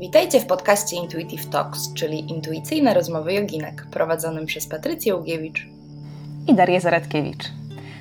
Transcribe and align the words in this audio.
Witajcie 0.00 0.40
w 0.40 0.46
podcaście 0.46 0.96
Intuitive 0.96 1.46
Talks, 1.46 1.94
czyli 1.94 2.30
intuicyjne 2.30 2.94
rozmowy 2.94 3.32
joginek, 3.32 3.86
prowadzonym 3.90 4.46
przez 4.46 4.66
Patrycję 4.66 5.16
Ugiewicz 5.16 5.68
i 6.46 6.54
Darię 6.54 6.80
Zaradkiewicz. 6.80 7.44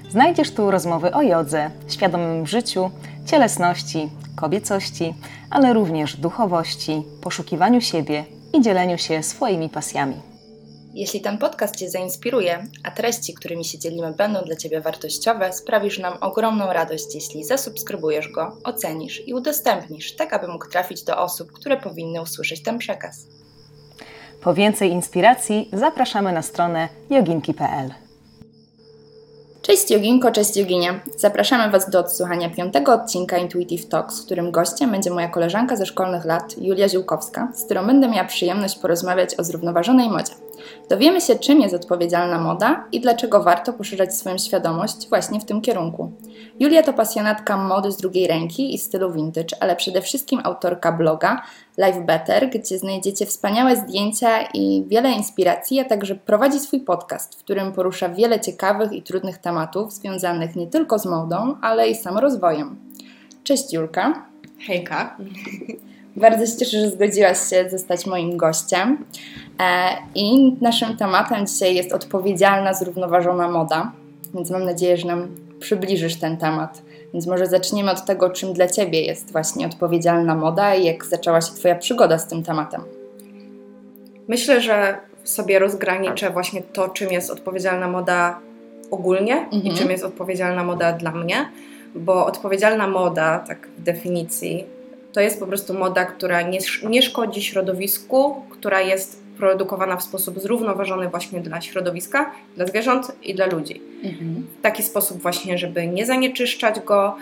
Znajdziesz 0.10 0.52
tu 0.52 0.72
rozmowy 0.72 1.14
o 1.14 1.22
jodze, 1.22 1.72
świadomym 1.90 2.48
życiu, 2.48 2.92
cielesności, 3.26 4.10
kobiecości, 4.36 5.14
ale 5.50 5.74
również 5.74 6.18
duchowości, 6.18 7.04
poszukiwaniu 7.22 7.82
siebie 7.82 8.26
i 8.54 8.62
dzieleniu 8.62 8.98
się 8.98 9.24
swoimi 9.24 9.70
pasjami. 9.70 10.16
Jeśli 11.00 11.22
ten 11.22 11.38
podcast 11.38 11.76
Cię 11.76 11.90
zainspiruje, 11.90 12.64
a 12.84 12.92
treści, 12.92 13.34
którymi 13.34 13.66
się 13.66 13.80
dzielimy, 13.80 14.14
będą 14.14 14.42
dla 14.42 14.56
Ciebie 14.56 14.82
wartościowe, 14.82 15.54
sprawisz 15.54 16.00
nam 16.00 16.14
ogromną 16.22 16.74
radość, 16.74 17.16
jeśli 17.16 17.44
zasubskrybujesz 17.44 18.28
go, 18.28 18.58
ocenisz 18.64 19.28
i 19.28 19.34
udostępnisz, 19.34 20.16
tak 20.16 20.34
aby 20.34 20.48
mógł 20.48 20.70
trafić 20.70 21.04
do 21.04 21.18
osób, 21.18 21.52
które 21.52 21.78
powinny 21.78 22.22
usłyszeć 22.22 22.64
ten 22.64 22.78
przekaz. 22.78 23.28
Po 24.42 24.54
więcej 24.54 24.92
inspiracji 24.92 25.70
zapraszamy 25.74 26.32
na 26.32 26.42
stronę 26.42 26.90
joginki.pl. 27.10 27.94
Cześć 29.62 29.92
Joginko, 29.92 30.32
cześć 30.32 30.58
Joginie. 30.58 31.00
Zapraszamy 31.18 31.72
Was 31.72 31.90
do 31.90 32.00
odsłuchania 32.00 32.50
piątego 32.50 32.94
odcinka 32.94 33.38
Intuitive 33.38 33.90
Talks, 33.90 34.22
w 34.22 34.26
którym 34.26 34.52
gościem 34.52 34.92
będzie 34.92 35.12
moja 35.12 35.28
koleżanka 35.28 35.76
ze 35.76 35.86
szkolnych 35.86 36.26
lat, 36.26 36.56
Julia 36.58 36.90
Ziółkowska, 36.90 37.52
z 37.56 37.66
którą 37.66 37.88
będę 37.88 38.08
miała 38.08 38.26
przyjemność 38.26 38.80
porozmawiać 38.80 39.36
o 39.40 39.44
zrównoważonej 39.44 40.10
modzie. 40.10 40.49
Dowiemy 40.90 41.22
się, 41.22 41.36
czym 41.36 41.62
jest 41.62 41.76
odpowiedzialna 41.76 42.40
moda 42.40 42.86
i 42.92 43.02
dlaczego 43.02 43.44
warto 43.44 43.74
poszerzać 43.74 44.16
swoją 44.16 44.38
świadomość 44.38 45.10
właśnie 45.10 45.40
w 45.40 45.46
tym 45.46 45.62
kierunku. 45.62 46.12
Julia 46.60 46.84
to 46.84 46.94
pasjonatka 46.94 47.58
mody 47.58 47.92
z 47.92 47.98
drugiej 47.98 48.28
ręki 48.28 48.76
i 48.76 48.78
stylu 48.78 49.12
vintage, 49.14 49.56
ale 49.60 49.76
przede 49.76 50.02
wszystkim 50.02 50.42
autorka 50.44 50.92
bloga 50.92 51.42
Life 51.78 52.02
Better, 52.02 52.50
gdzie 52.50 52.80
znajdziecie 52.80 53.26
wspaniałe 53.26 53.76
zdjęcia 53.76 54.42
i 54.54 54.84
wiele 54.88 55.12
inspiracji, 55.12 55.80
a 55.80 55.86
także 55.86 56.16
prowadzi 56.16 56.60
swój 56.60 56.80
podcast, 56.80 57.36
w 57.36 57.44
którym 57.44 57.72
porusza 57.72 58.10
wiele 58.10 58.40
ciekawych 58.40 58.92
i 58.92 59.02
trudnych 59.02 59.38
tematów 59.38 59.94
związanych 59.94 60.56
nie 60.56 60.68
tylko 60.68 61.00
z 61.00 61.06
modą, 61.06 61.56
ale 61.62 61.90
i 61.90 61.96
samorozwojem. 61.96 62.76
Cześć 63.44 63.74
Julka. 63.74 64.26
Hejka. 64.68 65.18
Bardzo 66.16 66.46
się 66.46 66.58
cieszę, 66.58 66.80
że 66.82 66.90
zgodziłaś 66.90 67.50
się 67.50 67.70
zostać 67.70 68.06
moim 68.06 68.38
gościem. 68.38 69.06
E, 69.60 69.98
I 70.16 70.56
naszym 70.62 70.98
tematem 70.98 71.48
dzisiaj 71.48 71.76
jest 71.76 71.94
odpowiedzialna, 71.94 72.74
zrównoważona 72.74 73.50
moda, 73.52 73.92
więc 74.34 74.52
mam 74.52 74.66
nadzieję, 74.66 74.98
że 74.98 75.08
nam 75.08 75.28
przybliżysz 75.60 76.20
ten 76.20 76.38
temat. 76.38 76.82
Więc 77.14 77.28
może 77.28 77.48
zaczniemy 77.48 77.92
od 77.92 78.06
tego, 78.06 78.30
czym 78.30 78.54
dla 78.54 78.68
Ciebie 78.68 79.02
jest 79.02 79.32
właśnie 79.32 79.66
odpowiedzialna 79.66 80.36
moda 80.36 80.76
i 80.76 80.86
jak 80.86 81.06
zaczęła 81.06 81.42
się 81.42 81.54
Twoja 81.54 81.76
przygoda 81.76 82.18
z 82.18 82.28
tym 82.28 82.44
tematem. 82.44 82.82
Myślę, 84.28 84.62
że 84.62 84.98
sobie 85.24 85.60
rozgraniczę 85.60 86.30
właśnie 86.30 86.62
to, 86.62 86.90
czym 86.90 87.12
jest 87.12 87.32
odpowiedzialna 87.32 87.88
moda 87.88 88.40
ogólnie 88.92 89.36
mhm. 89.36 89.64
i 89.64 89.74
czym 89.74 89.92
jest 89.92 90.04
odpowiedzialna 90.04 90.64
moda 90.64 90.94
dla 90.94 91.12
mnie, 91.12 91.50
bo 91.96 92.26
odpowiedzialna 92.26 92.88
moda, 92.88 93.40
tak 93.40 93.68
w 93.78 93.82
definicji, 93.82 94.66
to 95.14 95.22
jest 95.22 95.40
po 95.40 95.48
prostu 95.48 95.74
moda, 95.74 96.06
która 96.06 96.42
nie, 96.42 96.60
nie 96.90 97.02
szkodzi 97.02 97.42
środowisku, 97.42 98.36
która 98.50 98.82
jest 98.82 99.19
produkowana 99.40 99.98
w 99.98 100.04
sposób 100.04 100.40
zrównoważony 100.40 101.10
właśnie 101.10 101.40
dla 101.40 101.62
środowiska, 101.62 102.32
dla 102.56 102.66
zwierząt 102.66 103.12
i 103.24 103.36
dla 103.36 103.46
ludzi. 103.46 103.82
Mhm. 104.04 104.48
W 104.60 104.62
taki 104.62 104.84
sposób 104.84 105.22
właśnie, 105.22 105.58
żeby 105.58 105.88
nie 105.88 106.06
zanieczyszczać 106.06 106.80
go, 106.80 107.16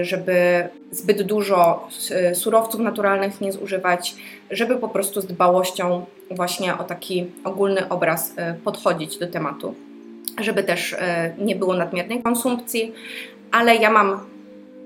y, 0.00 0.04
żeby 0.04 0.68
zbyt 0.90 1.22
dużo 1.22 1.88
y, 2.30 2.34
surowców 2.34 2.80
naturalnych 2.80 3.40
nie 3.40 3.52
zużywać, 3.52 4.14
żeby 4.50 4.76
po 4.76 4.88
prostu 4.88 5.20
z 5.20 5.26
dbałością 5.26 6.06
właśnie 6.30 6.78
o 6.78 6.84
taki 6.84 7.26
ogólny 7.44 7.88
obraz 7.88 8.30
y, 8.30 8.34
podchodzić 8.64 9.18
do 9.18 9.26
tematu, 9.26 9.74
żeby 10.40 10.62
też 10.62 10.96
nie 11.38 11.56
było 11.56 11.74
nadmiernej 11.74 12.22
konsumpcji, 12.22 12.92
ale 13.50 13.76
ja 13.76 13.90
mam 13.90 14.20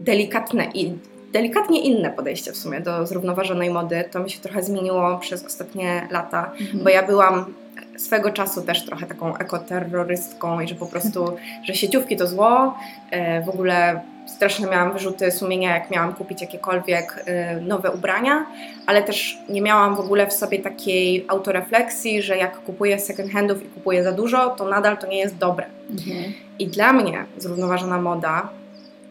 delikatne 0.01 0.71
i 0.75 0.93
delikatnie 1.34 1.81
inne 1.81 2.11
podejście 2.11 2.53
w 2.53 2.56
sumie 2.56 2.81
do 2.81 3.06
zrównoważonej 3.06 3.71
mody. 3.71 4.05
To 4.11 4.21
mi 4.21 4.31
się 4.31 4.41
trochę 4.41 4.62
zmieniło 4.62 5.19
przez 5.19 5.45
ostatnie 5.45 6.09
lata, 6.11 6.50
mhm. 6.61 6.84
bo 6.84 6.91
ja 6.91 7.06
byłam 7.06 7.55
swego 7.97 8.31
czasu 8.31 8.62
też 8.62 8.84
trochę 8.84 9.06
taką 9.06 9.37
ekoterrorystką 9.37 10.61
i 10.61 10.69
że 10.69 10.75
po 10.75 10.87
prostu, 10.87 11.37
że 11.65 11.75
sieciówki 11.75 12.17
to 12.17 12.27
zło. 12.27 12.78
E, 13.11 13.43
w 13.43 13.49
ogóle 13.49 14.00
strasznie 14.27 14.67
miałam 14.67 14.93
wyrzuty 14.93 15.31
sumienia, 15.31 15.75
jak 15.75 15.91
miałam 15.91 16.15
kupić 16.15 16.41
jakiekolwiek 16.41 17.22
e, 17.27 17.61
nowe 17.61 17.91
ubrania, 17.91 18.47
ale 18.87 19.03
też 19.03 19.39
nie 19.49 19.62
miałam 19.62 19.97
w 19.97 20.01
ogóle 20.01 20.27
w 20.27 20.33
sobie 20.33 20.59
takiej 20.59 21.25
autorefleksji, 21.28 22.22
że 22.22 22.37
jak 22.37 22.59
kupuję 22.59 23.01
second 23.01 23.33
handów 23.33 23.65
i 23.65 23.66
kupuję 23.66 24.05
za 24.05 24.12
dużo, 24.12 24.51
to 24.51 24.65
nadal 24.69 24.99
to 24.99 25.06
nie 25.06 25.19
jest 25.19 25.37
dobre. 25.37 25.66
Mhm. 25.91 26.33
I 26.59 26.66
dla 26.66 26.93
mnie 26.93 27.25
zrównoważona 27.39 28.01
moda 28.01 28.49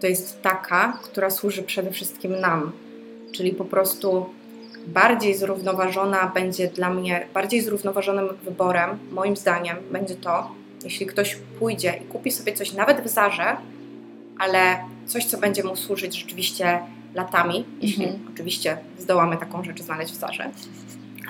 to 0.04 0.08
jest 0.08 0.42
taka, 0.42 1.00
która 1.04 1.30
służy 1.30 1.64
przede 1.64 1.92
wszystkim 1.92 2.40
nam. 2.40 2.72
Czyli 3.32 3.52
po 3.52 3.66
prostu 3.66 4.26
bardziej 4.88 5.36
zrównoważona 5.36 6.28
będzie 6.28 6.68
dla 6.68 6.90
mnie, 6.90 7.28
bardziej 7.34 7.62
zrównoważonym 7.62 8.30
wyborem, 8.44 9.00
moim 9.12 9.36
zdaniem, 9.36 9.78
będzie 9.92 10.16
to, 10.16 10.52
jeśli 10.84 11.06
ktoś 11.06 11.38
pójdzie 11.60 12.00
i 12.04 12.06
kupi 12.06 12.32
sobie 12.32 12.54
coś 12.54 12.74
nawet 12.74 13.02
w 13.02 13.08
Zarze, 13.08 13.58
ale 14.40 14.78
coś, 15.06 15.26
co 15.26 15.38
będzie 15.38 15.64
mu 15.64 15.76
służyć 15.76 16.20
rzeczywiście 16.20 16.80
latami, 17.16 17.66
jeśli 17.82 18.06
mhm. 18.06 18.28
oczywiście 18.34 18.78
zdołamy 19.00 19.38
taką 19.38 19.64
rzecz 19.64 19.82
znaleźć 19.82 20.14
w 20.14 20.18
Zarze, 20.18 20.52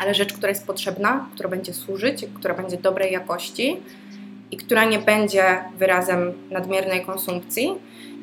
ale 0.01 0.13
rzecz, 0.13 0.33
która 0.33 0.49
jest 0.49 0.67
potrzebna, 0.67 1.29
która 1.33 1.49
będzie 1.49 1.73
służyć, 1.73 2.25
która 2.33 2.53
będzie 2.53 2.77
dobrej 2.77 3.13
jakości 3.13 3.77
i 4.53 4.57
która 4.57 4.85
nie 4.85 4.99
będzie 4.99 5.43
wyrazem 5.77 6.33
nadmiernej 6.51 7.05
konsumpcji, 7.05 7.73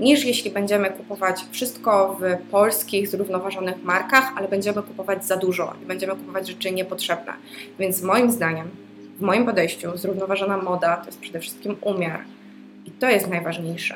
niż 0.00 0.24
jeśli 0.24 0.50
będziemy 0.50 0.91
kupować 0.91 1.44
wszystko 1.50 2.18
w 2.20 2.50
polskich, 2.50 3.08
zrównoważonych 3.08 3.84
markach, 3.84 4.32
ale 4.36 4.48
będziemy 4.48 4.82
kupować 4.82 5.26
za 5.26 5.36
dużo 5.36 5.74
i 5.82 5.86
będziemy 5.86 6.12
kupować 6.12 6.48
rzeczy 6.48 6.72
niepotrzebne. 6.72 7.32
Więc 7.78 8.02
moim 8.02 8.30
zdaniem, 8.30 8.70
w 9.19 9.20
moim 9.20 9.46
podejściu, 9.46 9.96
zrównoważona 9.96 10.56
moda 10.56 10.96
to 10.96 11.06
jest 11.06 11.20
przede 11.20 11.40
wszystkim 11.40 11.76
umiar. 11.80 12.20
I 12.86 12.90
to 12.90 13.08
jest 13.08 13.28
najważniejsze. 13.28 13.94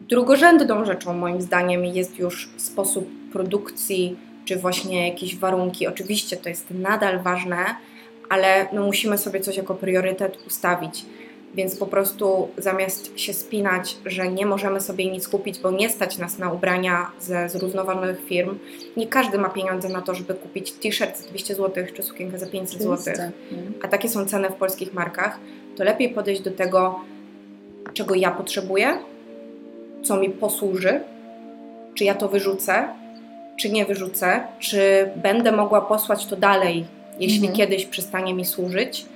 Drugorzędną 0.00 0.84
rzeczą, 0.84 1.14
moim 1.14 1.40
zdaniem, 1.40 1.84
jest 1.84 2.18
już 2.18 2.50
sposób 2.56 3.08
produkcji, 3.32 4.16
czy 4.44 4.56
właśnie 4.56 5.08
jakieś 5.08 5.36
warunki. 5.36 5.86
Oczywiście 5.86 6.36
to 6.36 6.48
jest 6.48 6.70
nadal 6.70 7.22
ważne, 7.22 7.56
ale 8.32 8.66
no 8.72 8.82
musimy 8.82 9.18
sobie 9.18 9.40
coś 9.40 9.56
jako 9.56 9.74
priorytet 9.74 10.38
ustawić. 10.46 11.04
Więc 11.54 11.76
po 11.76 11.86
prostu 11.86 12.48
zamiast 12.58 13.18
się 13.18 13.32
spinać, 13.32 13.96
że 14.06 14.28
nie 14.28 14.46
możemy 14.46 14.80
sobie 14.80 15.10
nic 15.10 15.28
kupić, 15.28 15.58
bo 15.58 15.70
nie 15.70 15.90
stać 15.90 16.18
nas 16.18 16.38
na 16.38 16.52
ubrania 16.52 17.10
ze 17.20 17.48
zrównoważonych 17.48 18.24
firm, 18.26 18.58
nie 18.96 19.06
każdy 19.06 19.38
ma 19.38 19.48
pieniądze 19.48 19.88
na 19.88 20.02
to, 20.02 20.14
żeby 20.14 20.34
kupić 20.34 20.72
t-shirt 20.72 21.18
za 21.18 21.28
200 21.28 21.54
zł 21.54 21.84
czy 21.94 22.02
sukienkę 22.02 22.38
za 22.38 22.46
500 22.46 22.82
zł, 22.82 23.14
a 23.82 23.88
takie 23.88 24.08
są 24.08 24.26
ceny 24.26 24.48
w 24.48 24.54
polskich 24.54 24.94
markach, 24.94 25.38
to 25.76 25.84
lepiej 25.84 26.08
podejść 26.08 26.42
do 26.42 26.50
tego, 26.50 27.00
czego 27.94 28.14
ja 28.14 28.30
potrzebuję, 28.30 28.98
co 30.02 30.16
mi 30.16 30.30
posłuży, 30.30 31.00
czy 31.94 32.04
ja 32.04 32.14
to 32.14 32.28
wyrzucę, 32.28 32.88
czy 33.56 33.70
nie 33.70 33.84
wyrzucę, 33.84 34.46
czy 34.58 35.10
będę 35.16 35.52
mogła 35.52 35.80
posłać 35.80 36.26
to 36.26 36.36
dalej, 36.36 36.84
jeśli 37.20 37.48
mhm. 37.48 37.56
kiedyś 37.56 37.86
przestanie 37.86 38.34
mi 38.34 38.44
służyć 38.44 39.06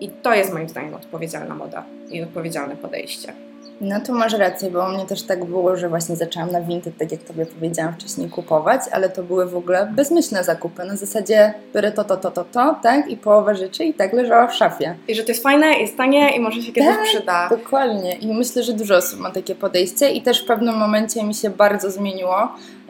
i 0.00 0.08
to 0.08 0.34
jest 0.34 0.52
moim 0.52 0.68
zdaniem 0.68 0.94
odpowiedzialna 0.94 1.54
moda 1.54 1.84
i 2.10 2.22
odpowiedzialne 2.22 2.76
podejście. 2.76 3.32
No 3.80 4.00
to 4.00 4.12
masz 4.12 4.32
rację, 4.32 4.70
bo 4.70 4.86
u 4.86 4.88
mnie 4.88 5.06
też 5.06 5.22
tak 5.22 5.44
było, 5.44 5.76
że 5.76 5.88
właśnie 5.88 6.16
zaczęłam 6.16 6.50
na 6.50 6.60
Vinted, 6.60 6.98
tak 6.98 7.12
jak 7.12 7.22
Tobie 7.22 7.46
powiedziałam 7.46 7.94
wcześniej, 7.94 8.30
kupować, 8.30 8.80
ale 8.92 9.08
to 9.10 9.22
były 9.22 9.46
w 9.46 9.56
ogóle 9.56 9.92
bezmyślne 9.96 10.44
zakupy. 10.44 10.84
Na 10.84 10.96
zasadzie 10.96 11.54
biorę 11.74 11.92
to, 11.92 12.04
to, 12.04 12.16
to, 12.16 12.30
to, 12.30 12.44
to, 12.44 12.76
tak? 12.82 13.10
I 13.10 13.16
połowa 13.16 13.54
rzeczy 13.54 13.84
i 13.84 13.94
tak 13.94 14.12
leżała 14.12 14.46
w 14.46 14.54
szafie. 14.54 14.94
I 15.08 15.14
że 15.14 15.22
to 15.22 15.28
jest 15.28 15.42
fajne, 15.42 15.66
jest 15.66 15.96
tanie 15.96 16.36
i 16.36 16.40
może 16.40 16.62
się 16.62 16.72
kiedyś 16.72 16.96
tak, 16.96 17.04
przyda. 17.04 17.48
dokładnie. 17.48 18.14
I 18.14 18.34
myślę, 18.34 18.62
że 18.62 18.72
dużo 18.72 18.96
osób 18.96 19.20
ma 19.20 19.30
takie 19.30 19.54
podejście 19.54 20.10
i 20.10 20.22
też 20.22 20.42
w 20.42 20.46
pewnym 20.46 20.76
momencie 20.76 21.24
mi 21.24 21.34
się 21.34 21.50
bardzo 21.50 21.90
zmieniło, 21.90 22.48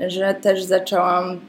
że 0.09 0.35
też 0.35 0.65
zaczęłam 0.65 1.41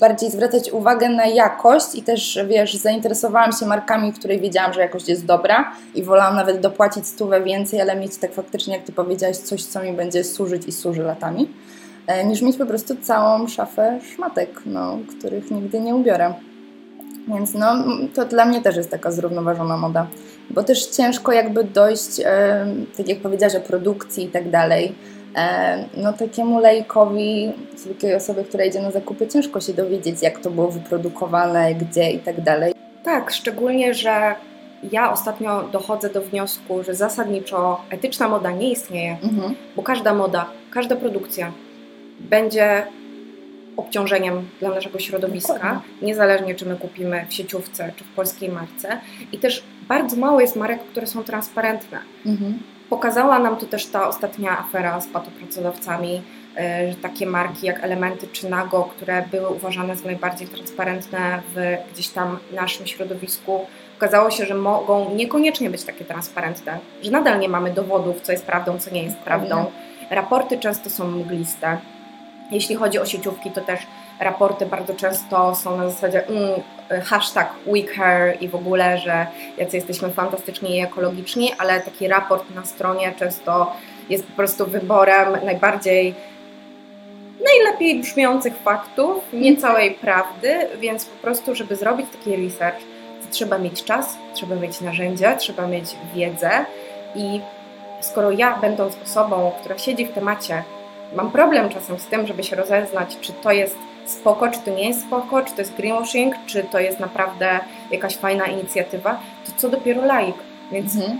bardziej 0.00 0.30
zwracać 0.30 0.72
uwagę 0.72 1.08
na 1.08 1.26
jakość 1.26 1.94
i 1.94 2.02
też, 2.02 2.38
wiesz, 2.48 2.74
zainteresowałam 2.74 3.52
się 3.52 3.66
markami, 3.66 4.12
której 4.12 4.40
wiedziałam, 4.40 4.72
że 4.72 4.80
jakość 4.80 5.08
jest 5.08 5.26
dobra 5.26 5.72
i 5.94 6.02
wolałam 6.02 6.36
nawet 6.36 6.60
dopłacić 6.60 7.06
stówę 7.06 7.42
więcej, 7.42 7.80
ale 7.80 7.96
mieć 7.96 8.16
tak 8.16 8.34
faktycznie, 8.34 8.74
jak 8.76 8.84
Ty 8.84 8.92
powiedziałaś, 8.92 9.36
coś, 9.36 9.64
co 9.64 9.82
mi 9.82 9.92
będzie 9.92 10.24
służyć 10.24 10.66
i 10.66 10.72
służy 10.72 11.02
latami, 11.02 11.50
e, 12.06 12.24
niż 12.24 12.42
mieć 12.42 12.56
po 12.56 12.66
prostu 12.66 12.96
całą 13.02 13.48
szafę 13.48 13.98
szmatek, 14.14 14.62
no, 14.66 14.98
których 15.18 15.50
nigdy 15.50 15.80
nie 15.80 15.94
ubiorę. 15.94 16.34
Więc 17.28 17.54
no, 17.54 17.84
to 18.14 18.24
dla 18.24 18.44
mnie 18.44 18.62
też 18.62 18.76
jest 18.76 18.90
taka 18.90 19.10
zrównoważona 19.10 19.76
moda, 19.76 20.06
bo 20.50 20.62
też 20.62 20.86
ciężko 20.86 21.32
jakby 21.32 21.64
dojść, 21.64 22.20
tak 22.96 23.08
jak 23.08 23.20
powiedziałaś, 23.20 23.54
o 23.54 23.60
produkcji 23.60 24.24
i 24.24 24.28
tak 24.28 24.50
dalej, 24.50 24.94
no 25.96 26.12
takiemu 26.12 26.60
lejkowi, 26.60 27.52
zwykłej 27.76 28.14
osobie, 28.14 28.44
która 28.44 28.64
idzie 28.64 28.80
na 28.80 28.90
zakupy, 28.90 29.26
ciężko 29.26 29.60
się 29.60 29.72
dowiedzieć, 29.72 30.22
jak 30.22 30.38
to 30.38 30.50
było 30.50 30.68
wyprodukowane, 30.68 31.74
gdzie 31.74 32.10
i 32.10 32.18
tak 32.18 32.40
dalej. 32.40 32.72
Tak, 33.04 33.30
szczególnie, 33.30 33.94
że 33.94 34.34
ja 34.92 35.12
ostatnio 35.12 35.62
dochodzę 35.72 36.10
do 36.10 36.20
wniosku, 36.22 36.82
że 36.82 36.94
zasadniczo 36.94 37.80
etyczna 37.90 38.28
moda 38.28 38.50
nie 38.50 38.70
istnieje, 38.70 39.16
Mhm. 39.22 39.54
bo 39.76 39.82
każda 39.82 40.14
moda, 40.14 40.46
każda 40.70 40.96
produkcja 40.96 41.52
będzie 42.20 42.86
obciążeniem 43.76 44.48
dla 44.60 44.70
naszego 44.70 44.98
środowiska, 44.98 45.52
Dokładnie. 45.54 45.80
niezależnie 46.02 46.54
czy 46.54 46.66
my 46.66 46.76
kupimy 46.76 47.26
w 47.28 47.34
sieciówce 47.34 47.92
czy 47.96 48.04
w 48.04 48.08
polskiej 48.08 48.48
marce. 48.48 49.00
I 49.32 49.38
też 49.38 49.62
bardzo 49.88 50.16
mało 50.16 50.40
jest 50.40 50.56
marek, 50.56 50.80
które 50.84 51.06
są 51.06 51.24
transparentne. 51.24 51.98
Mhm. 52.26 52.58
Pokazała 52.90 53.38
nam 53.38 53.56
to 53.56 53.66
też 53.66 53.86
ta 53.86 54.08
ostatnia 54.08 54.58
afera 54.58 55.00
z 55.00 55.06
patopracodawcami, 55.06 56.22
e, 56.56 56.90
że 56.90 56.96
takie 56.96 57.26
marki 57.26 57.66
jak 57.66 57.84
Elementy 57.84 58.26
czy 58.32 58.48
Nago, 58.48 58.84
które 58.84 59.24
były 59.30 59.48
uważane 59.48 59.96
za 59.96 60.06
najbardziej 60.06 60.48
transparentne 60.48 61.42
w 61.54 61.76
gdzieś 61.92 62.08
tam 62.08 62.38
naszym 62.52 62.86
środowisku, 62.86 63.66
okazało 63.98 64.30
się, 64.30 64.46
że 64.46 64.54
mogą 64.54 65.14
niekoniecznie 65.14 65.70
być 65.70 65.84
takie 65.84 66.04
transparentne, 66.04 66.78
że 67.02 67.10
nadal 67.10 67.40
nie 67.40 67.48
mamy 67.48 67.70
dowodów, 67.70 68.20
co 68.20 68.32
jest 68.32 68.46
prawdą, 68.46 68.78
co 68.78 68.90
nie 68.90 69.02
jest 69.02 69.16
prawdą. 69.16 69.64
Raporty 70.10 70.58
często 70.58 70.90
są 70.90 71.10
mgliste. 71.10 71.78
Jeśli 72.50 72.74
chodzi 72.74 72.98
o 72.98 73.06
sieciówki, 73.06 73.50
to 73.50 73.60
też 73.60 73.80
raporty 74.20 74.66
bardzo 74.66 74.94
często 74.94 75.54
są 75.54 75.76
na 75.76 75.90
zasadzie 75.90 76.26
mm, 76.26 76.60
hashtag 77.04 77.54
hair 77.96 78.36
i 78.40 78.48
w 78.48 78.54
ogóle, 78.54 78.98
że 78.98 79.26
jacy 79.58 79.76
jesteśmy 79.76 80.10
fantastyczni 80.10 80.76
i 80.76 80.80
ekologiczni, 80.80 81.52
ale 81.58 81.80
taki 81.80 82.08
raport 82.08 82.54
na 82.54 82.64
stronie 82.64 83.14
często 83.18 83.72
jest 84.08 84.26
po 84.26 84.36
prostu 84.36 84.66
wyborem 84.66 85.44
najbardziej 85.44 86.14
najlepiej 87.44 88.00
brzmiących 88.00 88.56
faktów, 88.56 89.24
nie 89.32 89.56
całej 89.56 89.90
prawdy, 89.90 90.58
więc 90.80 91.04
po 91.04 91.22
prostu, 91.22 91.54
żeby 91.54 91.76
zrobić 91.76 92.06
taki 92.12 92.36
research, 92.36 92.78
trzeba 93.30 93.58
mieć 93.58 93.84
czas, 93.84 94.16
trzeba 94.34 94.54
mieć 94.56 94.80
narzędzia, 94.80 95.36
trzeba 95.36 95.66
mieć 95.66 95.96
wiedzę 96.14 96.50
i 97.14 97.40
skoro 98.00 98.30
ja, 98.30 98.58
będąc 98.58 98.96
osobą, 99.04 99.52
która 99.60 99.78
siedzi 99.78 100.06
w 100.06 100.12
temacie, 100.12 100.62
mam 101.16 101.30
problem 101.30 101.68
czasem 101.68 101.98
z 101.98 102.06
tym, 102.06 102.26
żeby 102.26 102.44
się 102.44 102.56
rozeznać, 102.56 103.16
czy 103.20 103.32
to 103.32 103.52
jest 103.52 103.76
spoko, 104.10 104.48
czy 104.48 104.60
to 104.60 104.70
nie 104.70 104.88
jest 104.88 105.00
spoko, 105.02 105.42
czy 105.42 105.52
to 105.54 105.60
jest 105.60 105.74
greenwashing, 105.74 106.34
czy 106.46 106.62
to 106.62 106.78
jest 106.80 107.00
naprawdę 107.00 107.60
jakaś 107.90 108.16
fajna 108.16 108.46
inicjatywa, 108.46 109.20
to 109.46 109.52
co 109.56 109.68
dopiero 109.68 110.04
laik. 110.04 110.36
Więc 110.72 110.96
Mhm. 110.96 111.18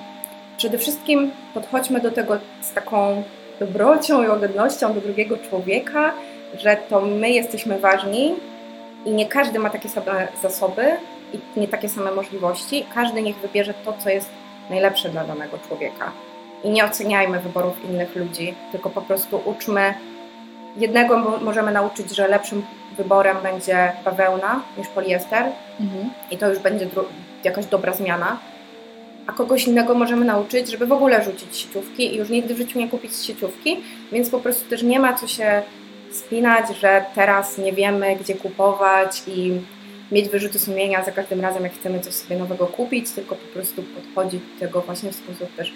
przede 0.56 0.78
wszystkim 0.78 1.30
podchodźmy 1.54 2.00
do 2.00 2.10
tego 2.10 2.38
z 2.62 2.72
taką 2.72 3.22
dobrocią 3.60 4.22
i 4.24 4.28
łagodnością 4.28 4.94
do 4.94 5.00
drugiego 5.00 5.36
człowieka, 5.38 6.12
że 6.58 6.76
to 6.88 7.00
my 7.00 7.30
jesteśmy 7.30 7.78
ważni 7.78 8.34
i 9.04 9.10
nie 9.10 9.26
każdy 9.26 9.58
ma 9.58 9.70
takie 9.70 9.88
same 9.88 10.28
zasoby 10.42 10.96
i 11.56 11.60
nie 11.60 11.68
takie 11.68 11.88
same 11.88 12.12
możliwości. 12.12 12.86
Każdy 12.94 13.22
niech 13.22 13.36
wybierze 13.36 13.74
to, 13.84 13.92
co 13.98 14.10
jest 14.10 14.30
najlepsze 14.70 15.08
dla 15.08 15.24
danego 15.24 15.58
człowieka. 15.68 16.12
I 16.64 16.70
nie 16.70 16.84
oceniajmy 16.84 17.40
wyborów 17.40 17.84
innych 17.84 18.16
ludzi, 18.16 18.54
tylko 18.72 18.90
po 18.90 19.02
prostu 19.02 19.40
uczmy. 19.44 19.94
Jednego 20.76 21.18
mo- 21.18 21.38
możemy 21.38 21.72
nauczyć, 21.72 22.16
że 22.16 22.28
lepszym 22.28 22.62
wyborem 22.96 23.36
będzie 23.42 23.92
bawełna 24.04 24.62
niż 24.78 24.88
poliester, 24.88 25.44
Mhm. 25.80 26.10
i 26.30 26.36
to 26.38 26.48
już 26.50 26.58
będzie 26.58 26.88
jakaś 27.44 27.66
dobra 27.66 27.92
zmiana. 27.94 28.38
A 29.26 29.32
kogoś 29.32 29.66
innego 29.66 29.94
możemy 29.94 30.24
nauczyć, 30.24 30.70
żeby 30.70 30.86
w 30.86 30.92
ogóle 30.92 31.24
rzucić 31.24 31.56
sieciówki 31.56 32.14
i 32.14 32.16
już 32.16 32.28
nigdy 32.28 32.54
w 32.54 32.58
życiu 32.58 32.78
nie 32.78 32.88
kupić 32.88 33.16
sieciówki, 33.24 33.76
więc 34.12 34.30
po 34.30 34.40
prostu 34.40 34.70
też 34.70 34.82
nie 34.82 35.00
ma 35.00 35.14
co 35.14 35.26
się 35.26 35.62
spinać, 36.12 36.64
że 36.80 37.04
teraz 37.14 37.58
nie 37.58 37.72
wiemy, 37.72 38.16
gdzie 38.16 38.34
kupować 38.34 39.22
i 39.26 39.60
mieć 40.12 40.28
wyrzuty 40.28 40.58
sumienia 40.58 41.04
za 41.04 41.12
każdym 41.12 41.40
razem, 41.40 41.62
jak 41.62 41.72
chcemy 41.74 42.00
coś 42.00 42.14
sobie 42.14 42.36
nowego 42.36 42.66
kupić, 42.66 43.10
tylko 43.10 43.34
po 43.34 43.46
prostu 43.52 43.82
podchodzić 43.82 44.40
do 44.54 44.60
tego 44.60 44.80
właśnie 44.80 45.10
w 45.12 45.14
sposób 45.16 45.56
też 45.56 45.72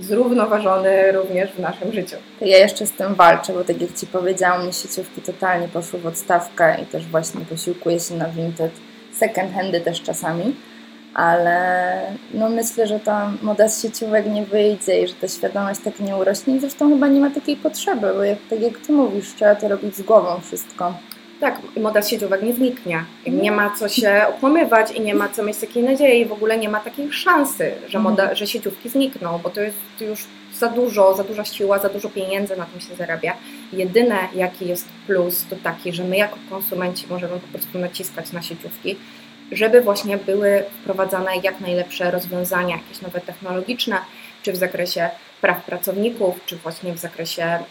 zrównoważony 0.00 1.12
również 1.12 1.52
w 1.52 1.58
naszym 1.58 1.92
życiu. 1.92 2.16
Ja 2.40 2.58
jeszcze 2.58 2.86
z 2.86 2.92
tym 2.92 3.14
walczę, 3.14 3.52
bo 3.52 3.64
tak 3.64 3.80
jak 3.80 3.94
Ci 3.94 4.06
powiedziałam, 4.06 4.66
mi 4.66 4.72
sieciówki 4.72 5.22
totalnie 5.22 5.68
poszły 5.68 5.98
w 5.98 6.06
odstawkę 6.06 6.76
i 6.82 6.86
też 6.86 7.06
właśnie 7.06 7.40
posiłkuję 7.40 8.00
się 8.00 8.14
na 8.14 8.28
vintage, 8.28 8.70
second 9.12 9.54
handy 9.54 9.80
też 9.80 10.02
czasami, 10.02 10.56
ale 11.14 12.00
no 12.34 12.48
myślę, 12.48 12.86
że 12.86 13.00
ta 13.00 13.32
moda 13.42 13.68
z 13.68 13.82
sieciówek 13.82 14.26
nie 14.26 14.42
wyjdzie 14.42 15.02
i 15.02 15.08
że 15.08 15.14
ta 15.14 15.28
świadomość 15.28 15.80
tak 15.84 16.00
nie 16.00 16.16
urośnie 16.16 16.56
i 16.56 16.60
zresztą 16.60 16.90
chyba 16.90 17.08
nie 17.08 17.20
ma 17.20 17.30
takiej 17.30 17.56
potrzeby, 17.56 18.12
bo 18.14 18.24
jak, 18.24 18.38
tak 18.50 18.60
jak 18.60 18.78
Ty 18.78 18.92
mówisz, 18.92 19.34
trzeba 19.36 19.54
to 19.54 19.68
robić 19.68 19.96
z 19.96 20.02
głową 20.02 20.40
wszystko. 20.40 20.94
Tak, 21.40 21.60
moda 21.76 22.02
z 22.02 22.08
sieciówek 22.08 22.42
nie 22.42 22.52
zniknie. 22.52 23.04
Nie 23.26 23.52
ma 23.52 23.70
co 23.70 23.88
się 23.88 24.24
okłamywać 24.28 24.90
i 24.90 25.00
nie 25.00 25.14
ma 25.14 25.28
co 25.28 25.42
mieć 25.42 25.56
takiej 25.56 25.82
nadziei. 25.82 26.26
W 26.26 26.32
ogóle 26.32 26.58
nie 26.58 26.68
ma 26.68 26.80
takiej 26.80 27.12
szansy, 27.12 27.72
że, 27.88 27.98
moda, 27.98 28.34
że 28.34 28.46
sieciówki 28.46 28.88
znikną, 28.88 29.38
bo 29.42 29.50
to 29.50 29.60
jest 29.60 29.78
już 30.00 30.26
za 30.54 30.68
dużo, 30.68 31.14
za 31.14 31.24
duża 31.24 31.44
siła, 31.44 31.78
za 31.78 31.88
dużo 31.88 32.08
pieniędzy 32.08 32.56
na 32.56 32.66
tym 32.66 32.80
się 32.80 32.94
zarabia. 32.94 33.36
Jedyne, 33.72 34.18
jaki 34.34 34.68
jest 34.68 34.88
plus, 35.06 35.44
to 35.50 35.56
taki, 35.56 35.92
że 35.92 36.04
my 36.04 36.16
jako 36.16 36.36
konsumenci 36.50 37.06
możemy 37.10 37.40
po 37.40 37.48
prostu 37.48 37.78
naciskać 37.78 38.32
na 38.32 38.42
sieciówki, 38.42 38.96
żeby 39.52 39.80
właśnie 39.80 40.16
były 40.16 40.64
wprowadzane 40.80 41.30
jak 41.42 41.60
najlepsze 41.60 42.10
rozwiązania, 42.10 42.76
jakieś 42.76 43.02
nowe 43.02 43.20
technologiczne, 43.20 43.98
czy 44.42 44.52
w 44.52 44.56
zakresie 44.56 45.10
praw 45.40 45.64
pracowników, 45.64 46.40
czy 46.46 46.56
właśnie 46.56 46.92
w 46.92 46.98
zakresie 46.98 47.44
mm, 47.44 47.62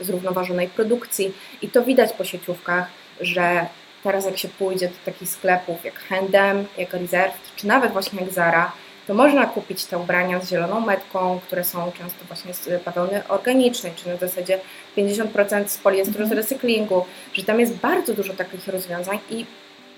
zrównoważonej 0.00 0.68
produkcji. 0.68 1.32
I 1.62 1.68
to 1.68 1.82
widać 1.82 2.12
po 2.12 2.24
sieciówkach, 2.24 2.86
że 3.20 3.66
teraz 4.02 4.24
jak 4.24 4.38
się 4.38 4.48
pójdzie 4.48 4.88
do 4.88 4.94
takich 5.04 5.28
sklepów 5.28 5.84
jak 5.84 5.94
H&M, 5.94 6.66
jak 6.78 6.92
Reserved, 6.92 7.40
czy 7.56 7.66
nawet 7.66 7.92
właśnie 7.92 8.20
jak 8.20 8.32
Zara, 8.32 8.72
to 9.06 9.14
można 9.14 9.46
kupić 9.46 9.84
te 9.84 9.98
ubrania 9.98 10.40
z 10.40 10.50
zieloną 10.50 10.80
metką, 10.80 11.40
które 11.46 11.64
są 11.64 11.92
często 11.98 12.24
właśnie 12.28 12.54
z 12.54 12.84
bawełny 12.84 13.28
organicznej, 13.28 13.92
czy 13.96 14.08
na 14.08 14.16
zasadzie 14.16 14.60
50% 14.96 15.68
z 15.68 15.78
poliestru 15.78 16.26
z 16.26 16.32
recyklingu, 16.32 17.04
że 17.32 17.42
tam 17.42 17.60
jest 17.60 17.74
bardzo 17.74 18.14
dużo 18.14 18.32
takich 18.34 18.68
rozwiązań 18.68 19.18
i 19.30 19.46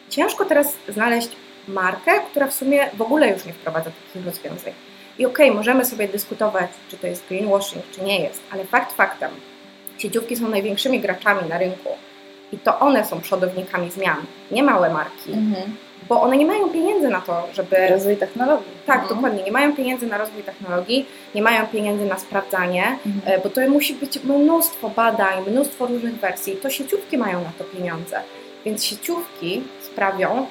ciężko 0.08 0.44
teraz 0.44 0.74
znaleźć 0.88 1.28
markę, 1.68 2.12
która 2.30 2.46
w 2.46 2.54
sumie 2.54 2.90
w 2.94 3.02
ogóle 3.02 3.28
już 3.28 3.44
nie 3.44 3.52
wprowadza 3.52 3.90
takich 3.90 4.26
rozwiązań. 4.26 4.72
I 5.18 5.26
okej, 5.26 5.50
możemy 5.50 5.84
sobie 5.84 6.08
dyskutować, 6.08 6.70
czy 6.88 6.96
to 6.96 7.06
jest 7.06 7.26
greenwashing, 7.28 7.84
czy 7.94 8.02
nie 8.02 8.20
jest, 8.20 8.40
ale 8.50 8.64
fakt 8.64 8.92
faktem, 8.92 9.30
sieciówki 9.98 10.36
są 10.36 10.48
największymi 10.48 11.00
graczami 11.00 11.48
na 11.48 11.58
rynku 11.58 11.88
i 12.52 12.58
to 12.58 12.78
one 12.78 13.04
są 13.06 13.20
przodownikami 13.20 13.90
zmian, 13.90 14.16
nie 14.50 14.62
małe 14.62 14.90
marki, 14.90 15.32
bo 16.08 16.22
one 16.22 16.36
nie 16.36 16.46
mają 16.46 16.68
pieniędzy 16.68 17.08
na 17.08 17.20
to, 17.20 17.48
żeby 17.54 17.88
Rozwój 17.88 18.16
technologii. 18.16 18.66
tak, 18.86 18.96
Mhm. 19.00 19.14
dokładnie. 19.16 19.42
Nie 19.42 19.52
mają 19.52 19.76
pieniędzy 19.76 20.06
na 20.06 20.18
rozwój 20.18 20.42
technologii, 20.42 21.06
nie 21.34 21.42
mają 21.42 21.66
pieniędzy 21.66 22.04
na 22.04 22.18
sprawdzanie, 22.18 22.84
Mhm. 23.06 23.38
e, 23.40 23.42
bo 23.42 23.50
to 23.50 23.60
musi 23.68 23.94
być 23.94 24.22
mnóstwo 24.24 24.88
badań, 24.90 25.44
mnóstwo 25.50 25.86
różnych 25.86 26.14
wersji. 26.14 26.56
To 26.56 26.70
sieciówki 26.70 27.18
mają 27.18 27.40
na 27.40 27.50
to 27.58 27.64
pieniądze. 27.64 28.20
Więc 28.64 28.84
sieciówki 28.84 29.62
sprawią, 29.82 30.46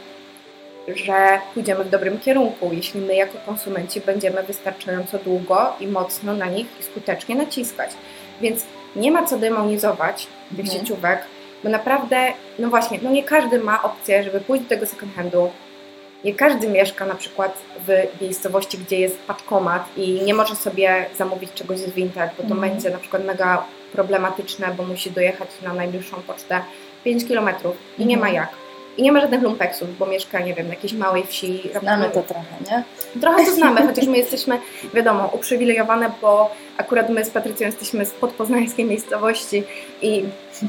że 0.96 1.40
pójdziemy 1.54 1.84
w 1.84 1.90
dobrym 1.90 2.20
kierunku, 2.20 2.70
jeśli 2.74 3.02
my 3.02 3.16
jako 3.16 3.38
konsumenci 3.46 4.02
będziemy 4.02 4.44
wystarczająco 4.44 5.18
długo 5.18 5.74
i 5.80 5.88
mocno 5.88 6.34
na 6.34 6.46
nich 6.46 6.68
i 6.80 6.84
skutecznie 6.84 7.36
naciskać. 7.36 7.90
Więc 8.42 8.66
nie 8.96 9.12
ma 9.12 9.26
co 9.26 9.38
demonizować 9.38 10.28
tych 10.50 10.60
Mhm. 10.66 10.80
sieciówek, 10.80 11.20
bo 11.64 11.70
naprawdę, 11.70 12.28
no 12.60 12.70
właśnie, 12.70 13.00
no 13.02 13.12
nie 13.12 13.24
każdy 13.24 13.60
ma 13.60 13.84
opcję, 13.84 14.24
żeby 14.24 14.40
pójść 14.42 14.64
do 14.64 14.70
tego 14.70 14.86
second 14.86 15.16
handu, 15.16 15.52
nie 16.24 16.34
każdy 16.36 16.68
mieszka 16.68 17.06
na 17.06 17.16
przykład 17.16 17.58
w 17.88 18.22
miejscowości, 18.22 18.78
gdzie 18.78 19.00
jest 19.00 19.20
paczkomat 19.20 19.86
i 19.98 20.22
nie 20.22 20.34
może 20.34 20.56
sobie 20.56 21.06
zamówić 21.18 21.54
czegoś 21.54 21.78
z 21.80 21.90
vintage, 21.90 22.32
bo 22.38 22.44
to 22.44 22.54
Mhm. 22.54 22.62
będzie 22.62 22.90
na 22.90 22.98
przykład 22.98 23.26
mega 23.26 23.64
problematyczne, 23.94 24.68
bo 24.78 24.84
musi 24.84 25.12
dojechać 25.12 25.50
na 25.64 25.74
najbliższą 25.74 26.18
pocztę 26.28 26.62
5 27.04 27.26
km 27.28 27.50
i 27.98 28.06
nie 28.06 28.18
ma 28.18 28.28
Mhm. 28.28 28.36
jak. 28.36 28.59
I 28.98 29.04
nie 29.04 29.12
ma 29.12 29.22
żadnych 29.22 29.42
lumpeksów, 29.42 29.98
bo 29.98 30.06
mieszka, 30.06 30.40
nie 30.40 30.54
wiem, 30.54 30.68
na 30.68 30.74
jakiejś 30.74 30.94
małej 30.94 31.24
wsi. 31.28 31.62
Znamy 31.82 32.10
to 32.10 32.22
trochę, 32.24 32.56
nie? 32.72 32.84
Trochę 33.22 33.46
to 33.46 33.52
znamy, 33.52 33.82
chociaż 33.88 34.08
my 34.08 34.18
jesteśmy, 34.18 34.60
wiadomo, 34.94 35.30
uprzywilejowane, 35.34 36.12
bo 36.22 36.52
akurat 36.78 37.10
my 37.10 37.26
z 37.26 37.30
Patrycją 37.30 37.68
jesteśmy 37.68 38.06
z 38.06 38.12
podpoznańskiej 38.12 38.86
miejscowości 38.86 39.64
i 40.02 40.24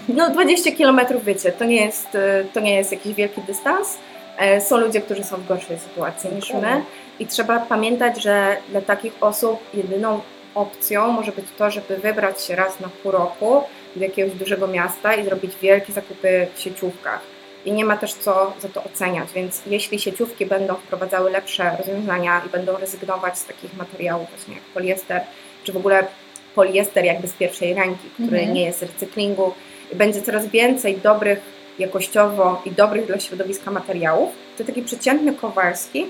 no 0.09 0.31
20 0.31 0.71
km, 0.79 1.01
wiecie, 1.25 1.53
to 1.53 1.65
nie 1.65 1.87
jest, 1.87 2.07
to 2.55 2.61
nie 2.61 2.75
jest 2.75 2.93
jakiś 2.93 3.15
wielki 3.15 3.41
dystans. 3.41 3.99
E, 4.39 4.61
Są 4.61 4.77
ludzie, 4.79 5.01
którzy 5.01 5.25
są 5.25 5.37
w 5.37 5.47
gorszej 5.47 5.79
sytuacji 5.79 6.31
niż 6.35 6.53
my 6.53 6.83
i 7.19 7.27
trzeba 7.27 7.61
pamiętać, 7.61 8.23
że 8.23 8.57
dla 8.69 8.81
takich 8.81 9.13
osób 9.21 9.59
jedyną 9.75 10.21
opcją 10.55 11.09
może 11.09 11.33
być 11.33 11.45
to, 11.59 11.71
żeby 11.71 11.97
wybrać 11.97 12.43
się 12.45 12.57
raz 12.57 12.81
na 12.81 12.89
pół 13.03 13.13
roku 13.13 13.63
do 13.97 14.05
jakiegoś 14.05 14.35
dużego 14.35 14.67
miasta 14.67 15.15
i 15.15 15.25
zrobić 15.25 15.53
wielkie 15.63 15.93
zakupy 15.93 16.47
w 16.55 16.61
sieciówkach. 16.61 17.21
I 17.65 17.73
nie 17.73 17.85
ma 17.85 17.97
też 17.97 18.15
co 18.15 18.53
za 18.61 18.69
to 18.69 18.85
oceniać, 18.85 19.33
więc 19.33 19.63
jeśli 19.67 19.99
sieciówki 19.99 20.47
będą 20.47 20.75
wprowadzały 20.75 21.31
lepsze 21.31 21.77
rozwiązania 21.79 22.43
i 22.47 22.49
będą 22.49 22.77
rezygnować 22.77 23.39
z 23.39 23.45
takich 23.45 23.77
materiałów 23.77 24.29
właśnie 24.31 24.55
jak 24.55 24.63
poliester, 24.63 25.21
czy 25.65 25.73
w 25.73 25.77
ogóle 25.77 26.07
poliester 26.55 27.05
jakby 27.05 27.29
z 27.29 27.33
pierwszej 27.33 27.75
ręki, 27.75 28.09
który 28.15 28.39
Mhm. 28.39 28.55
nie 28.55 28.65
jest 28.65 28.79
z 28.79 28.83
recyklingu. 28.83 29.53
I 29.93 29.97
będzie 29.97 30.23
coraz 30.23 30.47
więcej 30.47 30.97
dobrych 30.99 31.41
jakościowo 31.79 32.63
i 32.65 32.71
dobrych 32.71 33.07
dla 33.07 33.21
środowiska 33.21 33.71
materiałów, 33.71 34.31
to 34.59 34.65
taki 34.65 34.83
przeciętny 34.83 35.35
Kowalski 35.35 36.07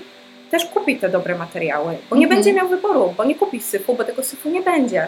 też 0.51 0.65
kupi 0.65 0.97
te 0.97 1.09
dobre 1.09 1.35
materiały, 1.35 1.97
bo 2.09 2.15
nie 2.15 2.25
Mhm. 2.25 2.29
będzie 2.29 2.53
miał 2.53 2.67
wyboru, 2.67 3.13
bo 3.17 3.23
nie 3.23 3.35
kupi 3.35 3.59
syfu, 3.59 3.93
bo 3.93 4.03
tego 4.03 4.23
syfu 4.23 4.49
nie 4.49 4.61
będzie. 4.61 5.07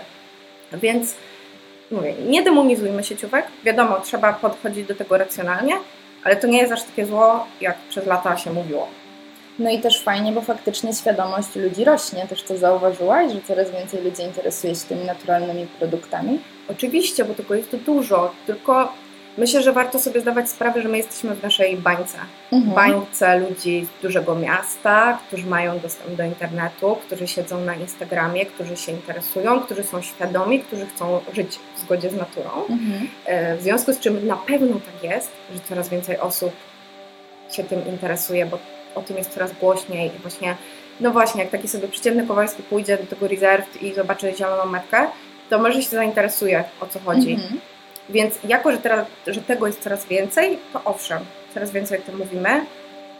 Więc 0.73 1.15
mówię, 1.91 2.13
nie 2.27 2.43
demonizujmy 2.43 3.03
sieciówek. 3.03 3.45
Wiadomo, 3.63 3.99
trzeba 4.01 4.33
podchodzić 4.33 4.87
do 4.87 4.95
tego 4.95 5.17
racjonalnie, 5.17 5.73
ale 6.23 6.35
to 6.35 6.47
nie 6.47 6.57
jest 6.57 6.73
aż 6.73 6.83
takie 6.83 7.05
zło, 7.05 7.45
jak 7.61 7.77
przez 7.89 8.05
lata 8.05 8.37
się 8.37 8.53
mówiło. 8.53 8.87
No 9.59 9.69
i 9.69 9.79
też 9.79 10.03
fajnie, 10.03 10.31
bo 10.31 10.41
faktycznie 10.41 10.93
świadomość 10.93 11.55
ludzi 11.55 11.83
rośnie. 11.83 12.27
Też 12.27 12.43
to 12.43 12.57
zauważyłaś, 12.57 13.33
że 13.33 13.41
coraz 13.41 13.71
więcej 13.71 14.03
ludzi 14.03 14.23
interesuje 14.23 14.75
się 14.75 14.85
tymi 14.85 15.05
naturalnymi 15.05 15.67
produktami. 15.67 16.39
Oczywiście, 16.67 17.25
bo 17.25 17.33
tego 17.33 17.55
jest 17.55 17.71
tu 17.71 17.77
dużo, 17.77 18.31
tylko 18.45 18.93
myślę, 19.37 19.61
że 19.61 19.71
warto 19.73 19.99
sobie 19.99 20.21
zdawać 20.21 20.49
sprawę, 20.49 20.81
że 20.81 20.89
my 20.89 20.97
jesteśmy 20.97 21.35
w 21.35 21.43
naszej 21.43 21.77
bańce. 21.77 22.17
Mhm. 22.51 22.75
bańce 22.75 23.39
ludzi 23.39 23.87
z 23.99 24.01
dużego 24.01 24.35
miasta, 24.35 25.19
którzy 25.27 25.45
mają 25.45 25.79
dostęp 25.79 26.15
do 26.15 26.23
internetu, 26.23 26.95
którzy 26.95 27.27
siedzą 27.27 27.61
na 27.61 27.75
Instagramie, 27.75 28.45
którzy 28.45 28.77
się 28.77 28.91
interesują, 28.91 29.59
którzy 29.59 29.83
są 29.83 30.01
świadomi, 30.01 30.59
którzy 30.59 30.85
chcą 30.85 31.19
żyć 31.33 31.59
w 31.75 31.79
zgodzie 31.79 32.09
z 32.09 32.15
naturą. 32.15 32.49
Mhm. 32.69 33.07
E, 33.25 33.57
W 33.57 33.61
związku 33.61 33.93
z 33.93 33.99
czym 33.99 34.27
na 34.27 34.35
pewno 34.37 34.75
tak 34.75 35.11
jest, 35.11 35.31
że 35.53 35.59
coraz 35.69 35.89
więcej 35.89 36.19
osób 36.19 36.51
się 37.51 37.63
tym 37.63 37.87
interesuje, 37.87 38.45
bo 38.45 38.59
o 38.95 39.01
tym 39.01 39.17
jest 39.17 39.33
coraz 39.33 39.51
głośniej 39.53 40.11
i 40.15 40.21
właśnie, 40.21 40.55
no 40.99 41.11
właśnie, 41.11 41.41
jak 41.43 41.51
taki 41.51 41.67
sobie 41.67 41.87
przeciętny 41.87 42.27
Kowalski 42.27 42.63
pójdzie 42.63 42.97
do 42.97 43.05
tego 43.05 43.27
Reserved 43.27 43.81
i 43.81 43.93
zobaczy 43.93 44.33
zieloną 44.37 44.65
metkę, 44.65 45.07
to 45.49 45.59
może 45.59 45.81
się 45.81 45.89
zainteresuje 45.89 46.63
o 46.81 46.85
co 46.87 46.99
chodzi. 46.99 47.33
Mhm. 47.33 47.59
Więc 48.09 48.35
jako, 48.43 48.71
że, 48.71 48.77
teraz, 48.77 49.07
że 49.27 49.41
tego 49.41 49.67
jest 49.67 49.83
coraz 49.83 50.05
więcej, 50.05 50.59
to 50.73 50.81
owszem, 50.85 51.25
coraz 51.53 51.71
więcej 51.71 51.99
o 51.99 52.01
tym 52.01 52.17
mówimy, 52.17 52.65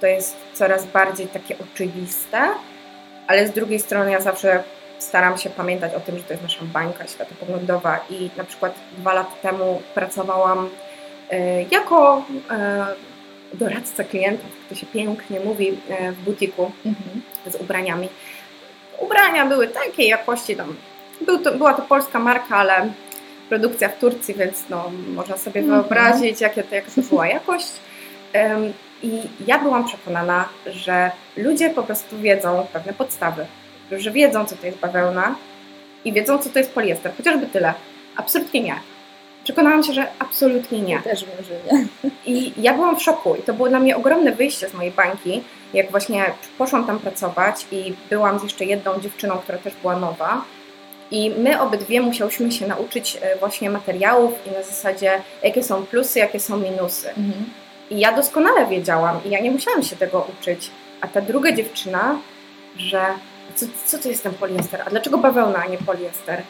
to 0.01 0.07
jest 0.07 0.35
coraz 0.53 0.85
bardziej 0.85 1.27
takie 1.27 1.55
oczywiste, 1.73 2.41
ale 3.27 3.47
z 3.47 3.51
drugiej 3.51 3.79
strony 3.79 4.11
ja 4.11 4.21
zawsze 4.21 4.63
staram 4.99 5.37
się 5.37 5.49
pamiętać 5.49 5.93
o 5.93 5.99
tym, 5.99 6.17
że 6.17 6.23
to 6.23 6.33
jest 6.33 6.43
nasza 6.43 6.65
bańka 6.65 7.07
światopoglądowa 7.07 7.99
i 8.09 8.29
na 8.37 8.43
przykład 8.43 8.75
dwa 8.97 9.13
lata 9.13 9.35
temu 9.41 9.81
pracowałam 9.93 10.69
e, 11.29 11.63
jako 11.63 12.25
e, 12.51 12.85
doradca 13.53 14.03
klientów, 14.03 14.49
to 14.69 14.75
się 14.75 14.85
pięknie 14.85 15.39
mówi, 15.39 15.77
e, 15.89 16.11
w 16.11 16.19
butiku 16.21 16.71
Mhm. 16.85 17.21
z 17.47 17.55
ubraniami. 17.55 18.09
Ubrania 18.99 19.45
były 19.45 19.67
takiej 19.67 20.07
jakości, 20.07 20.55
tam 20.55 20.75
był 21.21 21.39
to, 21.39 21.51
była 21.51 21.73
to 21.73 21.81
polska 21.81 22.19
marka, 22.19 22.57
ale 22.57 22.89
produkcja 23.49 23.89
w 23.89 23.99
Turcji, 23.99 24.33
więc 24.33 24.63
no, 24.69 24.91
można 25.15 25.37
sobie 25.37 25.61
Mhm. 25.61 25.81
wyobrazić, 25.81 26.41
jakie 26.41 26.63
to, 26.63 26.75
jaka 26.75 26.91
to 26.95 27.01
była 27.01 27.27
jakość. 27.27 27.67
Em, 28.33 28.73
I 29.03 29.21
ja 29.47 29.59
byłam 29.59 29.85
przekonana, 29.87 30.49
że 30.65 31.11
ludzie 31.37 31.69
po 31.69 31.83
prostu 31.83 32.17
wiedzą 32.17 32.67
pewne 32.73 32.93
podstawy, 32.93 33.45
że 33.91 34.11
wiedzą, 34.11 34.45
co 34.45 34.55
to 34.55 34.65
jest 34.65 34.77
bawełna 34.79 35.35
i 36.05 36.13
wiedzą, 36.13 36.37
co 36.37 36.49
to 36.49 36.59
jest 36.59 36.71
poliester, 36.73 37.11
chociażby 37.17 37.45
tyle. 37.45 37.73
Absolutnie 38.15 38.61
nie. 38.61 38.75
Przekonałam 39.43 39.83
się, 39.83 39.93
że 39.93 40.07
absolutnie 40.19 40.81
nie. 40.81 40.93
Ja 40.93 41.01
też 41.01 41.25
wiem, 41.25 41.45
że 41.45 41.53
nie. 41.77 41.85
I 42.25 42.53
ja 42.57 42.73
byłam 42.73 42.95
w 42.99 43.03
szoku 43.03 43.35
i 43.35 43.41
to 43.41 43.53
było 43.53 43.69
dla 43.69 43.79
mnie 43.79 43.97
ogromne 43.97 44.31
wyjście 44.31 44.69
z 44.69 44.73
mojej 44.73 44.91
bańki, 44.91 45.43
jak 45.73 45.91
właśnie 45.91 46.25
poszłam 46.57 46.85
tam 46.85 46.99
pracować 46.99 47.65
i 47.71 47.93
byłam 48.09 48.39
z 48.39 48.43
jeszcze 48.43 48.65
jedną 48.65 48.99
dziewczyną, 48.99 49.37
która 49.37 49.57
też 49.57 49.73
była 49.81 49.99
nowa. 49.99 50.41
I 51.13 51.29
my 51.29 51.61
obydwie 51.61 52.01
musiałyśmy 52.01 52.51
się 52.51 52.67
nauczyć 52.67 53.17
e, 53.21 53.35
właśnie 53.35 53.69
materiałów 53.69 54.33
i 54.47 54.51
na 54.51 54.63
zasadzie, 54.63 55.21
jakie 55.43 55.63
są 55.63 55.85
plusy, 55.85 56.19
jakie 56.19 56.39
są 56.39 56.57
minusy. 56.57 57.09
Mhm. 57.09 57.45
I 57.89 57.99
ja 57.99 58.11
doskonale 58.15 58.65
wiedziałam 58.65 59.19
i 59.25 59.29
ja 59.29 59.39
nie 59.39 59.51
musiałam 59.51 59.83
się 59.83 59.95
tego 59.95 60.27
uczyć. 60.39 60.69
A 61.01 61.07
ta 61.07 61.21
druga 61.21 61.51
dziewczyna, 61.51 62.19
że 62.77 63.05
co, 63.55 63.65
co 63.85 63.97
to 63.97 64.09
jest 64.09 64.23
ten 64.23 64.33
poliester? 64.33 64.81
A 64.85 64.89
dlaczego 64.89 65.17
bawełna, 65.17 65.63
a 65.63 65.67
nie 65.67 65.77
poliester? 65.77 66.41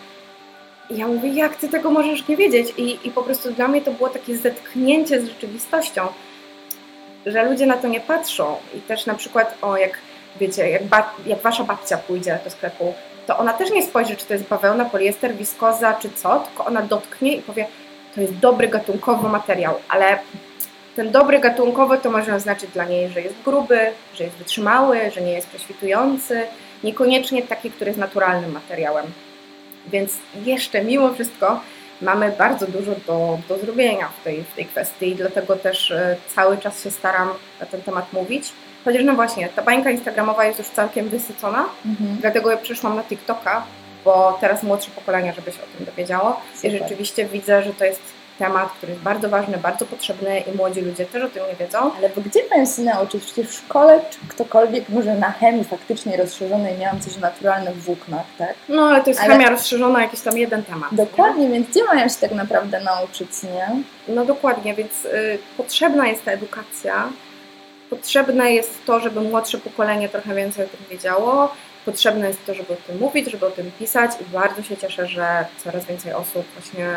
I 0.90 0.98
ja 0.98 1.08
mówię, 1.08 1.30
jak 1.30 1.56
ty 1.56 1.70
tego 1.70 1.92
możesz 1.92 2.28
nie 2.28 2.38
wiedzieć? 2.38 2.74
I, 2.78 3.00
I 3.08 3.12
po 3.12 3.24
prostu 3.24 3.52
dla 3.52 3.68
mnie 3.68 3.82
to 3.82 3.92
było 3.92 4.10
takie 4.10 4.38
zetknięcie 4.38 5.22
z 5.22 5.28
rzeczywistością, 5.28 6.08
że 7.26 7.44
ludzie 7.44 7.66
na 7.66 7.78
to 7.78 7.88
nie 7.88 8.00
patrzą. 8.00 8.56
I 8.78 8.82
też 8.82 9.06
na 9.06 9.14
przykład, 9.14 9.58
o 9.62 9.78
jak 9.78 9.98
wiecie, 10.40 10.70
jak, 10.70 10.82
jak 11.26 11.42
wasza 11.42 11.64
babcia 11.64 11.98
pójdzie 11.98 12.40
do 12.44 12.50
sklepu, 12.50 12.94
to 13.28 13.38
ona 13.38 13.54
też 13.54 13.72
nie 13.72 13.84
spojrzy, 13.84 14.16
czy 14.16 14.26
to 14.26 14.34
jest 14.34 14.48
bawełna, 14.48 14.86
poliester, 14.86 15.36
wiskoza, 15.36 15.94
czy 15.94 16.10
co, 16.10 16.40
tylko 16.40 16.66
ona 16.66 16.82
dotknie 16.82 17.36
i 17.36 17.42
powie, 17.42 17.68
to 18.16 18.22
jest 18.22 18.34
dobry 18.34 18.68
gatunkowy 18.68 19.30
materiał, 19.30 19.76
ale 19.90 20.20
ten 20.96 21.12
dobry 21.12 21.40
gatunkowy 21.40 21.98
to 21.98 22.12
może 22.12 22.36
oznaczyć 22.36 22.70
dla 22.72 22.86
niej, 22.86 23.10
że 23.10 23.22
jest 23.22 23.36
gruby, 23.46 23.80
że 24.16 24.24
jest 24.24 24.36
wytrzymały, 24.36 25.12
że 25.12 25.22
nie 25.22 25.32
jest 25.34 25.48
prześwitujący, 25.48 26.42
niekoniecznie 26.84 27.44
taki, 27.44 27.72
który 27.72 27.90
jest 27.90 28.00
naturalnym 28.00 28.52
materiałem. 28.52 29.06
Więc 29.88 30.14
jeszcze 30.46 30.84
mimo 30.84 31.14
wszystko 31.14 31.62
mamy 32.02 32.32
bardzo 32.38 32.68
dużo 32.68 32.92
do, 33.08 33.40
do 33.50 33.58
zrobienia 33.58 34.10
w 34.20 34.24
tej, 34.24 34.44
w 34.44 34.56
tej 34.56 34.66
kwestii 34.66 35.16
dlatego 35.16 35.56
też 35.56 35.92
e, 35.92 36.16
cały 36.36 36.58
czas 36.58 36.84
się 36.84 36.92
staram 36.92 37.30
na 37.60 37.66
ten 37.66 37.82
temat 37.82 38.14
mówić. 38.14 38.54
Chociaż 38.86 39.04
no 39.04 39.14
właśnie, 39.14 39.50
ta 39.50 39.62
bańka 39.62 39.92
instagramowa 39.92 40.46
jest 40.46 40.60
już 40.60 40.68
całkiem 40.68 41.10
wysycona, 41.10 41.66
Mhm. 41.86 42.18
dlatego 42.22 42.52
ja 42.52 42.58
przeszłam 42.58 42.96
na 42.96 43.04
TikToka, 43.04 43.64
bo 44.06 44.38
teraz 44.42 44.64
młodsze 44.64 44.92
pokolenia, 44.92 45.34
żeby 45.34 45.52
się 45.52 45.58
o 45.60 45.78
tym 45.78 45.86
dowiedziało. 45.86 46.42
Super. 46.56 46.72
I 46.74 46.78
rzeczywiście 46.80 47.26
widzę, 47.26 47.64
że 47.64 47.74
to 47.74 47.86
jest 47.86 48.02
temat, 48.40 48.70
który 48.78 48.92
jest 48.92 49.04
bardzo 49.04 49.30
ważny, 49.30 49.58
bardzo 49.58 49.86
potrzebny 49.86 50.40
i 50.40 50.58
młodzi 50.58 50.82
ludzie 50.82 51.06
też 51.06 51.24
o 51.24 51.30
tym 51.30 51.44
nie 51.50 51.56
wiedzą. 51.66 51.92
Ale 51.98 52.10
bo 52.10 52.22
gdzie 52.22 52.40
mają 52.52 52.66
się 52.66 52.82
nauczyć? 52.82 53.24
Przecież 53.24 53.48
w 53.48 53.54
szkole 53.54 54.00
czy 54.10 54.18
ktokolwiek 54.28 54.90
może 54.90 55.16
na 55.16 55.32
chemii 55.32 55.64
faktycznie 55.64 56.18
rozszerzonej 56.18 56.78
miałam 56.78 57.00
coś 57.00 57.18
o 57.18 57.20
naturalnych 57.20 57.76
włóknach, 57.84 58.24
tak? 58.38 58.54
No 58.70 58.82
ale 58.90 59.02
to 59.04 59.10
jest 59.10 59.22
Ale- 59.22 59.34
chemia 59.34 59.50
rozszerzona, 59.50 60.02
jakiś 60.02 60.22
tam 60.22 60.38
jeden 60.38 60.64
temat. 60.64 60.90
Dokładnie, 60.92 61.50
więc 61.50 61.70
gdzie 61.70 61.84
mają 61.84 62.10
się 62.10 62.16
tak 62.22 62.32
naprawdę 62.32 62.80
nauczyć, 62.82 63.30
nie? 63.44 63.70
No 64.08 64.26
dokładnie, 64.26 64.74
więc 64.74 65.06
y, 65.06 65.38
potrzebna 65.58 66.08
jest 66.08 66.26
ta 66.26 66.32
edukacja. 66.32 67.10
Potrzebne 67.98 68.54
jest 68.54 68.86
to, 68.86 69.00
żeby 69.00 69.22
młodsze 69.22 69.58
pokolenie 69.58 70.10
trochę 70.10 70.36
więcej 70.36 70.66
o 70.66 70.68
tym 70.68 70.80
wiedziało. 70.90 71.54
Potrzebne 71.86 72.28
jest 72.28 72.46
to, 72.46 72.54
żeby 72.54 72.74
o 72.74 72.76
tym 72.88 72.98
mówić, 73.00 73.32
żeby 73.32 73.46
o 73.46 73.52
tym 73.52 73.72
pisać 73.80 74.12
i 74.22 74.32
bardzo 74.34 74.64
się 74.64 74.78
cieszę, 74.78 75.08
że 75.08 75.46
coraz 75.64 75.86
więcej 75.86 76.14
osób 76.14 76.46
właśnie 76.54 76.90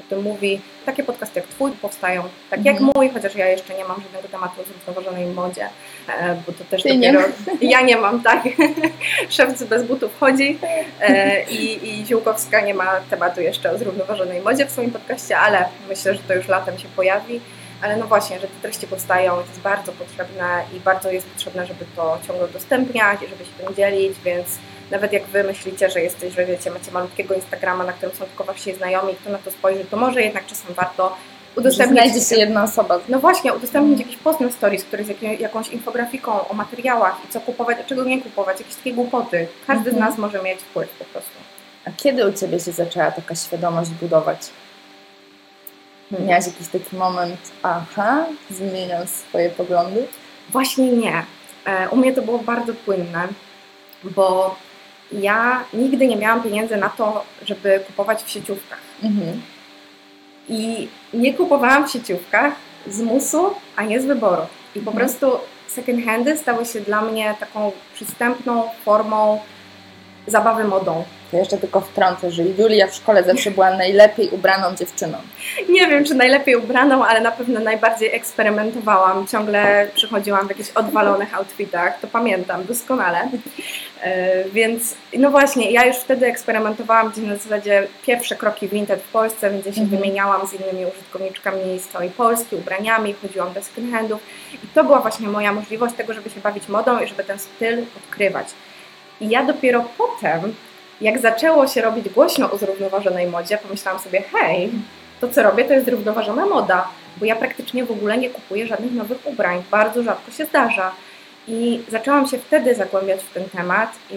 o 0.00 0.02
tym 0.10 0.22
mówi. 0.22 0.60
Takie 0.86 1.02
podcasty 1.02 1.40
jak 1.40 1.48
Twój 1.48 1.70
powstają, 1.72 2.22
tak 2.50 2.64
jak 2.64 2.76
Mhm. 2.76 2.92
mój, 2.94 3.10
chociaż 3.10 3.34
ja 3.34 3.48
jeszcze 3.48 3.74
nie 3.74 3.84
mam 3.84 4.02
żadnego 4.02 4.28
tematu 4.28 4.60
o 4.60 4.64
zrównoważonej 4.64 5.26
modzie, 5.26 5.68
e, 6.08 6.36
bo 6.46 6.52
to 6.52 6.64
też 6.70 6.82
Ty 6.82 6.96
nie 6.96 7.12
dopiero... 7.12 7.32
Ja 7.60 7.80
nie 7.82 7.96
mam, 7.96 8.22
tak. 8.22 8.42
Szewcy 9.28 9.66
bez 9.66 9.82
butów 9.82 10.10
chodzi 10.20 10.58
e, 11.00 11.42
i, 11.44 11.88
i 12.00 12.06
Ziółkowska 12.06 12.60
nie 12.60 12.74
ma 12.74 12.90
tematu 13.10 13.40
jeszcze 13.40 13.70
o 13.70 13.78
zrównoważonej 13.78 14.40
modzie 14.40 14.66
w 14.66 14.70
swoim 14.70 14.90
podcaście, 14.90 15.38
ale 15.38 15.64
myślę, 15.88 16.14
że 16.14 16.20
to 16.28 16.34
już 16.34 16.48
latem 16.48 16.78
się 16.78 16.88
pojawi. 16.96 17.40
Ale 17.82 17.96
no 17.96 18.06
właśnie, 18.06 18.40
że 18.40 18.46
te 18.48 18.54
treści 18.62 18.86
powstają, 18.86 19.32
to 19.34 19.40
jest 19.40 19.60
bardzo 19.60 19.92
potrzebne 19.92 20.64
i 20.76 20.80
bardzo 20.80 21.10
jest 21.10 21.26
potrzebne, 21.26 21.66
żeby 21.66 21.84
to 21.96 22.18
ciągle 22.26 22.44
udostępniać 22.46 23.22
i 23.22 23.28
żeby 23.28 23.44
się 23.44 23.50
tym 23.66 23.74
dzielić, 23.74 24.18
więc 24.24 24.46
nawet 24.90 25.12
jak 25.12 25.24
Wy 25.24 25.44
myślicie, 25.44 25.90
że 25.90 26.00
jesteś, 26.00 26.34
że 26.34 26.46
wiecie, 26.46 26.70
macie 26.70 26.90
malutkiego 26.90 27.34
Instagrama, 27.34 27.84
na 27.84 27.92
którym 27.92 28.14
są 28.16 28.24
tylko 28.24 28.44
Wasi 28.44 28.74
znajomi, 28.74 29.14
kto 29.14 29.30
na 29.30 29.38
to 29.38 29.50
spojrzy, 29.50 29.84
to 29.84 29.96
może 29.96 30.22
jednak 30.22 30.46
czasem 30.46 30.74
warto 30.74 31.16
udostępnić... 31.56 32.02
Znajdzie 32.02 32.20
się 32.28 32.36
jedna 32.36 32.64
osoba. 32.64 32.98
No 33.08 33.18
właśnie, 33.20 33.52
udostępnić 33.52 33.98
jakiś 33.98 34.16
post 34.16 34.40
na 34.40 34.50
stories, 34.50 34.84
który 34.84 35.04
jest 35.04 35.40
jakąś 35.40 35.68
infografiką 35.68 36.48
o 36.48 36.54
materiałach 36.54 37.16
i 37.28 37.32
co 37.32 37.40
kupować, 37.40 37.76
a 37.80 37.84
czego 37.84 38.04
nie 38.04 38.22
kupować, 38.22 38.60
jakieś 38.60 38.74
takie 38.74 38.92
głupoty. 38.92 39.46
Każdy 39.66 39.90
z 39.90 39.94
Mhm. 39.94 40.10
nas 40.10 40.18
może 40.18 40.42
mieć 40.42 40.60
wpływ 40.60 40.90
po 40.98 41.04
prostu. 41.04 41.30
A 41.84 41.90
kiedy 41.96 42.28
u 42.28 42.32
Ciebie 42.32 42.60
się 42.60 42.72
zaczęła 42.72 43.10
taka 43.10 43.34
świadomość 43.34 43.90
budować? 43.90 44.38
Miałaś 46.20 46.46
jakiś 46.46 46.68
taki 46.68 46.96
moment, 46.96 47.40
aha, 47.62 48.24
zmieniam 48.50 49.06
swoje 49.06 49.50
poglądy? 49.50 50.06
Właśnie 50.50 50.92
nie. 50.92 51.22
E, 51.66 51.88
U 51.90 51.96
mnie 51.96 52.12
to 52.12 52.22
było 52.22 52.38
bardzo 52.38 52.74
płynne, 52.74 53.28
bo 54.04 54.56
ja 55.12 55.64
nigdy 55.72 56.06
nie 56.06 56.16
miałam 56.16 56.42
pieniędzy 56.42 56.76
na 56.76 56.88
to, 56.88 57.24
żeby 57.46 57.80
kupować 57.86 58.22
w 58.22 58.30
sieciówkach. 58.30 58.78
Mhm. 59.02 59.42
I 60.48 60.88
nie 61.14 61.34
kupowałam 61.34 61.88
w 61.88 61.90
sieciówkach 61.92 62.52
z 62.86 63.00
musu, 63.00 63.50
a 63.76 63.82
nie 63.82 64.00
z 64.00 64.04
wyboru. 64.04 64.42
I 64.76 64.80
po 64.80 64.90
Mhm. 64.90 64.96
prostu 64.96 65.38
second 65.68 66.04
handy 66.04 66.38
stały 66.38 66.64
się 66.66 66.80
dla 66.80 67.00
mnie 67.02 67.34
taką 67.40 67.72
przystępną 67.94 68.68
formą 68.84 69.40
zabawy 70.26 70.64
modą. 70.64 71.04
To 71.32 71.38
jeszcze 71.38 71.58
tylko 71.58 71.80
wtrącę, 71.80 72.30
że 72.30 72.42
Julia 72.42 72.86
w 72.86 72.94
szkole 72.94 73.24
zawsze 73.24 73.50
była 73.50 73.70
najlepiej 73.70 74.28
ubraną 74.30 74.76
dziewczyną. 74.76 75.18
Nie 75.68 75.86
wiem, 75.86 76.04
czy 76.04 76.14
najlepiej 76.14 76.56
ubraną, 76.56 77.04
ale 77.04 77.20
na 77.20 77.30
pewno 77.30 77.60
najbardziej 77.60 78.14
eksperymentowałam. 78.14 79.26
Ciągle 79.26 79.88
przychodziłam 79.94 80.46
w 80.46 80.48
jakichś 80.50 80.70
odwalonych 80.70 81.34
outfitach, 81.34 82.00
to 82.00 82.06
pamiętam 82.06 82.64
doskonale. 82.64 83.28
E, 84.02 84.44
więc 84.44 84.94
no 85.18 85.30
właśnie, 85.30 85.70
ja 85.70 85.86
już 85.86 85.96
wtedy 85.96 86.26
eksperymentowałam 86.26 87.10
gdzieś 87.10 87.24
na 87.24 87.36
zasadzie 87.36 87.86
pierwsze 88.06 88.36
kroki 88.36 88.68
Vinted 88.68 89.02
w 89.02 89.12
Polsce, 89.12 89.50
więc 89.50 89.66
ja 89.66 89.72
się 89.72 89.80
mhm. 89.80 90.00
wymieniałam 90.00 90.46
z 90.46 90.52
innymi 90.52 90.86
użytkowniczkami 90.92 91.78
z 91.78 91.88
całej 91.88 92.10
Polski, 92.10 92.56
ubraniami, 92.56 93.14
chodziłam 93.22 93.52
do 93.52 93.62
skinheadów 93.62 94.20
i 94.64 94.66
to 94.74 94.84
była 94.84 95.00
właśnie 95.00 95.28
moja 95.28 95.52
możliwość 95.52 95.94
tego, 95.94 96.14
żeby 96.14 96.30
się 96.30 96.40
bawić 96.40 96.68
modą 96.68 97.00
i 97.00 97.06
żeby 97.06 97.24
ten 97.24 97.38
styl 97.38 97.84
odkrywać. 97.96 98.46
I 99.20 99.28
ja 99.28 99.42
dopiero 99.42 99.84
potem, 99.98 100.54
jak 101.02 101.18
zaczęło 101.18 101.66
się 101.66 101.82
robić 101.82 102.08
głośno 102.08 102.50
o 102.50 102.58
zrównoważonej 102.58 103.26
modzie, 103.26 103.58
pomyślałam 103.58 104.00
sobie, 104.00 104.22
hej, 104.32 104.70
to 105.20 105.28
co 105.28 105.42
robię, 105.42 105.64
to 105.64 105.72
jest 105.72 105.86
zrównoważona 105.86 106.46
moda, 106.46 106.88
bo 107.16 107.26
ja 107.26 107.36
praktycznie 107.36 107.84
w 107.84 107.90
ogóle 107.90 108.18
nie 108.18 108.30
kupuję 108.30 108.66
żadnych 108.66 108.92
nowych 108.92 109.26
ubrań, 109.26 109.62
bardzo 109.70 110.02
rzadko 110.02 110.30
się 110.30 110.44
zdarza. 110.44 110.92
I 111.48 111.80
zaczęłam 111.88 112.26
się 112.26 112.38
wtedy 112.38 112.74
zagłębiać 112.74 113.20
w 113.22 113.34
ten 113.34 113.44
temat 113.44 113.92
i 114.10 114.16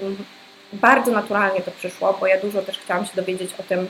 bardzo 0.73 1.11
naturalnie 1.11 1.61
to 1.61 1.71
przyszło, 1.71 2.17
bo 2.19 2.27
ja 2.27 2.39
dużo 2.39 2.61
też 2.61 2.79
chciałam 2.79 3.05
się 3.05 3.11
dowiedzieć 3.15 3.49
o 3.59 3.63
tym, 3.63 3.87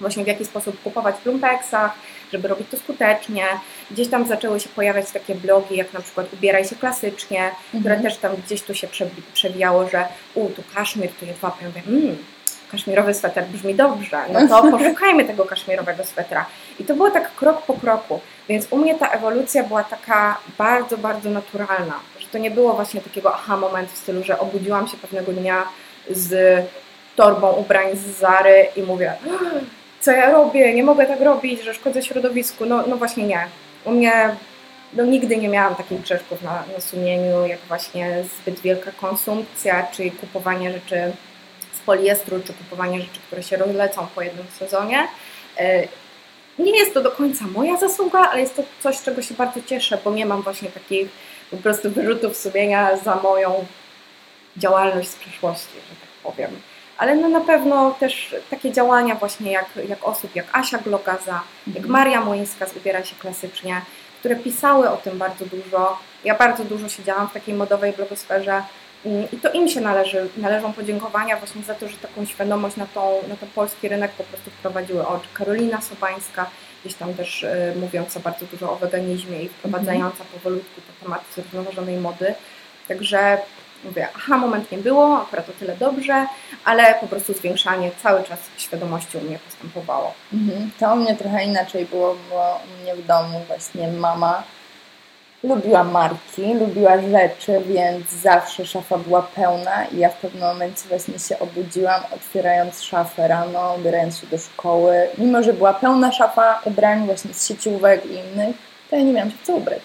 właśnie 0.00 0.24
w 0.24 0.26
jaki 0.26 0.44
sposób 0.44 0.82
kupować 0.82 1.16
w 1.16 1.26
lumpeksach, 1.26 1.92
żeby 2.32 2.48
robić 2.48 2.68
to 2.70 2.76
skutecznie. 2.76 3.44
Gdzieś 3.90 4.08
tam 4.08 4.26
zaczęły 4.26 4.60
się 4.60 4.68
pojawiać 4.68 5.10
takie 5.10 5.34
blogi, 5.34 5.76
jak 5.76 5.92
na 5.92 6.00
przykład 6.00 6.32
Ubieraj 6.32 6.64
się 6.64 6.76
klasycznie, 6.76 7.44
mhm. 7.44 7.80
które 7.80 7.96
też 7.96 8.16
tam 8.16 8.32
gdzieś 8.46 8.62
tu 8.62 8.74
się 8.74 8.88
przewijało, 9.34 9.88
że 9.88 10.04
u, 10.34 10.48
tu 10.48 10.62
kaszmir, 10.74 11.10
tu 11.10 11.26
jest 11.26 11.40
wapń. 11.40 11.64
Mówię, 11.64 11.82
mmm, 11.86 12.16
kaszmirowy 12.70 13.14
sweter 13.14 13.46
brzmi 13.46 13.74
dobrze, 13.74 14.18
no 14.32 14.48
to 14.48 14.62
poszukajmy 14.78 15.24
tego 15.24 15.44
kaszmirowego 15.44 16.04
swetra. 16.04 16.46
I 16.78 16.84
to 16.84 16.94
było 16.94 17.10
tak 17.10 17.34
krok 17.34 17.62
po 17.62 17.74
kroku, 17.74 18.20
więc 18.48 18.66
u 18.70 18.78
mnie 18.78 18.94
ta 18.94 19.08
ewolucja 19.08 19.62
była 19.64 19.84
taka 19.84 20.38
bardzo, 20.58 20.98
bardzo 20.98 21.30
naturalna, 21.30 21.94
że 22.18 22.26
to 22.26 22.38
nie 22.38 22.50
było 22.50 22.74
właśnie 22.74 23.00
takiego 23.00 23.34
aha 23.34 23.56
moment 23.56 23.90
w 23.90 23.98
stylu, 23.98 24.24
że 24.24 24.38
obudziłam 24.38 24.88
się 24.88 24.96
pewnego 24.96 25.32
dnia 25.32 25.62
z 26.10 26.64
torbą 27.16 27.52
ubrań 27.52 27.96
z 27.96 28.18
Zary 28.18 28.66
i 28.76 28.82
mówię, 28.82 29.12
co 30.00 30.10
ja 30.10 30.30
robię, 30.30 30.74
nie 30.74 30.84
mogę 30.84 31.06
tak 31.06 31.20
robić, 31.20 31.62
że 31.62 31.74
szkodzę 31.74 32.02
środowisku. 32.02 32.66
No, 32.66 32.84
no 32.86 32.96
właśnie 32.96 33.26
nie. 33.26 33.46
U 33.84 33.90
mnie 33.90 34.36
no, 34.94 35.04
nigdy 35.04 35.36
nie 35.36 35.48
miałam 35.48 35.74
takich 35.74 36.00
grzeszków 36.00 36.42
na, 36.42 36.64
na 36.74 36.80
sumieniu, 36.80 37.46
jak 37.46 37.60
właśnie 37.68 38.24
zbyt 38.40 38.60
wielka 38.60 38.90
konsumpcja, 38.92 39.86
czy 39.92 40.10
kupowanie 40.10 40.72
rzeczy 40.72 41.12
z 41.72 41.80
poliestru, 41.80 42.40
czy 42.44 42.52
kupowanie 42.52 43.00
rzeczy, 43.00 43.20
które 43.26 43.42
się 43.42 43.56
rozlecą 43.56 44.06
po 44.14 44.22
jednym 44.22 44.46
sezonie. 44.58 45.08
E, 45.58 45.88
nie 46.58 46.78
jest 46.78 46.94
to 46.94 47.02
do 47.02 47.10
końca 47.10 47.44
moja 47.46 47.76
zasługa, 47.76 48.18
ale 48.18 48.40
jest 48.40 48.56
to 48.56 48.62
coś, 48.80 49.02
czego 49.02 49.22
się 49.22 49.34
bardzo 49.34 49.60
cieszę, 49.66 49.98
bo 50.04 50.10
nie 50.10 50.26
mam 50.26 50.42
właśnie 50.42 50.68
takich 50.68 51.08
po 51.50 51.56
prostu 51.56 51.90
wyrzutów 51.90 52.36
sumienia 52.36 52.96
za 52.96 53.14
moją 53.14 53.66
działalność 54.56 55.08
z 55.08 55.16
przeszłości, 55.16 55.74
że 55.74 55.96
tak 56.00 56.32
powiem 56.32 56.50
ale 56.98 57.16
no 57.16 57.28
na 57.28 57.40
pewno 57.40 57.90
też 57.90 58.36
takie 58.50 58.72
działania 58.72 59.14
właśnie 59.14 59.52
jak, 59.52 59.66
jak 59.88 60.08
osób 60.08 60.36
jak 60.36 60.46
Asia 60.52 60.78
Glogaza, 60.78 61.42
jak 61.66 61.76
mhm. 61.76 61.92
Maria 61.92 62.20
Młyńska 62.20 62.66
z 62.66 62.76
Ubiera 62.76 63.04
się 63.04 63.16
klasycznie, 63.16 63.82
które 64.18 64.36
pisały 64.36 64.90
o 64.90 64.96
tym 64.96 65.18
bardzo 65.18 65.46
dużo. 65.46 65.98
Ja 66.24 66.34
bardzo 66.34 66.64
dużo 66.64 66.88
siedziałam 66.88 67.28
w 67.28 67.32
takiej 67.32 67.54
modowej 67.54 67.92
blogosferze 67.92 68.62
mm, 69.06 69.26
i 69.32 69.36
to 69.36 69.52
im 69.52 69.68
się 69.68 69.80
należy, 69.80 70.28
należą 70.36 70.72
podziękowania 70.72 71.36
właśnie 71.36 71.62
za 71.62 71.74
to, 71.74 71.88
że 71.88 71.96
taką 71.96 72.24
świadomość 72.24 72.76
na, 72.76 72.86
tą, 72.86 73.20
na 73.28 73.36
ten 73.36 73.48
polski 73.48 73.88
rynek 73.88 74.12
po 74.12 74.24
prostu 74.24 74.50
wprowadziły 74.50 75.06
oczy. 75.06 75.28
Karolina 75.34 75.80
Sobańska, 75.80 76.50
gdzieś 76.84 76.94
tam 76.94 77.14
też 77.14 77.42
y, 77.42 77.74
mówiąca 77.80 78.20
bardzo 78.20 78.46
dużo 78.46 78.72
o 78.72 78.76
weganizmie 78.76 79.42
i 79.42 79.48
wprowadzająca 79.48 80.24
mm 80.24 80.32
powolutku 80.34 80.80
te 80.80 81.04
tematy 81.04 81.24
zrównoważonej 81.34 81.96
mody. 81.96 82.34
Także 82.88 83.38
mówię, 83.84 84.08
aha, 84.16 84.38
moment 84.38 84.72
nie 84.72 84.78
było, 84.78 85.22
akurat 85.22 85.48
o 85.48 85.52
tyle 85.52 85.76
dobrze, 85.76 86.26
ale 86.64 86.94
po 87.00 87.06
prostu 87.06 87.34
zwiększanie 87.34 87.90
cały 88.02 88.24
czas 88.24 88.38
świadomości 88.56 89.18
u 89.18 89.20
mnie 89.20 89.38
postępowało. 89.38 90.14
Mhm. 90.32 90.70
To 90.80 90.92
u 90.92 90.96
mnie 90.96 91.16
trochę 91.16 91.44
inaczej 91.44 91.84
było, 91.84 92.16
bo 92.30 92.60
u 92.64 92.82
mnie 92.82 92.94
w 92.94 93.06
domu 93.06 93.40
właśnie 93.48 93.88
mama 93.88 94.42
lubiła 95.42 95.84
marki, 95.84 96.54
lubiła 96.54 97.00
rzeczy, 97.00 97.60
więc 97.66 98.10
zawsze 98.10 98.66
szafa 98.66 98.98
była 98.98 99.22
pełna 99.22 99.84
i 99.84 99.98
ja 99.98 100.08
w 100.08 100.16
pewnym 100.16 100.42
momencie 100.42 100.88
właśnie 100.88 101.18
się 101.18 101.38
obudziłam, 101.38 102.00
otwierając 102.14 102.82
szafę 102.82 103.28
rano, 103.28 103.74
ubierając 103.78 104.18
się 104.18 104.26
do 104.26 104.38
szkoły. 104.38 105.08
Mimo, 105.18 105.42
że 105.42 105.52
była 105.52 105.74
pełna 105.74 106.12
szafa 106.12 106.60
ubrań 106.64 107.06
właśnie 107.06 107.34
z 107.34 107.46
sieciówek 107.46 108.06
i 108.06 108.08
innych, 108.08 108.56
to 108.90 108.96
ja 108.96 109.02
nie 109.02 109.12
miałam 109.12 109.30
się 109.30 109.36
co 109.44 109.52
ubrać. 109.52 109.82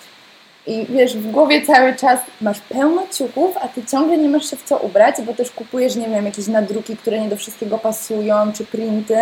I 0.67 0.86
wiesz, 0.89 1.17
w 1.17 1.32
głowie 1.32 1.65
cały 1.65 1.95
czas 1.95 2.19
masz 2.41 2.60
pełno 2.60 3.04
ciuchów, 3.17 3.58
a 3.62 3.67
ty 3.67 3.86
ciągle 3.86 4.17
nie 4.17 4.30
masz 4.30 4.49
się 4.49 4.58
w 4.58 4.63
co 4.63 4.78
ubrać, 4.78 5.15
bo 5.26 5.34
też 5.34 5.52
kupujesz, 5.52 5.95
nie 5.95 6.10
wiem, 6.10 6.26
jakieś 6.26 6.47
nadruki, 6.47 6.97
które 6.97 7.19
nie 7.19 7.30
do 7.30 7.36
wszystkiego 7.36 7.78
pasują, 7.78 8.54
czy 8.54 8.65
printy. 8.65 9.17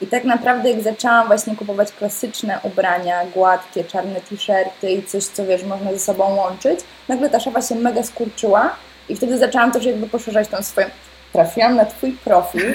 I 0.00 0.06
tak 0.06 0.24
naprawdę 0.24 0.70
jak 0.70 0.80
zaczęłam 0.80 1.26
właśnie 1.26 1.56
kupować 1.56 1.92
klasyczne 1.92 2.60
ubrania, 2.62 3.26
gładkie, 3.34 3.84
czarne 3.84 4.20
t-shirty 4.20 4.90
i 4.90 5.02
coś, 5.02 5.24
co 5.24 5.46
wiesz, 5.46 5.64
można 5.64 5.92
ze 5.92 5.98
sobą 5.98 6.36
łączyć, 6.36 6.80
nagle 7.08 7.30
ta 7.30 7.40
szafa 7.40 7.62
się 7.62 7.74
mega 7.74 8.02
skurczyła 8.02 8.76
i 9.08 9.16
wtedy 9.16 9.38
zaczęłam 9.38 9.72
też 9.72 9.84
jakby 9.84 10.06
poszerzać 10.06 10.48
tą 10.48 10.62
swoją 10.62 10.86
trafiłam 11.32 11.76
na 11.76 11.84
Twój 11.84 12.12
profil 12.12 12.74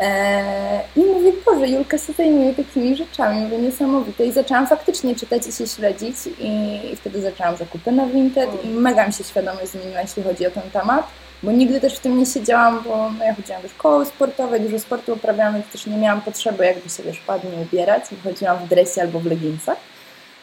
e, 0.00 0.80
i 0.96 1.00
mówię, 1.00 1.32
Boże, 1.46 1.68
Julka 1.68 1.98
się 1.98 2.12
zajmuje 2.12 2.54
takimi 2.54 2.96
rzeczami, 2.96 3.40
mówię, 3.40 3.58
niesamowite. 3.58 4.24
I 4.24 4.32
zaczęłam 4.32 4.66
faktycznie 4.66 5.14
czytać 5.14 5.46
i 5.46 5.52
się 5.52 5.66
śledzić 5.66 6.16
i, 6.38 6.80
i 6.92 6.96
wtedy 6.96 7.22
zaczęłam 7.22 7.56
zakupy 7.56 7.92
na 7.92 8.06
Vinted 8.06 8.64
i 8.64 8.68
mega 8.68 9.06
mi 9.06 9.12
się 9.12 9.24
świadomość 9.24 9.68
zmieniła, 9.68 10.00
jeśli 10.00 10.22
chodzi 10.22 10.46
o 10.46 10.50
ten 10.50 10.70
temat, 10.72 11.06
bo 11.42 11.52
nigdy 11.52 11.80
też 11.80 11.94
w 11.94 12.00
tym 12.00 12.18
nie 12.18 12.26
siedziałam, 12.26 12.82
bo 12.84 13.10
no, 13.18 13.24
ja 13.24 13.34
chodziłam 13.34 13.62
do 13.62 13.68
szkoły 13.68 14.06
sportowej, 14.06 14.60
dużo 14.60 14.78
sportu 14.78 15.12
uprawiałam, 15.12 15.54
więc 15.54 15.66
też 15.66 15.86
nie 15.86 15.96
miałam 15.96 16.20
potrzeby 16.20 16.64
jakby 16.64 16.90
się, 16.90 17.02
wiesz, 17.02 17.22
ładnie 17.28 17.50
ubierać, 17.62 18.04
chodziłam 18.24 18.58
w 18.58 18.68
dresie 18.68 19.02
albo 19.02 19.20
w 19.20 19.26
leginsach. 19.26 19.78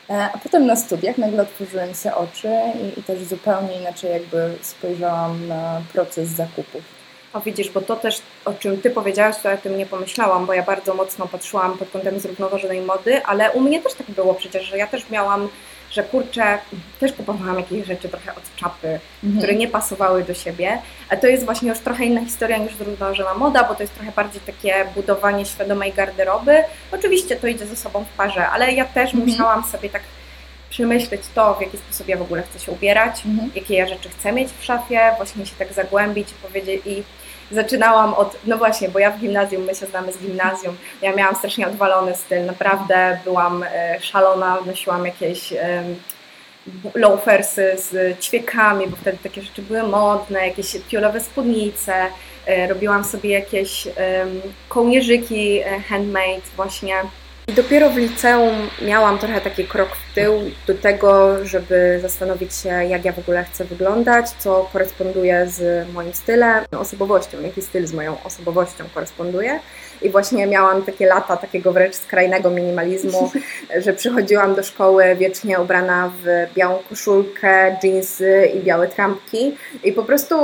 E, 0.09 0.29
a 0.33 0.37
potem 0.37 0.65
na 0.65 0.75
studiach 0.75 1.17
nagle 1.17 1.41
otworzyły 1.41 1.85
mi 1.85 1.95
się 1.95 2.15
oczy 2.15 2.49
i, 2.83 2.99
i 2.99 3.03
też 3.03 3.23
zupełnie 3.23 3.81
inaczej 3.81 4.11
jakby 4.11 4.53
spojrzałam 4.61 5.47
na 5.47 5.81
proces 5.93 6.29
zakupów. 6.29 6.98
O 7.33 7.41
widzisz, 7.41 7.69
bo 7.69 7.81
to 7.81 7.95
też, 7.95 8.21
o 8.45 8.53
czym 8.53 8.81
Ty 8.81 8.89
powiedziałaś, 8.89 9.35
to 9.43 9.49
ja 9.49 9.55
o 9.55 9.57
tym 9.57 9.77
nie 9.77 9.85
pomyślałam, 9.85 10.45
bo 10.45 10.53
ja 10.53 10.63
bardzo 10.63 10.93
mocno 10.93 11.27
patrzyłam 11.27 11.77
pod 11.77 11.89
kątem 11.89 12.19
zrównoważonej 12.19 12.81
mody, 12.81 13.25
ale 13.25 13.51
u 13.51 13.61
mnie 13.61 13.81
też 13.81 13.93
tak 13.93 14.11
było 14.11 14.33
przecież, 14.33 14.65
że 14.65 14.77
ja 14.77 14.87
też 14.87 15.09
miałam, 15.09 15.49
że 15.91 16.03
kurczę, 16.03 16.57
też 16.99 17.13
kupowałam 17.13 17.57
jakieś 17.57 17.87
rzeczy 17.87 18.09
trochę 18.09 18.35
od 18.35 18.55
czapy, 18.55 18.99
mhm. 19.23 19.37
które 19.37 19.55
nie 19.55 19.67
pasowały 19.67 20.23
do 20.23 20.33
siebie, 20.33 20.81
a 21.09 21.17
to 21.17 21.27
jest 21.27 21.45
właśnie 21.45 21.69
już 21.69 21.79
trochę 21.79 22.05
inna 22.05 22.25
historia 22.25 22.57
niż 22.57 22.75
zrównoważona 22.75 23.33
moda, 23.33 23.63
bo 23.63 23.75
to 23.75 23.83
jest 23.83 23.95
trochę 23.95 24.11
bardziej 24.11 24.41
takie 24.41 24.85
budowanie 24.95 25.45
świadomej 25.45 25.93
garderoby. 25.93 26.63
Oczywiście 26.91 27.35
to 27.35 27.47
idzie 27.47 27.65
ze 27.65 27.75
sobą 27.75 28.05
w 28.13 28.17
parze, 28.17 28.47
ale 28.47 28.73
ja 28.73 28.85
też 28.85 29.13
mhm. 29.13 29.29
musiałam 29.29 29.63
sobie 29.63 29.89
tak 29.89 30.01
przemyśleć 30.69 31.21
to, 31.35 31.53
w 31.53 31.61
jaki 31.61 31.77
sposób 31.77 32.07
ja 32.07 32.17
w 32.17 32.21
ogóle 32.21 32.43
chcę 32.43 32.59
się 32.59 32.71
ubierać, 32.71 33.25
mhm. 33.25 33.51
jakie 33.55 33.75
ja 33.75 33.87
rzeczy 33.87 34.09
chcę 34.09 34.31
mieć 34.31 34.49
w 34.59 34.63
szafie, 34.63 35.11
właśnie 35.17 35.45
się 35.45 35.55
tak 35.59 35.73
zagłębić 35.73 36.31
i 36.31 36.33
powiedzieć 36.33 36.81
i 36.85 37.03
zaczynałam 37.51 38.13
od, 38.13 38.37
no 38.45 38.57
właśnie, 38.57 38.89
bo 38.89 38.99
ja 38.99 39.11
w 39.11 39.19
gimnazjum, 39.19 39.63
my 39.63 39.75
się 39.75 39.85
znamy 39.85 40.11
z 40.11 40.17
gimnazjum, 40.17 40.77
ja 41.01 41.15
miałam 41.15 41.35
strasznie 41.35 41.67
odwalony 41.67 42.15
styl, 42.15 42.45
naprawdę 42.45 43.19
byłam 43.23 43.63
e, 43.63 43.99
szalona, 44.01 44.57
nosiłam 44.65 45.05
jakieś 45.05 45.53
loafersy 46.95 47.77
z 47.77 48.19
ćwiekami, 48.19 48.87
bo 48.87 48.95
wtedy 48.95 49.17
takie 49.23 49.41
rzeczy 49.41 49.61
były 49.61 49.83
modne, 49.83 50.47
jakieś 50.47 50.77
piolowe 50.89 51.19
spódnice, 51.19 51.93
e, 52.45 52.67
robiłam 52.67 53.03
sobie 53.03 53.29
jakieś 53.29 53.87
kołnierzyki 54.69 55.59
e, 55.59 55.79
handmade 55.79 56.41
właśnie 56.55 56.95
i 57.49 57.53
dopiero 57.53 57.89
w 57.89 57.97
liceum 57.97 58.55
miałam 58.81 59.17
trochę 59.17 59.41
taki 59.41 59.65
krok 59.65 59.89
w 59.95 60.15
tył 60.15 60.33
do 60.67 60.73
tego, 60.75 61.35
żeby 61.45 61.99
zastanowić 62.01 62.55
się, 62.55 62.69
jak 62.69 63.05
ja 63.05 63.11
w 63.11 63.19
ogóle 63.19 63.43
chcę 63.43 63.65
wyglądać, 63.65 64.29
co 64.29 64.69
koresponduje 64.73 65.47
z 65.47 65.89
moim 65.93 66.13
stylem, 66.13 66.65
osobowością, 66.79 67.41
jaki 67.41 67.61
styl 67.61 67.87
z 67.87 67.93
moją 67.93 68.23
osobowością 68.23 68.83
koresponduje. 68.93 69.59
I 70.01 70.09
właśnie 70.09 70.47
miałam 70.47 70.81
takie 70.81 71.07
lata 71.07 71.37
takiego 71.37 71.73
wręcz 71.73 71.95
skrajnego 71.95 72.49
minimalizmu, 72.49 73.31
że 73.85 73.93
przychodziłam 73.93 74.55
do 74.55 74.63
szkoły 74.63 75.15
wiecznie 75.15 75.59
ubrana 75.59 76.11
w 76.23 76.53
białą 76.55 76.79
koszulkę, 76.89 77.77
jeansy 77.83 78.51
i 78.55 78.59
białe 78.59 78.87
trampki. 78.87 79.57
I 79.83 79.91
po 79.91 80.03
prostu 80.03 80.35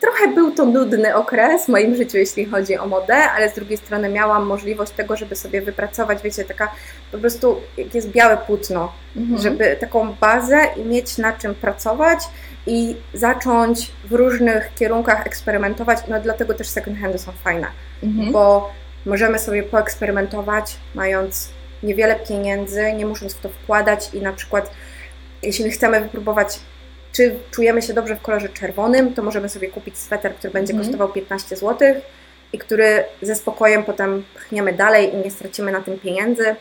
trochę 0.00 0.28
był 0.28 0.50
to 0.50 0.64
nudny 0.64 1.14
okres 1.14 1.64
w 1.64 1.68
moim 1.68 1.96
życiu, 1.96 2.16
jeśli 2.16 2.44
chodzi 2.44 2.78
o 2.78 2.86
modę, 2.86 3.14
ale 3.14 3.50
z 3.50 3.54
drugiej 3.54 3.76
strony 3.76 4.08
miałam 4.08 4.46
możliwość 4.46 4.92
tego, 4.92 5.16
żeby 5.16 5.36
sobie 5.36 5.60
wypracować, 5.60 6.22
wiecie, 6.22 6.44
taka 6.44 6.72
po 7.12 7.18
prostu, 7.18 7.60
jak 7.76 7.94
jest 7.94 8.10
białe 8.10 8.36
płótno, 8.36 8.92
mhm. 9.16 9.42
żeby 9.42 9.76
taką 9.80 10.12
bazę 10.12 10.60
i 10.76 10.84
mieć 10.84 11.18
na 11.18 11.32
czym 11.32 11.54
pracować 11.54 12.18
i 12.66 12.96
zacząć 13.14 13.92
w 14.04 14.12
różnych 14.12 14.74
kierunkach 14.74 15.26
eksperymentować. 15.26 15.98
No 16.08 16.20
dlatego 16.20 16.54
też 16.54 16.68
second 16.68 16.98
handy 16.98 17.18
są 17.18 17.32
fajne, 17.32 17.66
mhm. 18.02 18.32
bo 18.32 18.72
możemy 19.06 19.38
sobie 19.38 19.62
poeksperymentować, 19.62 20.76
mając 20.94 21.48
niewiele 21.82 22.16
pieniędzy, 22.16 22.92
nie 22.92 23.06
musząc 23.06 23.34
w 23.34 23.40
to 23.40 23.48
wkładać 23.48 24.14
i 24.14 24.20
na 24.20 24.32
przykład 24.32 24.70
jeśli 25.42 25.70
chcemy 25.70 26.00
wypróbować 26.00 26.60
czy 27.18 27.34
czujemy 27.50 27.82
się 27.82 27.94
dobrze 27.94 28.16
w 28.16 28.22
kolorze 28.22 28.48
czerwonym, 28.48 29.14
to 29.14 29.22
możemy 29.22 29.48
sobie 29.48 29.68
kupić 29.68 29.98
sweter, 29.98 30.34
który 30.34 30.52
będzie 30.52 30.72
mm. 30.72 30.84
kosztował 30.84 31.08
15 31.08 31.56
zł 31.56 31.94
i 32.52 32.58
który 32.58 33.04
ze 33.22 33.34
spokojem 33.34 33.84
potem 33.84 34.24
pchniemy 34.34 34.72
dalej 34.72 35.14
i 35.14 35.16
nie 35.16 35.30
stracimy 35.30 35.72
na 35.72 35.80
tym 35.80 35.98
pieniędzy, 35.98 36.56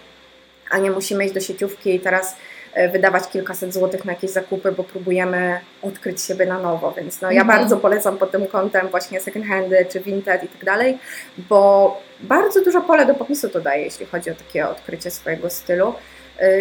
a 0.69 0.77
nie 0.77 0.91
musimy 0.91 1.25
iść 1.25 1.33
do 1.33 1.39
sieciówki 1.39 1.95
i 1.95 1.99
teraz 1.99 2.35
e, 2.73 2.89
wydawać 2.89 3.23
kilkaset 3.29 3.73
złotych 3.73 4.05
na 4.05 4.11
jakieś 4.13 4.31
zakupy, 4.31 4.71
bo 4.71 4.83
próbujemy 4.83 5.59
odkryć 5.81 6.21
siebie 6.21 6.45
na 6.45 6.59
nowo, 6.59 6.91
więc 6.91 7.21
no, 7.21 7.31
ja 7.31 7.41
mm. 7.41 7.57
bardzo 7.57 7.77
polecam 7.77 8.17
pod 8.17 8.31
tym 8.31 8.47
kątem 8.47 8.87
właśnie 8.87 9.21
second 9.21 9.45
handy 9.45 9.85
czy 9.89 9.99
vintage 9.99 10.45
i 10.45 10.47
tak 10.47 10.65
dalej, 10.65 10.97
bo 11.37 12.01
bardzo 12.19 12.63
dużo 12.63 12.81
pole 12.81 13.05
do 13.05 13.13
popisu 13.13 13.49
to 13.49 13.61
daje, 13.61 13.83
jeśli 13.83 14.05
chodzi 14.05 14.31
o 14.31 14.35
takie 14.35 14.67
odkrycie 14.67 15.11
swojego 15.11 15.49
stylu. 15.49 15.93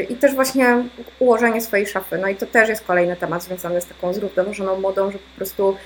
I 0.08 0.16
też 0.16 0.34
właśnie 0.34 0.84
ułożenie 1.18 1.60
swojej 1.60 1.86
szafy. 1.86 2.18
No 2.18 2.28
i 2.28 2.36
to 2.36 2.46
też 2.46 2.68
jest 2.68 2.84
kolejny 2.84 3.16
temat 3.16 3.42
związany 3.42 3.80
z 3.80 3.86
taką 3.86 4.12
zrównoważoną 4.12 4.80
modą, 4.80 5.10
że 5.10 5.18
po 5.18 5.36
prostu 5.36 5.76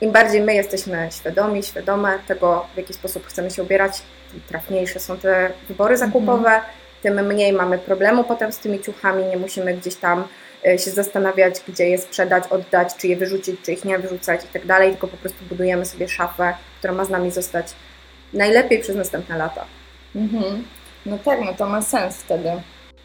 im 0.00 0.12
bardziej 0.12 0.40
my 0.40 0.54
jesteśmy 0.54 1.08
świadomi, 1.12 1.62
świadome 1.62 2.18
tego, 2.26 2.66
w 2.74 2.76
jaki 2.76 2.94
sposób 2.94 3.26
chcemy 3.26 3.50
się 3.50 3.62
ubierać, 3.62 4.02
tym 4.30 4.40
trafniejsze 4.48 5.00
są 5.00 5.16
te 5.16 5.50
wybory 5.68 5.96
zakupowe, 5.96 6.48
mhm. 6.48 6.62
tym 7.02 7.26
mniej 7.26 7.52
mamy 7.52 7.78
problemu 7.78 8.24
potem 8.24 8.52
z 8.52 8.58
tymi 8.58 8.80
ciuchami, 8.80 9.24
nie 9.24 9.36
musimy 9.36 9.74
gdzieś 9.74 9.94
tam 9.94 10.24
e, 10.66 10.78
się 10.78 10.90
zastanawiać, 10.90 11.54
gdzie 11.68 11.88
je 11.88 11.98
sprzedać, 11.98 12.44
oddać, 12.50 12.96
czy 12.96 13.08
je 13.08 13.16
wyrzucić, 13.16 13.60
czy 13.62 13.72
ich 13.72 13.84
nie 13.84 13.98
wyrzucać 13.98 14.44
i 14.44 14.48
tak 14.48 14.66
dalej, 14.66 14.90
tylko 14.90 15.08
po 15.08 15.16
prostu 15.16 15.44
budujemy 15.44 15.86
sobie 15.86 16.08
szafę, 16.08 16.54
która 16.78 16.92
ma 16.92 17.04
z 17.04 17.10
nami 17.10 17.30
zostać 17.30 17.66
najlepiej 18.32 18.80
przez 18.80 18.96
następne 18.96 19.38
lata. 19.38 19.64
Mhm. 20.16 20.64
No 21.06 21.18
tak, 21.24 21.40
no 21.44 21.54
to 21.54 21.66
ma 21.66 21.82
sens 21.82 22.16
wtedy. 22.16 22.50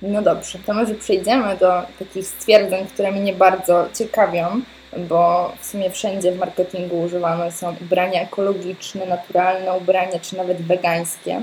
No 0.02 0.22
dobrze, 0.22 0.60
to 0.66 0.74
może 0.74 0.96
przejdziemy 0.96 1.58
do 1.58 1.82
takich 2.00 2.28
stwierdzeń, 2.28 2.88
które 2.88 3.12
mnie 3.12 3.34
bardzo 3.34 3.90
ciekawią, 3.94 4.62
bo 4.98 5.52
w 5.60 5.66
sumie 5.66 5.90
wszędzie 5.90 6.32
w 6.32 6.38
marketingu 6.38 7.02
używane 7.02 7.52
są 7.52 7.76
ubrania 7.82 8.22
ekologiczne, 8.22 9.06
naturalne 9.06 9.74
ubrania, 9.74 10.20
czy 10.22 10.38
nawet 10.38 10.62
wegańskie. 10.62 11.42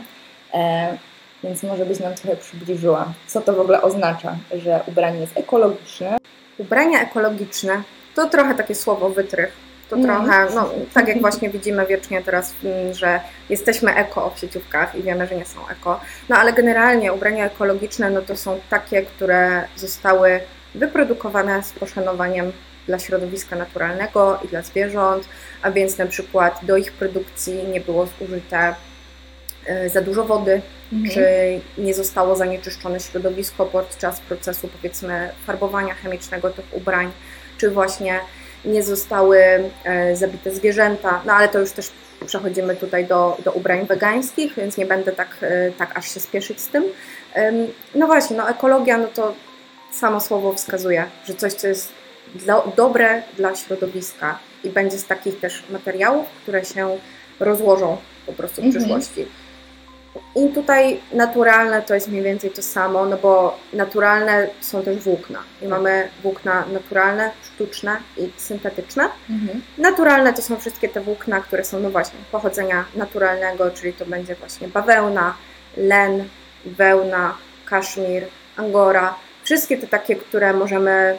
E, 0.54 0.96
więc 1.44 1.62
może 1.62 1.86
byś 1.86 2.00
nam 2.00 2.14
trochę 2.14 2.36
przybliżyła, 2.36 3.12
co 3.26 3.40
to 3.40 3.52
w 3.52 3.60
ogóle 3.60 3.82
oznacza, 3.82 4.36
że 4.64 4.80
ubranie 4.86 5.20
jest 5.20 5.38
ekologiczne. 5.38 6.16
Ubrania 6.58 7.00
ekologiczne 7.00 7.82
to 8.14 8.28
trochę 8.28 8.54
takie 8.54 8.74
słowo 8.74 9.10
wytrych 9.10 9.65
to 9.90 9.96
mm. 9.96 10.06
trochę, 10.06 10.54
no 10.54 10.70
tak 10.94 11.08
jak 11.08 11.20
właśnie 11.20 11.50
widzimy 11.50 11.86
wiecznie 11.86 12.22
teraz, 12.22 12.54
że 12.92 13.20
jesteśmy 13.48 13.94
eko 13.94 14.32
w 14.36 14.38
sieciówkach 14.38 14.94
i 14.94 15.02
wiemy, 15.02 15.26
że 15.26 15.34
nie 15.34 15.44
są 15.44 15.68
eko. 15.68 16.00
No 16.28 16.36
ale 16.36 16.52
generalnie 16.52 17.12
ubrania 17.12 17.46
ekologiczne, 17.46 18.10
no 18.10 18.22
to 18.22 18.36
są 18.36 18.60
takie, 18.70 19.02
które 19.02 19.64
zostały 19.76 20.40
wyprodukowane 20.74 21.62
z 21.62 21.72
poszanowaniem 21.72 22.52
dla 22.86 22.98
środowiska 22.98 23.56
naturalnego 23.56 24.40
i 24.44 24.48
dla 24.48 24.62
zwierząt, 24.62 25.28
a 25.62 25.70
więc 25.70 25.98
na 25.98 26.06
przykład 26.06 26.60
do 26.62 26.76
ich 26.76 26.92
produkcji 26.92 27.64
nie 27.64 27.80
było 27.80 28.08
zużyte 28.20 28.74
e, 29.66 29.90
za 29.90 30.00
dużo 30.00 30.24
wody, 30.24 30.60
mhm. 30.92 31.14
czy 31.14 31.24
nie 31.82 31.94
zostało 31.94 32.36
zanieczyszczone 32.36 33.00
środowisko 33.00 33.66
podczas 33.66 34.20
procesu 34.20 34.68
powiedzmy 34.68 35.30
farbowania 35.46 35.94
chemicznego 35.94 36.50
tych 36.50 36.64
ubrań, 36.72 37.12
czy 37.58 37.70
właśnie 37.70 38.20
nie 38.66 38.82
zostały 38.82 39.38
e, 39.84 40.16
zabite 40.16 40.50
zwierzęta, 40.50 41.22
no 41.26 41.32
ale 41.32 41.48
to 41.48 41.58
już 41.58 41.72
też 41.72 41.90
przechodzimy 42.26 42.76
tutaj 42.76 43.06
do, 43.06 43.36
do 43.44 43.52
ubrań 43.52 43.86
wegańskich, 43.86 44.54
więc 44.54 44.76
nie 44.76 44.86
będę 44.86 45.12
tak, 45.12 45.28
e, 45.40 45.72
tak 45.72 45.98
aż 45.98 46.14
się 46.14 46.20
spieszyć 46.20 46.60
z 46.60 46.68
tym. 46.68 46.84
No 47.94 48.06
właśnie, 48.06 48.36
no 48.36 48.48
ekologia, 48.48 48.98
no 48.98 49.08
to 49.14 49.34
samo 49.92 50.20
słowo 50.20 50.52
wskazuje, 50.52 51.04
że 51.24 51.34
coś, 51.34 51.52
co 51.52 51.68
jest 51.68 51.92
dla, 52.34 52.62
dobre 52.76 53.22
dla 53.36 53.54
środowiska 53.54 54.38
i 54.64 54.70
będzie 54.70 54.98
z 54.98 55.06
takich 55.06 55.40
też 55.40 55.64
materiałów, 55.70 56.26
które 56.42 56.64
się 56.64 56.98
rozłożą 57.40 57.96
po 58.26 58.32
prostu 58.32 58.62
w 58.62 58.64
mhm. 58.64 58.84
przyszłości. 58.84 59.26
I 60.34 60.48
tutaj 60.48 61.00
naturalne 61.12 61.82
to 61.82 61.94
jest 61.94 62.08
mniej 62.08 62.22
więcej 62.22 62.50
to 62.50 62.62
samo, 62.62 63.06
no 63.06 63.16
bo 63.16 63.58
naturalne 63.72 64.48
są 64.60 64.82
też 64.82 64.96
włókna. 64.98 65.38
I 65.58 65.60
tak. 65.60 65.68
mamy 65.70 66.08
włókna 66.22 66.64
naturalne, 66.72 67.30
sztuczne 67.42 67.96
i 68.16 68.30
syntetyczne. 68.36 69.08
Mhm. 69.30 69.62
Naturalne 69.78 70.32
to 70.32 70.42
są 70.42 70.56
wszystkie 70.56 70.88
te 70.88 71.00
włókna, 71.00 71.40
które 71.40 71.64
są 71.64 71.80
no 71.80 71.90
właśnie 71.90 72.18
pochodzenia 72.32 72.84
naturalnego, 72.94 73.70
czyli 73.70 73.92
to 73.92 74.06
będzie 74.06 74.34
właśnie 74.34 74.68
bawełna, 74.68 75.34
len, 75.76 76.28
wełna, 76.64 77.34
kaszmir, 77.64 78.24
angora. 78.56 79.14
Wszystkie 79.44 79.78
te 79.78 79.86
takie, 79.86 80.16
które 80.16 80.52
możemy 80.52 81.18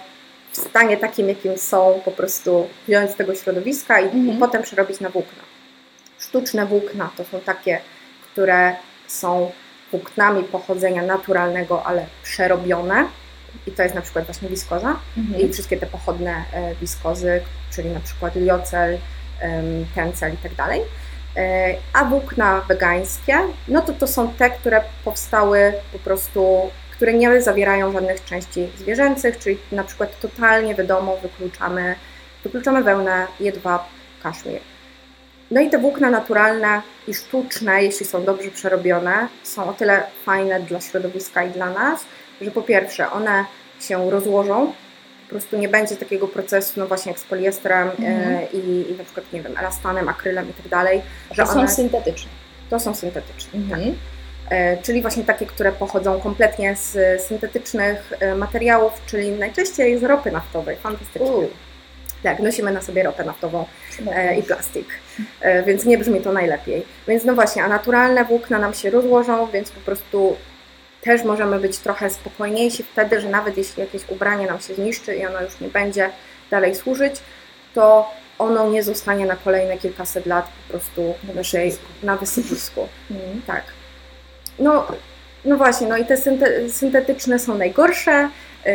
w 0.52 0.58
stanie 0.58 0.98
takim, 0.98 1.30
jakim 1.30 1.58
są, 1.58 2.02
po 2.06 2.12
prostu 2.12 2.68
wziąć 2.88 3.12
z 3.12 3.16
tego 3.16 3.36
środowiska 3.36 4.00
i, 4.00 4.06
mhm. 4.06 4.30
i 4.30 4.40
potem 4.40 4.64
przerobić 4.64 5.00
na 5.00 5.10
włókna. 5.10 5.44
Sztuczne 6.20 6.66
włókna 6.66 7.10
to 7.18 7.24
są 7.24 7.40
takie, 7.40 7.82
które 8.38 8.76
są 9.08 9.52
włóknami 9.92 10.44
pochodzenia 10.44 11.04
naturalnego, 11.04 11.86
ale 11.86 12.06
przerobione. 12.24 13.06
I 13.68 13.72
to 13.72 13.84
jest 13.84 13.96
na 13.96 14.02
przykład 14.02 14.26
właśnie 14.26 14.50
wiskoza 14.50 15.00
mhm. 15.18 15.42
i 15.42 15.54
wszystkie 15.54 15.78
te 15.78 15.86
pochodne 15.86 16.44
e, 16.54 16.76
wiskozy, 16.76 17.42
czyli 17.72 17.90
na 17.90 18.00
przykład 18.00 18.36
liocel, 18.36 18.98
tencel 19.96 20.34
i 20.34 20.38
tak 20.38 20.56
dalej. 20.56 20.82
E, 21.36 21.76
a 21.94 22.06
włókna 22.06 22.62
wegańskie, 22.62 23.38
no 23.68 23.82
to 23.82 23.94
to 23.94 24.08
są 24.08 24.34
te, 24.34 24.50
które 24.50 24.82
powstały 25.06 25.74
po 25.94 26.00
prostu, 26.00 26.70
które 26.92 27.14
nie 27.14 27.42
zawierają 27.42 27.92
żadnych 27.92 28.26
części 28.26 28.70
zwierzęcych, 28.76 29.38
czyli 29.38 29.58
na 29.72 29.84
przykład 29.84 30.20
totalnie 30.20 30.76
wiadomo 30.76 31.18
wykluczamy, 31.18 31.96
wykluczamy 32.44 32.84
wełnę, 32.84 33.28
jedwab, 33.40 33.86
kaszmir. 34.24 34.60
No 35.52 35.62
i 35.62 35.70
te 35.70 35.78
włókna 35.78 36.10
naturalne 36.10 36.82
i 37.08 37.14
sztuczne, 37.14 37.84
jeśli 37.84 38.06
są 38.06 38.24
dobrze 38.24 38.52
przerobione, 38.52 39.28
są 39.44 39.70
o 39.70 39.74
tyle 39.74 40.04
fajne 40.26 40.60
dla 40.60 40.82
środowiska 40.82 41.44
i 41.44 41.50
dla 41.50 41.70
nas, 41.70 42.06
że 42.42 42.52
po 42.52 42.62
pierwsze 42.62 43.12
one 43.12 43.46
się 43.80 44.12
rozłożą, 44.12 44.74
po 45.28 45.30
prostu 45.30 45.58
nie 45.58 45.70
będzie 45.70 45.96
takiego 45.96 46.28
procesu, 46.28 46.80
no 46.80 46.88
właśnie 46.88 47.12
jak 47.12 47.20
z 47.20 47.24
poliestrem 47.24 47.90
mhm. 47.90 48.22
e, 48.22 48.46
i, 48.46 48.92
i 48.92 48.98
na 48.98 49.04
przykład, 49.04 49.34
nie 49.34 49.42
wiem, 49.42 49.58
elastanem, 49.58 50.10
akrylem 50.10 50.50
i 50.50 50.54
tak 50.54 50.68
dalej. 50.68 51.02
Że 51.32 51.44
to 51.44 51.52
one, 51.52 51.68
są 51.68 51.76
syntetyczne. 51.76 52.32
To 52.70 52.80
są 52.80 52.96
syntetyczne, 52.96 53.60
mhm. 53.60 53.82
tak. 53.82 53.94
E, 54.50 54.78
czyli 54.78 55.02
właśnie 55.02 55.24
takie, 55.24 55.46
które 55.46 55.72
pochodzą 55.72 56.20
kompletnie 56.20 56.76
z 56.76 57.22
syntetycznych 57.22 58.14
e, 58.20 58.36
materiałów, 58.36 58.94
czyli 59.06 59.32
najczęściej 59.32 60.00
z 60.00 60.04
ropy 60.04 60.32
naftowej. 60.32 60.76
Fantastycznie. 60.76 61.32
U. 61.32 61.50
Tak, 62.24 62.40
nosimy 62.40 62.72
na 62.72 62.82
sobie 62.82 63.04
ropę 63.04 63.24
naftową 63.24 63.66
e, 64.08 64.38
i 64.38 64.44
plastik, 64.44 64.88
e, 65.42 65.64
więc 65.64 65.86
nie 65.86 65.98
brzmi 65.98 66.22
to 66.22 66.32
najlepiej. 66.32 66.86
Więc 67.08 67.24
no 67.24 67.36
właśnie, 67.36 67.64
a 67.64 67.68
naturalne 67.68 68.26
włókna 68.26 68.60
nam 68.60 68.74
się 68.74 68.90
rozłożą, 68.90 69.48
więc 69.48 69.72
po 69.72 69.80
prostu 69.80 70.36
też 71.02 71.24
możemy 71.24 71.60
być 71.60 71.78
trochę 71.78 72.10
spokojniejsi 72.10 72.84
wtedy, 72.84 73.22
że 73.22 73.30
nawet 73.30 73.58
jeśli 73.58 73.82
jakieś 73.82 74.02
ubranie 74.10 74.48
nam 74.48 74.60
się 74.60 74.76
zniszczy 74.76 75.16
i 75.16 75.26
ono 75.26 75.42
już 75.42 75.60
nie 75.60 75.68
będzie 75.68 76.10
dalej 76.52 76.76
służyć, 76.76 77.16
to 77.74 78.12
ono 78.40 78.70
nie 78.70 78.84
zostanie 78.84 79.26
na 79.26 79.36
kolejne 79.36 79.78
kilkaset 79.78 80.26
lat 80.26 80.46
po 80.46 80.72
prostu 80.72 81.14
na, 81.28 81.34
naszej, 81.34 81.74
na 82.04 82.18
wysypisku. 82.18 82.88
Mm. 83.12 83.42
Tak. 83.48 83.64
No, 84.60 84.88
no 85.46 85.58
właśnie, 85.58 85.88
no 85.88 85.98
i 85.98 86.06
te 86.06 86.18
syntetyczne 86.70 87.40
są 87.40 87.58
najgorsze, 87.58 88.30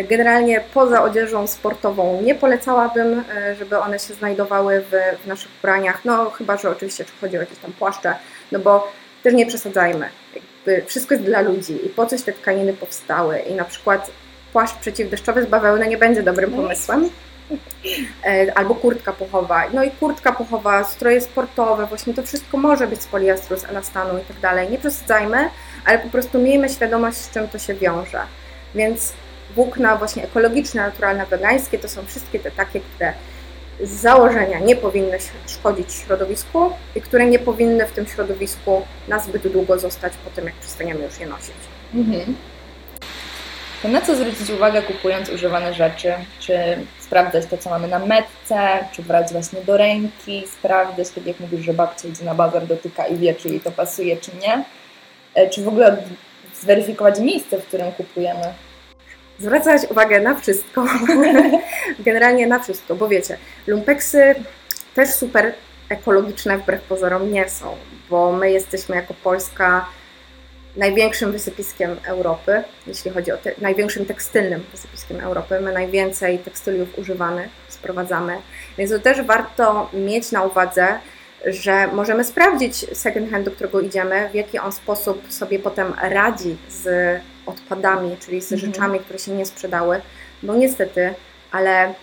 generalnie 0.09 0.61
poza 0.75 1.03
odzieżą 1.03 1.47
sportową 1.47 2.23
nie 2.23 2.35
polecałabym, 2.35 3.25
e, 3.37 3.55
żeby 3.55 3.79
one 3.79 3.99
się 3.99 4.15
znajdowały 4.15 4.81
w, 4.81 5.23
w 5.25 5.27
naszych 5.27 5.51
ubraniach, 5.59 6.05
no 6.05 6.31
chyba, 6.31 6.57
że 6.57 6.71
oczywiście 6.71 7.05
czy 7.05 7.13
chodzi 7.21 7.37
o 7.37 7.41
jakieś 7.41 7.59
tam 7.59 7.73
płaszcze, 7.73 8.15
no 8.53 8.59
bo 8.59 8.93
też 9.23 9.35
nie 9.35 9.47
przesadzajmy. 9.47 10.09
Jakby 10.35 10.87
wszystko 10.87 11.15
jest 11.15 11.27
dla 11.27 11.41
ludzi 11.41 11.87
i 11.87 11.89
po 11.89 12.07
coś 12.07 12.23
te 12.23 12.33
tkaniny 12.33 12.73
powstały 12.73 13.39
i 13.39 13.55
na 13.55 13.65
przykład 13.65 14.11
płaszcz 14.53 14.75
przeciwdeszczowy 14.75 15.43
z 15.43 15.47
bawełny 15.47 15.89
nie 15.89 15.99
będzie 15.99 16.23
dobrym 16.23 16.51
no. 16.51 16.57
pomysłem. 16.57 17.11
E, 18.25 18.59
albo 18.59 18.75
kurtka 18.75 19.13
puchowa. 19.13 19.63
No 19.73 19.85
i 19.85 19.91
kurtka 19.91 20.33
puchowa, 20.33 20.85
stroje 20.85 21.21
sportowe, 21.21 21.87
właśnie 21.87 22.15
to 22.15 22.23
wszystko 22.23 22.57
może 22.57 22.87
być 22.87 23.03
z 23.03 23.07
poliestru, 23.07 23.57
z 23.57 23.65
elastanu 23.65 24.19
i 24.19 24.21
tak 24.21 24.41
dalej. 24.41 24.71
Nie 24.71 24.79
przesadzajmy, 24.79 25.51
ale 25.85 25.99
po 25.99 26.09
prostu 26.09 26.39
miejmy 26.39 26.69
świadomość, 26.69 27.17
z 27.17 27.31
czym 27.31 27.49
to 27.49 27.59
się 27.59 27.75
wiąże. 27.75 28.21
Więc 28.75 29.13
włókna 29.55 29.97
właśnie 29.97 30.25
ekologiczne, 30.25 30.83
naturalne, 30.83 31.27
wegańskie, 31.27 31.79
to 31.79 31.89
są 31.89 32.07
wszystkie 32.07 32.39
te 32.39 32.51
takie, 32.51 32.81
które 32.81 33.13
z 33.81 33.91
założenia 33.91 34.59
nie 34.59 34.77
powinny 34.77 35.19
szkodzić 35.47 35.93
środowisku 35.93 36.73
i 36.97 37.01
które 37.01 37.27
nie 37.27 37.39
powinny 37.39 37.87
w 37.87 37.93
tym 37.93 38.07
środowisku 38.07 38.83
na 39.09 39.19
zbyt 39.19 39.49
długo 39.49 39.79
zostać 39.79 40.13
po 40.25 40.31
tym, 40.31 40.45
jak 40.45 40.55
przestaniemy 40.55 41.05
już 41.05 41.21
je 41.21 41.27
nosić. 41.27 41.55
Mhm. 41.95 42.37
To 43.83 43.89
na 43.89 44.01
co 44.01 44.17
zwrócić 44.17 44.51
uwagę 44.51 44.83
kupując 44.83 45.31
używane 45.31 45.75
rzeczy? 45.75 46.13
Czy 46.41 46.55
sprawdzać 47.01 47.47
to, 47.47 47.59
co 47.59 47.71
mamy 47.71 47.89
na 47.89 47.99
metce, 47.99 48.85
czy 48.93 49.03
brać 49.03 49.33
właśnie 49.33 49.61
do 49.61 49.77
ręki, 49.77 50.45
sprawdzać, 50.59 51.11
tak 51.11 51.27
jak 51.27 51.41
mówisz, 51.41 51.65
że 51.65 51.75
babcia 51.75 52.09
idzie 52.09 52.25
na 52.25 52.35
bazar, 52.35 52.67
dotyka 52.67 53.07
i 53.07 53.17
wie, 53.17 53.35
czy 53.35 53.49
jej 53.49 53.61
to 53.61 53.73
pasuje, 53.73 54.17
czy 54.17 54.31
nie? 54.43 54.65
E, 55.35 55.49
czy 55.49 55.65
w 55.65 55.69
ogóle 55.69 55.97
zweryfikować 56.55 57.21
miejsce, 57.21 57.59
w 57.59 57.67
którym 57.67 57.93
kupujemy? 57.93 58.55
Zwracać 59.43 59.91
uwagę 59.91 60.21
na 60.21 60.35
wszystko. 60.35 60.87
Generalnie 62.07 62.47
na 62.47 62.59
wszystko, 62.59 62.95
bo 62.95 63.09
wiecie, 63.09 63.39
lumpeksy 63.67 64.35
też 64.95 65.11
super 65.11 65.55
ekologiczne 65.89 66.59
wbrew 66.59 66.83
pozorom 66.83 67.33
nie 67.33 67.49
są, 67.49 67.77
bo 68.11 68.33
my 68.33 68.51
jesteśmy 68.51 68.97
jako 68.97 69.15
Polska 69.15 69.87
największym 70.77 71.33
wysypiskiem 71.33 71.97
Europy, 72.05 72.63
jeśli 72.87 73.11
chodzi 73.11 73.33
o 73.33 73.37
te, 73.37 73.53
największym 73.61 74.07
tekstylnym 74.07 74.65
wysypiskiem 74.73 75.21
Europy. 75.21 75.61
My 75.61 75.73
najwięcej 75.73 76.39
tekstyliów 76.39 76.99
używamy, 76.99 77.49
sprowadzamy, 77.69 78.39
więc 78.79 78.91
to 78.91 78.99
też 78.99 79.23
warto 79.23 79.91
mieć 79.93 80.33
na 80.33 80.43
uwadze, 80.43 80.87
że 81.47 81.87
możemy 81.87 82.25
sprawdzić 82.25 82.99
second 82.99 83.31
hand, 83.31 83.45
do 83.45 83.51
którego 83.51 83.81
idziemy, 83.81 84.29
w 84.33 84.35
jaki 84.35 84.59
on 84.59 84.73
sposób 84.73 85.33
sobie 85.33 85.59
potem 85.59 85.95
radzi 86.03 86.57
z 86.69 86.87
odpadami, 87.47 88.17
czyli 88.21 88.41
z 88.41 88.53
mhm. 88.53 88.73
rzeczami, 88.73 88.99
które 88.99 89.19
się 89.19 89.33
nie 89.33 89.47
sprzedały, 89.47 90.01
bo 90.43 90.55
niestety, 90.55 91.15
ale 91.53 91.95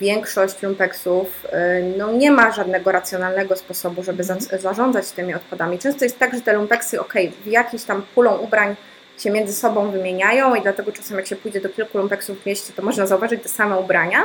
większość 0.00 0.62
lumpeksów 0.62 1.46
y, 1.46 1.94
no, 1.98 2.12
nie 2.12 2.30
ma 2.30 2.52
żadnego 2.52 2.92
racjonalnego 2.92 3.56
sposobu, 3.56 4.02
żeby 4.02 4.24
za, 4.24 4.34
mhm. 4.34 4.62
zarządzać 4.62 5.10
tymi 5.10 5.34
odpadami. 5.34 5.78
Często 5.78 6.04
jest 6.04 6.18
tak, 6.18 6.34
że 6.34 6.40
te 6.40 6.52
lumpeksy, 6.52 7.00
ok, 7.00 7.14
w 7.44 7.46
jakiś 7.46 7.84
tam 7.84 8.02
pulą 8.14 8.36
ubrań 8.36 8.76
się 9.18 9.30
między 9.30 9.54
sobą 9.54 9.90
wymieniają 9.90 10.54
i 10.54 10.62
dlatego 10.62 10.92
czasem 10.92 11.16
jak 11.16 11.26
się 11.26 11.36
pójdzie 11.36 11.60
do 11.60 11.68
kilku 11.68 11.98
lumpeksów 11.98 12.42
w 12.42 12.46
mieście, 12.46 12.72
to 12.76 12.82
można 12.82 13.06
zauważyć 13.06 13.42
te 13.42 13.48
same 13.48 13.78
ubrania, 13.78 14.18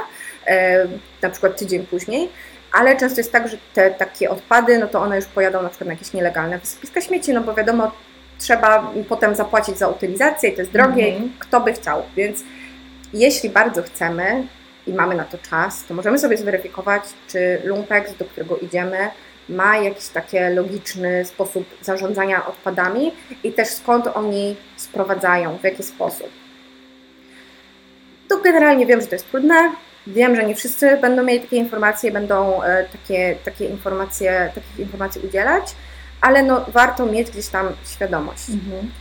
e, 0.47 0.87
na 1.21 1.29
przykład 1.29 1.59
tydzień 1.59 1.85
później, 1.85 2.29
ale 2.71 2.97
często 2.97 3.19
jest 3.19 3.31
tak, 3.31 3.47
że 3.47 3.57
te 3.73 3.91
takie 3.91 4.29
odpady, 4.29 4.77
no 4.77 4.87
to 4.87 5.01
one 5.01 5.15
już 5.15 5.25
pojadą 5.25 5.61
na 5.61 5.69
przykład 5.69 5.87
na 5.87 5.93
jakieś 5.93 6.13
nielegalne 6.13 6.59
wysypiska 6.59 7.01
śmieci, 7.01 7.33
no 7.33 7.41
bo 7.41 7.53
wiadomo, 7.53 7.91
trzeba 8.39 8.91
potem 9.09 9.35
zapłacić 9.35 9.77
za 9.77 9.87
utylizację 9.87 10.49
i 10.49 10.53
to 10.53 10.61
jest 10.61 10.71
drogie, 10.71 11.03
-hmm. 11.03 11.29
kto 11.39 11.61
by 11.61 11.73
chciał, 11.73 12.03
więc 12.15 12.43
jeśli 13.13 13.49
bardzo 13.49 13.83
chcemy 13.83 14.47
i 14.87 14.93
mamy 14.93 15.15
na 15.15 15.23
to 15.23 15.37
czas, 15.37 15.85
to 15.85 15.93
możemy 15.93 16.19
sobie 16.19 16.37
zweryfikować, 16.37 17.03
czy 17.27 17.61
lumpex, 17.63 18.17
do 18.17 18.25
którego 18.25 18.57
idziemy, 18.57 18.97
ma 19.49 19.77
jakiś 19.77 20.07
taki 20.07 20.37
logiczny 20.55 21.25
sposób 21.25 21.65
zarządzania 21.81 22.45
odpadami 22.45 23.11
i 23.43 23.51
też 23.53 23.67
skąd 23.67 24.07
oni 24.07 24.55
sprowadzają, 24.75 25.57
w 25.57 25.63
jaki 25.63 25.83
sposób. 25.83 26.29
To 28.29 28.37
generalnie 28.37 28.85
wiem, 28.85 29.01
że 29.01 29.07
to 29.07 29.15
jest 29.15 29.31
trudne, 29.31 29.71
Wiem, 30.07 30.35
że 30.35 30.43
nie 30.43 30.55
wszyscy 30.55 30.97
będą 30.97 31.23
mieli 31.23 31.41
takie 31.41 31.55
informacje, 31.55 32.11
będą 32.11 32.63
e, 32.63 32.85
takie, 32.91 33.35
takie 33.45 33.65
informacje, 33.65 34.51
takich 34.55 34.79
informacji 34.79 35.21
udzielać, 35.27 35.75
ale 36.21 36.43
no, 36.43 36.65
warto 36.67 37.05
mieć 37.05 37.31
gdzieś 37.31 37.47
tam 37.47 37.69
świadomość. 37.85 38.49
Mhm. 38.49 38.91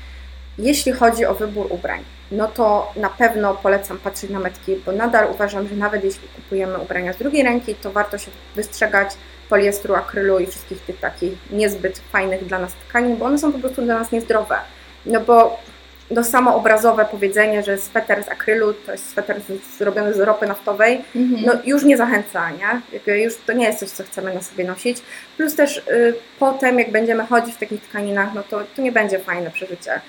Jeśli 0.59 0.93
chodzi 0.93 1.27
o 1.27 1.35
wybór 1.35 1.67
ubrań, 1.71 2.05
no 2.31 2.49
to 2.49 2.93
na 2.97 3.09
pewno 3.11 3.55
polecam 3.55 3.99
patrzeć 3.99 4.31
na 4.31 4.39
metki, 4.39 4.77
bo 4.87 4.93
nadal 4.93 5.31
uważam, 5.31 5.69
że 5.69 5.77
nawet 5.77 6.05
jeśli 6.05 6.29
kupujemy 6.29 6.79
ubrania 6.79 7.13
z 7.13 7.17
drugiej 7.17 7.43
ręki, 7.43 7.75
to 7.75 7.93
warto 7.93 8.19
się 8.19 8.31
wystrzegać 8.55 9.09
poliestru, 9.49 9.95
akrylu 9.95 10.39
i 10.39 10.47
wszystkich 10.47 10.81
tych 10.81 11.01
takich 11.01 11.33
niezbyt 11.51 11.99
fajnych 11.99 12.47
dla 12.47 12.59
nas 12.59 12.73
tkanin, 12.73 13.17
bo 13.17 13.25
one 13.25 13.39
są 13.39 13.53
po 13.53 13.59
prostu 13.59 13.83
dla 13.83 13.99
nas 13.99 14.13
niezdrowe. 14.13 14.59
No 15.07 15.21
bo 15.21 15.61
no 16.11 16.25
samo 16.25 16.57
obrazowe 16.57 17.05
powiedzenie, 17.05 17.63
że 17.63 17.79
sweter 17.79 18.25
z 18.25 18.29
akrylu 18.29 18.75
to 18.75 18.93
jest 18.93 19.11
sweter 19.11 19.41
zrobiony 19.79 20.15
z 20.15 20.21
ropy 20.21 20.47
naftowej, 20.47 21.05
mhm. 21.17 21.43
no 21.47 21.53
już 21.65 21.85
nie 21.85 21.97
zachęca, 21.97 22.51
nie? 22.51 22.81
Jakby 22.93 23.21
już 23.21 23.35
to 23.47 23.53
nie 23.53 23.67
jest 23.67 23.79
coś, 23.79 23.89
co 23.89 24.05
chcemy 24.05 24.35
na 24.35 24.43
sobie 24.43 24.65
nosić. 24.65 24.99
Plus 25.37 25.55
też 25.55 25.77
y, 25.77 26.15
potem, 26.39 26.79
jak 26.79 26.91
będziemy 26.91 27.27
chodzić 27.27 27.55
w 27.55 27.59
takich 27.59 27.83
tkaninach, 27.83 28.35
no 28.35 28.43
to, 28.43 28.61
to 28.77 28.83
nie 28.83 28.93
będzie 28.93 29.19
fajne 29.19 29.51
przeżycie. 29.51 30.01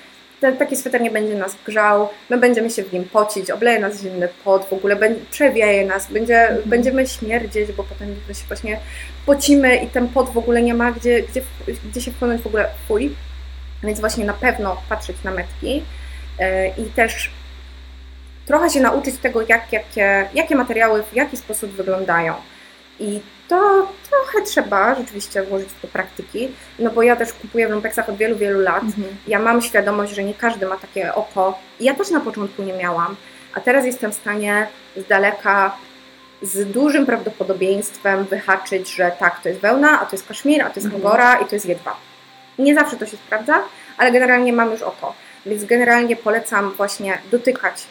Ten, 0.41 0.57
taki 0.57 0.75
sweter 0.75 1.01
nie 1.01 1.11
będzie 1.11 1.35
nas 1.35 1.55
grzał, 1.65 2.09
my 2.29 2.37
będziemy 2.37 2.69
się 2.69 2.83
w 2.83 2.93
nim 2.93 3.03
pocić, 3.03 3.51
obleje 3.51 3.79
nas 3.79 4.01
zimny 4.01 4.29
pot, 4.43 4.65
w 4.69 4.73
ogóle 4.73 4.95
będzie, 4.95 5.21
przewieje 5.31 5.85
nas, 5.85 6.11
będzie, 6.11 6.41
mhm. 6.41 6.69
będziemy 6.69 7.07
śmierdzieć, 7.07 7.71
bo 7.71 7.83
potem 7.83 8.07
się 8.07 8.47
właśnie 8.47 8.79
pocimy 9.25 9.75
i 9.75 9.87
ten 9.87 10.07
pot 10.07 10.29
w 10.29 10.37
ogóle 10.37 10.61
nie 10.61 10.73
ma 10.73 10.91
gdzie, 10.91 11.21
gdzie, 11.21 11.41
gdzie 11.91 12.01
się 12.01 12.11
wchłonąć 12.11 12.41
w 12.41 12.47
ogóle 12.47 12.69
fuj. 12.87 13.15
Więc 13.83 13.99
właśnie 13.99 14.25
na 14.25 14.33
pewno 14.33 14.81
patrzeć 14.89 15.17
na 15.23 15.31
metki 15.31 15.83
e, 16.39 16.67
i 16.67 16.85
też 16.85 17.31
trochę 18.45 18.69
się 18.69 18.81
nauczyć 18.81 19.17
tego, 19.17 19.41
jak, 19.41 19.73
jakie, 19.73 20.29
jakie 20.33 20.55
materiały 20.55 21.03
w 21.03 21.15
jaki 21.15 21.37
sposób 21.37 21.71
wyglądają. 21.71 22.33
I 22.99 23.19
to 23.47 23.87
trochę 24.09 24.45
trzeba 24.45 24.95
rzeczywiście 24.95 25.43
włożyć 25.43 25.69
do 25.81 25.87
praktyki, 25.87 26.51
no 26.79 26.89
bo 26.89 27.03
ja 27.03 27.15
też 27.15 27.33
kupuję 27.33 27.67
w 27.67 27.71
lumpeksach 27.71 28.09
od 28.09 28.17
wielu, 28.17 28.37
wielu 28.37 28.59
lat. 28.59 28.83
Mhm. 28.83 29.17
Ja 29.27 29.39
mam 29.39 29.61
świadomość, 29.61 30.15
że 30.15 30.23
nie 30.23 30.33
każdy 30.33 30.65
ma 30.65 30.77
takie 30.77 31.15
oko. 31.15 31.59
I 31.79 31.83
ja 31.83 31.93
też 31.93 32.09
na 32.09 32.19
początku 32.19 32.63
nie 32.63 32.73
miałam, 32.73 33.15
a 33.53 33.59
teraz 33.59 33.85
jestem 33.85 34.11
w 34.11 34.15
stanie 34.15 34.67
z 34.97 35.07
daleka 35.07 35.77
z 36.41 36.71
dużym 36.71 37.05
prawdopodobieństwem 37.05 38.25
wyhaczyć, 38.25 38.95
że 38.95 39.11
tak, 39.19 39.41
to 39.41 39.49
jest 39.49 39.61
wełna, 39.61 40.01
a 40.01 40.05
to 40.05 40.15
jest 40.15 40.27
kaszmir, 40.27 40.61
a 40.61 40.69
to 40.69 40.73
jest 40.75 40.85
mhm. 40.85 41.05
angora 41.05 41.35
i 41.35 41.45
to 41.45 41.55
jest 41.55 41.65
jedwab. 41.65 42.06
Nie 42.59 42.75
zawsze 42.75 42.97
to 42.97 43.05
się 43.05 43.17
sprawdza, 43.17 43.63
ale 43.97 44.11
generalnie 44.11 44.53
mam 44.53 44.71
już 44.71 44.81
oko. 44.81 45.13
Więc 45.45 45.65
generalnie 45.65 46.15
polecam 46.15 46.71
właśnie 46.71 47.17
dotykać 47.31 47.83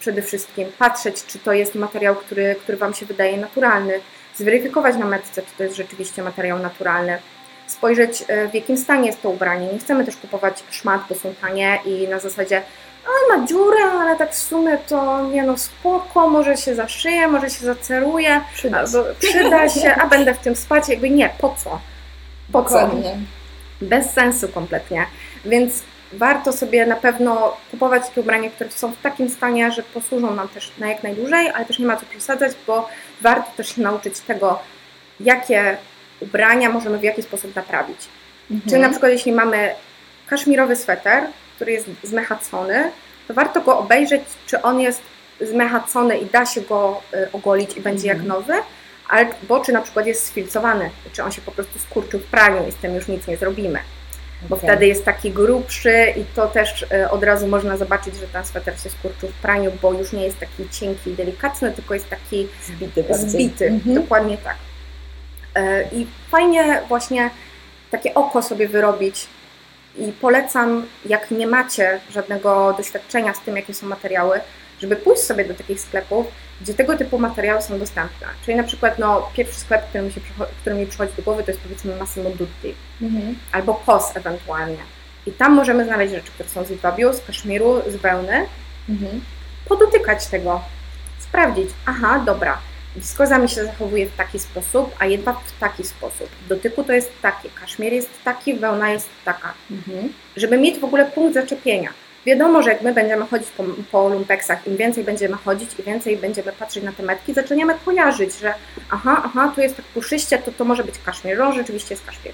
przede 0.00 0.22
wszystkim, 0.22 0.68
patrzeć, 0.78 1.24
czy 1.26 1.38
to 1.38 1.52
jest 1.52 1.74
materiał, 1.74 2.14
który, 2.14 2.54
który 2.62 2.78
Wam 2.78 2.94
się 2.94 3.06
wydaje 3.06 3.36
naturalny, 3.36 4.00
zweryfikować 4.36 4.96
na 4.96 5.06
metce, 5.06 5.42
czy 5.42 5.56
to 5.58 5.62
jest 5.62 5.76
rzeczywiście 5.76 6.22
materiał 6.22 6.58
naturalny, 6.58 7.18
spojrzeć 7.66 8.24
e, 8.28 8.48
w 8.48 8.54
jakim 8.54 8.78
stanie 8.78 9.06
jest 9.06 9.22
to 9.22 9.30
ubranie. 9.30 9.72
Nie 9.72 9.78
chcemy 9.78 10.04
też 10.04 10.16
kupować 10.16 10.62
szmat, 10.70 11.00
bo 11.08 11.14
są 11.14 11.34
tanie 11.40 11.78
i 11.84 12.08
na 12.08 12.18
zasadzie 12.18 12.62
a 13.06 13.36
ma 13.36 13.46
dziurę, 13.46 13.84
ale 14.00 14.16
tak 14.16 14.32
w 14.32 14.38
sumie 14.38 14.78
to 14.88 15.28
nie 15.28 15.42
no 15.42 15.58
spoko, 15.58 16.30
może 16.30 16.56
się 16.56 16.74
zaszyje, 16.74 17.28
może 17.28 17.50
się 17.50 17.64
zaceruje, 17.64 18.40
przyda, 18.54 18.84
przyda 19.18 19.68
się, 19.68 19.94
a 19.94 20.06
będę 20.06 20.34
w 20.34 20.38
tym 20.38 20.56
spać, 20.56 20.88
jakby 20.88 21.10
nie, 21.10 21.30
po 21.38 21.54
co? 21.64 21.80
Po 22.52 22.62
Dokładnie. 22.62 23.02
co? 23.02 23.41
Bez 23.82 24.10
sensu 24.10 24.48
kompletnie. 24.48 25.06
Więc 25.44 25.82
warto 26.12 26.52
sobie 26.52 26.86
na 26.86 26.96
pewno 26.96 27.56
kupować 27.70 28.08
takie 28.08 28.20
ubrania, 28.20 28.50
które 28.50 28.70
są 28.70 28.92
w 28.92 29.00
takim 29.00 29.30
stanie, 29.30 29.72
że 29.72 29.82
posłużą 29.82 30.34
nam 30.34 30.48
też 30.48 30.72
na 30.78 30.88
jak 30.88 31.02
najdłużej, 31.02 31.50
ale 31.54 31.64
też 31.64 31.78
nie 31.78 31.86
ma 31.86 31.96
co 31.96 32.06
przesadzać, 32.06 32.52
bo 32.66 32.88
warto 33.20 33.50
też 33.56 33.74
się 33.74 33.82
nauczyć 33.82 34.20
tego, 34.20 34.58
jakie 35.20 35.76
ubrania 36.20 36.68
możemy 36.70 36.98
w 36.98 37.02
jaki 37.02 37.22
sposób 37.22 37.56
naprawić. 37.56 37.98
Mhm. 38.50 38.70
Czyli 38.70 38.82
na 38.82 38.88
przykład 38.90 39.12
jeśli 39.12 39.32
mamy 39.32 39.74
kaszmirowy 40.26 40.76
sweter, 40.76 41.24
który 41.56 41.72
jest 41.72 41.86
zmechacony, 42.02 42.90
to 43.28 43.34
warto 43.34 43.60
go 43.60 43.78
obejrzeć, 43.78 44.22
czy 44.46 44.62
on 44.62 44.80
jest 44.80 45.02
zmechacony 45.40 46.18
i 46.18 46.26
da 46.26 46.46
się 46.46 46.60
go 46.60 47.02
y, 47.14 47.32
ogolić 47.32 47.76
i 47.76 47.80
będzie 47.80 48.08
jak 48.08 48.16
mhm. 48.16 48.28
Nowy, 49.12 49.26
albo 49.40 49.64
czy 49.64 49.72
na 49.72 49.82
przykład 49.82 50.06
jest 50.06 50.26
sfilcowany, 50.26 50.90
czy 51.12 51.24
on 51.24 51.32
się 51.32 51.42
po 51.42 51.52
prostu 51.52 51.78
skurczył 51.78 52.20
w 52.20 52.24
praniu 52.24 52.68
i 52.68 52.72
z 52.72 52.76
tym 52.76 52.94
już 52.94 53.08
nic 53.08 53.26
nie 53.26 53.36
zrobimy. 53.36 53.78
Bo 54.48 54.56
okay. 54.56 54.68
wtedy 54.68 54.86
jest 54.86 55.04
taki 55.04 55.30
grubszy 55.30 56.14
i 56.16 56.24
to 56.34 56.46
też 56.46 56.86
e, 56.90 57.10
od 57.10 57.24
razu 57.24 57.48
można 57.48 57.76
zobaczyć, 57.76 58.16
że 58.16 58.26
ten 58.26 58.44
sweter 58.44 58.80
się 58.80 58.90
skurczył 58.90 59.28
w 59.28 59.32
praniu, 59.32 59.72
bo 59.82 59.92
już 59.92 60.12
nie 60.12 60.24
jest 60.24 60.40
taki 60.40 60.70
cienki 60.70 61.10
i 61.10 61.14
delikatny, 61.14 61.72
tylko 61.72 61.94
jest 61.94 62.10
taki 62.10 62.48
zbity. 62.66 63.04
zbity. 63.14 63.66
Mhm. 63.66 63.94
Dokładnie 63.94 64.38
tak. 64.38 64.56
E, 65.54 65.84
I 65.92 66.06
fajnie 66.30 66.82
właśnie 66.88 67.30
takie 67.90 68.14
oko 68.14 68.42
sobie 68.42 68.68
wyrobić 68.68 69.26
i 69.98 70.12
polecam, 70.12 70.86
jak 71.06 71.30
nie 71.30 71.46
macie 71.46 72.00
żadnego 72.10 72.74
doświadczenia 72.76 73.34
z 73.34 73.40
tym, 73.40 73.56
jakie 73.56 73.74
są 73.74 73.86
materiały, 73.86 74.40
żeby 74.80 74.96
pójść 74.96 75.22
sobie 75.22 75.44
do 75.44 75.54
takich 75.54 75.80
sklepów, 75.80 76.26
gdzie 76.62 76.74
tego 76.74 76.98
typu 76.98 77.18
materiały 77.18 77.62
są 77.62 77.78
dostępne. 77.78 78.26
Czyli 78.44 78.56
na 78.56 78.62
przykład 78.62 78.98
no, 78.98 79.28
pierwszy 79.34 79.60
sklep, 79.60 79.88
który 79.88 80.04
mi, 80.04 80.12
się, 80.12 80.20
który 80.60 80.76
mi 80.76 80.86
przychodzi 80.86 81.12
do 81.16 81.22
głowy, 81.22 81.44
to 81.44 81.50
jest 81.50 81.62
powiedzmy 81.62 81.96
Massimo 81.96 82.30
Dutti 82.30 82.74
mhm. 83.02 83.36
albo 83.52 83.74
KOS 83.74 84.16
ewentualnie. 84.16 84.82
I 85.26 85.32
tam 85.32 85.52
możemy 85.52 85.84
znaleźć 85.84 86.14
rzeczy, 86.14 86.30
które 86.32 86.48
są 86.48 86.64
z 86.64 86.70
jedwabiu, 86.70 87.12
z 87.12 87.20
kaszmiru, 87.20 87.82
z 87.90 87.96
wełny. 87.96 88.46
Mhm. 88.88 89.20
Podotykać 89.68 90.26
tego, 90.26 90.60
sprawdzić, 91.18 91.70
aha, 91.86 92.22
dobra, 92.26 92.58
wiskoza 92.96 93.38
mi 93.38 93.48
się 93.48 93.64
zachowuje 93.64 94.06
w 94.06 94.16
taki 94.16 94.38
sposób, 94.38 94.94
a 94.98 95.06
jedwab 95.06 95.36
w 95.44 95.58
taki 95.58 95.84
sposób. 95.84 96.28
Dotyku 96.48 96.84
to 96.84 96.92
jest 96.92 97.10
takie, 97.22 97.48
kaszmir 97.60 97.92
jest 97.92 98.10
taki, 98.24 98.54
wełna 98.54 98.90
jest 98.90 99.08
taka. 99.24 99.54
Mhm. 99.70 100.12
Żeby 100.36 100.58
mieć 100.58 100.78
w 100.78 100.84
ogóle 100.84 101.04
punkt 101.04 101.34
zaczepienia 101.34 101.92
Wiadomo, 102.26 102.62
że 102.62 102.70
jak 102.70 102.82
my 102.82 102.94
będziemy 102.94 103.26
chodzić 103.26 103.48
po, 103.48 103.64
po 103.90 104.08
lumpeksach, 104.08 104.66
im 104.66 104.76
więcej 104.76 105.04
będziemy 105.04 105.36
chodzić 105.36 105.70
i 105.78 105.82
więcej 105.82 106.16
będziemy 106.16 106.52
patrzeć 106.52 106.84
na 106.84 106.92
te 106.92 107.02
metki, 107.02 107.34
zaczniemy 107.34 107.74
kojarzyć, 107.84 108.38
że 108.38 108.54
aha, 108.90 109.22
aha, 109.24 109.52
tu 109.54 109.60
jest 109.60 109.76
tak 109.76 109.84
puszyście, 109.84 110.38
to 110.38 110.52
to 110.52 110.64
może 110.64 110.84
być 110.84 110.94
kaszmir, 111.04 111.38
no 111.38 111.52
rzeczywiście 111.52 111.94
jest 111.94 112.06
kaszmir. 112.06 112.32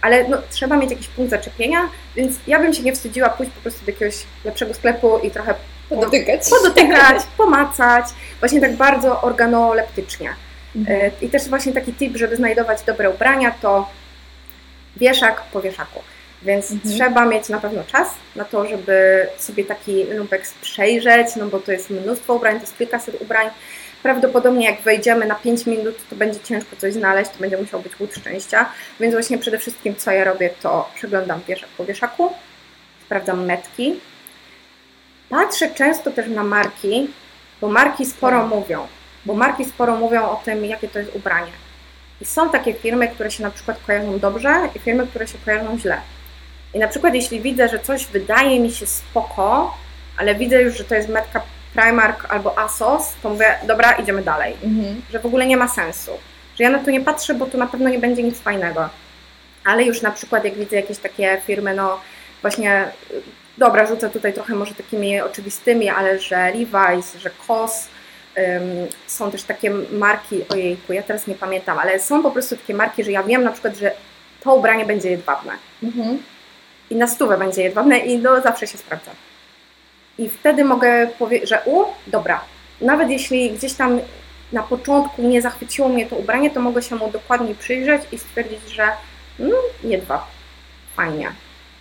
Ale 0.00 0.28
no, 0.28 0.36
trzeba 0.50 0.76
mieć 0.76 0.90
jakiś 0.90 1.08
punkt 1.08 1.30
zaczepienia, 1.30 1.88
więc 2.16 2.36
ja 2.46 2.58
bym 2.58 2.74
się 2.74 2.82
nie 2.82 2.92
wstydziła 2.92 3.28
pójść 3.28 3.52
po 3.52 3.60
prostu 3.60 3.84
do 3.84 3.92
jakiegoś 3.92 4.14
lepszego 4.44 4.74
sklepu 4.74 5.18
i 5.18 5.30
trochę 5.30 5.54
podotykać, 5.88 6.40
podotykać 6.50 7.22
pomacać, 7.36 8.04
właśnie 8.40 8.60
tak 8.60 8.76
bardzo 8.76 9.22
organoleptycznie. 9.22 10.34
Mhm. 10.76 11.10
I 11.20 11.28
też 11.28 11.48
właśnie 11.48 11.72
taki 11.72 11.92
tip, 11.92 12.16
żeby 12.16 12.36
znajdować 12.36 12.82
dobre 12.82 13.10
ubrania, 13.10 13.50
to 13.62 13.88
wieszak 14.96 15.42
po 15.52 15.60
wieszaku. 15.60 16.00
Więc 16.42 16.70
mhm. 16.70 16.94
trzeba 16.94 17.24
mieć 17.24 17.48
na 17.48 17.60
pewno 17.60 17.84
czas 17.84 18.08
na 18.36 18.44
to, 18.44 18.66
żeby 18.66 19.26
sobie 19.38 19.64
taki 19.64 20.04
lumpeks 20.04 20.54
przejrzeć, 20.54 21.36
no 21.36 21.46
bo 21.46 21.58
to 21.58 21.72
jest 21.72 21.90
mnóstwo 21.90 22.34
ubrań, 22.34 22.54
to 22.54 22.60
jest 22.60 22.78
kilkaset 22.78 23.22
ubrań. 23.22 23.50
Prawdopodobnie 24.02 24.66
jak 24.66 24.80
wejdziemy 24.80 25.26
na 25.26 25.34
5 25.34 25.66
minut, 25.66 25.94
to 26.10 26.16
będzie 26.16 26.40
ciężko 26.40 26.76
coś 26.76 26.92
znaleźć, 26.92 27.30
to 27.30 27.38
będzie 27.38 27.56
musiał 27.56 27.80
być 27.80 28.00
łód 28.00 28.14
szczęścia. 28.14 28.68
Więc 29.00 29.14
właśnie 29.14 29.38
przede 29.38 29.58
wszystkim 29.58 29.96
co 29.96 30.10
ja 30.10 30.24
robię, 30.24 30.50
to 30.62 30.90
przeglądam 30.94 31.40
wieszak 31.48 31.68
po 31.68 31.84
wieszaku, 31.84 32.32
sprawdzam 33.06 33.44
metki. 33.44 34.00
Patrzę 35.28 35.70
często 35.74 36.10
też 36.10 36.28
na 36.28 36.44
marki, 36.44 37.10
bo 37.60 37.68
marki 37.68 38.06
sporo 38.06 38.40
tak. 38.40 38.48
mówią. 38.48 38.86
Bo 39.26 39.34
marki 39.34 39.64
sporo 39.64 39.96
mówią 39.96 40.22
o 40.22 40.40
tym, 40.44 40.64
jakie 40.64 40.88
to 40.88 40.98
jest 40.98 41.14
ubranie. 41.14 41.52
I 42.20 42.24
są 42.24 42.50
takie 42.50 42.74
firmy, 42.74 43.08
które 43.08 43.30
się 43.30 43.42
na 43.42 43.50
przykład 43.50 43.78
kojarzą 43.86 44.18
dobrze 44.18 44.68
i 44.74 44.78
firmy, 44.78 45.06
które 45.06 45.26
się 45.26 45.38
kojarzą 45.44 45.78
źle. 45.78 46.00
I 46.74 46.78
na 46.78 46.88
przykład 46.88 47.14
jeśli 47.14 47.40
widzę, 47.40 47.68
że 47.68 47.78
coś 47.78 48.06
wydaje 48.06 48.60
mi 48.60 48.70
się 48.72 48.86
spoko, 48.86 49.74
ale 50.16 50.34
widzę 50.34 50.62
już, 50.62 50.78
że 50.78 50.84
to 50.84 50.94
jest 50.94 51.08
metka 51.08 51.42
Primark 51.74 52.32
albo 52.32 52.58
ASOS, 52.58 53.12
to 53.22 53.30
mówię, 53.30 53.58
dobra, 53.66 53.92
idziemy 53.92 54.22
dalej. 54.22 54.56
Mhm. 54.62 55.02
Że 55.10 55.18
w 55.18 55.26
ogóle 55.26 55.46
nie 55.46 55.56
ma 55.56 55.68
sensu. 55.68 56.10
Że 56.58 56.64
ja 56.64 56.70
na 56.70 56.78
to 56.78 56.90
nie 56.90 57.00
patrzę, 57.00 57.34
bo 57.34 57.46
to 57.46 57.58
na 57.58 57.66
pewno 57.66 57.88
nie 57.88 57.98
będzie 57.98 58.22
nic 58.22 58.40
fajnego. 58.40 58.88
Ale 59.64 59.84
już 59.84 60.02
na 60.02 60.10
przykład 60.10 60.44
jak 60.44 60.54
widzę 60.54 60.76
jakieś 60.76 60.98
takie 60.98 61.40
firmy, 61.46 61.74
no 61.74 62.00
właśnie, 62.42 62.84
dobra, 63.58 63.86
rzucę 63.86 64.10
tutaj 64.10 64.32
trochę 64.32 64.54
może 64.54 64.74
takimi 64.74 65.20
oczywistymi, 65.20 65.88
ale 65.88 66.18
że 66.18 66.36
Levi's, 66.36 67.18
że 67.18 67.30
COS, 67.46 67.88
są 69.06 69.30
też 69.30 69.42
takie 69.42 69.70
marki, 69.92 70.48
ojejku, 70.48 70.92
ja 70.92 71.02
teraz 71.02 71.26
nie 71.26 71.34
pamiętam, 71.34 71.78
ale 71.78 72.00
są 72.00 72.22
po 72.22 72.30
prostu 72.30 72.56
takie 72.56 72.74
marki, 72.74 73.04
że 73.04 73.12
ja 73.12 73.22
wiem 73.22 73.44
na 73.44 73.52
przykład, 73.52 73.76
że 73.76 73.92
to 74.40 74.54
ubranie 74.54 74.84
będzie 74.84 75.10
jedwabne. 75.10 75.52
Mhm. 75.82 76.18
I 76.90 76.96
na 76.96 77.06
stówę 77.06 77.38
będzie 77.38 77.62
jedwabne 77.62 77.98
i 77.98 78.18
no, 78.18 78.40
zawsze 78.40 78.66
się 78.66 78.78
sprawdza. 78.78 79.10
I 80.18 80.28
wtedy 80.28 80.64
mogę 80.64 81.06
powiedzieć, 81.18 81.48
że 81.48 81.62
u, 81.64 81.84
dobra, 82.06 82.40
nawet 82.80 83.10
jeśli 83.10 83.50
gdzieś 83.50 83.72
tam 83.72 84.00
na 84.52 84.62
początku 84.62 85.22
nie 85.22 85.42
zachwyciło 85.42 85.88
mnie 85.88 86.06
to 86.06 86.16
ubranie, 86.16 86.50
to 86.50 86.60
mogę 86.60 86.82
się 86.82 86.96
mu 86.96 87.10
dokładniej 87.10 87.54
przyjrzeć 87.54 88.02
i 88.12 88.18
stwierdzić, 88.18 88.60
że 88.74 88.88
no, 89.38 89.56
jedwab, 89.84 90.24
fajnie. 90.96 91.32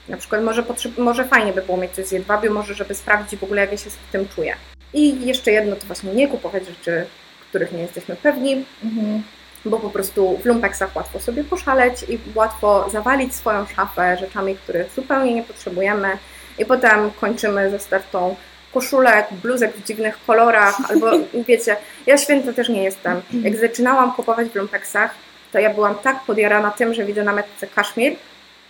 Na 0.08 0.18
przykład 0.18 0.44
może, 0.44 0.64
może 0.98 1.26
fajnie 1.26 1.54
by 1.54 1.62
było 1.62 1.78
mieć 1.78 1.92
coś 1.92 2.06
z 2.06 2.12
jedwabiu, 2.12 2.54
może 2.54 2.74
żeby 2.74 2.96
sprawdzić 2.96 3.40
w 3.40 3.44
ogóle, 3.44 3.62
jak 3.62 3.72
ja 3.72 3.78
się 3.78 3.90
z 3.90 3.98
tym 4.12 4.28
czuję. 4.36 4.56
I 4.94 5.26
jeszcze 5.26 5.52
jedno 5.52 5.76
to 5.76 5.86
właśnie 5.86 6.14
nie 6.14 6.28
kupować 6.28 6.64
rzeczy, 6.68 7.06
których 7.50 7.72
nie 7.72 7.82
jesteśmy 7.82 8.16
pewni, 8.16 8.66
mhm. 8.84 9.24
Bo 9.66 9.80
po 9.80 9.90
prostu 9.90 10.38
w 10.38 10.46
lumpeksach 10.46 10.96
łatwo 10.96 11.20
sobie 11.20 11.44
poszaleć 11.44 12.06
i 12.10 12.20
łatwo 12.36 12.90
zawalić 12.90 13.36
swoją 13.36 13.66
szafę 13.66 14.18
rzeczami, 14.18 14.56
których 14.56 14.92
zupełnie 14.96 15.34
nie 15.34 15.44
potrzebujemy 15.44 16.18
i 16.58 16.66
potem 16.66 17.12
kończymy 17.22 17.70
ze 17.70 17.80
stertą 17.80 18.36
koszulek, 18.74 19.28
bluzek 19.44 19.74
w 19.76 19.84
dziwnych 19.84 20.20
kolorach, 20.28 20.78
albo 20.90 21.12
wiecie, 21.48 21.76
ja 22.06 22.18
święta 22.18 22.54
też 22.54 22.70
nie 22.70 22.84
jestem. 22.84 23.22
Jak 23.34 23.56
zaczynałam 23.56 24.14
kupować 24.14 24.50
w 24.50 24.56
lumpeksach, 24.56 25.16
to 25.52 25.60
ja 25.60 25.74
byłam 25.74 25.96
tak 25.96 26.24
podjarana 26.24 26.72
tym, 26.72 26.94
że 26.94 27.06
widzę 27.06 27.24
na 27.24 27.34
metce 27.34 27.68
kaszmir, 27.68 28.16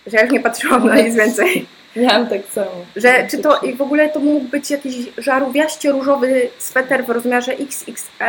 że 0.06 0.16
ja 0.16 0.22
już 0.22 0.32
nie 0.32 0.40
patrzyłam 0.40 0.86
na 0.86 0.96
nic 0.96 1.14
więcej. 1.14 1.66
Miałam 1.96 2.26
tak 2.26 2.40
samo. 2.52 2.70
Że, 2.96 3.26
czy 3.30 3.38
to 3.38 3.58
i 3.58 3.74
w 3.74 3.82
ogóle 3.82 4.08
to 4.08 4.20
mógł 4.20 4.46
być 4.46 4.70
jakiś 4.70 4.94
żarówiaście 5.18 5.92
różowy 5.92 6.48
sweter 6.58 7.04
w 7.04 7.10
rozmiarze 7.10 7.52
XXL, 7.52 8.24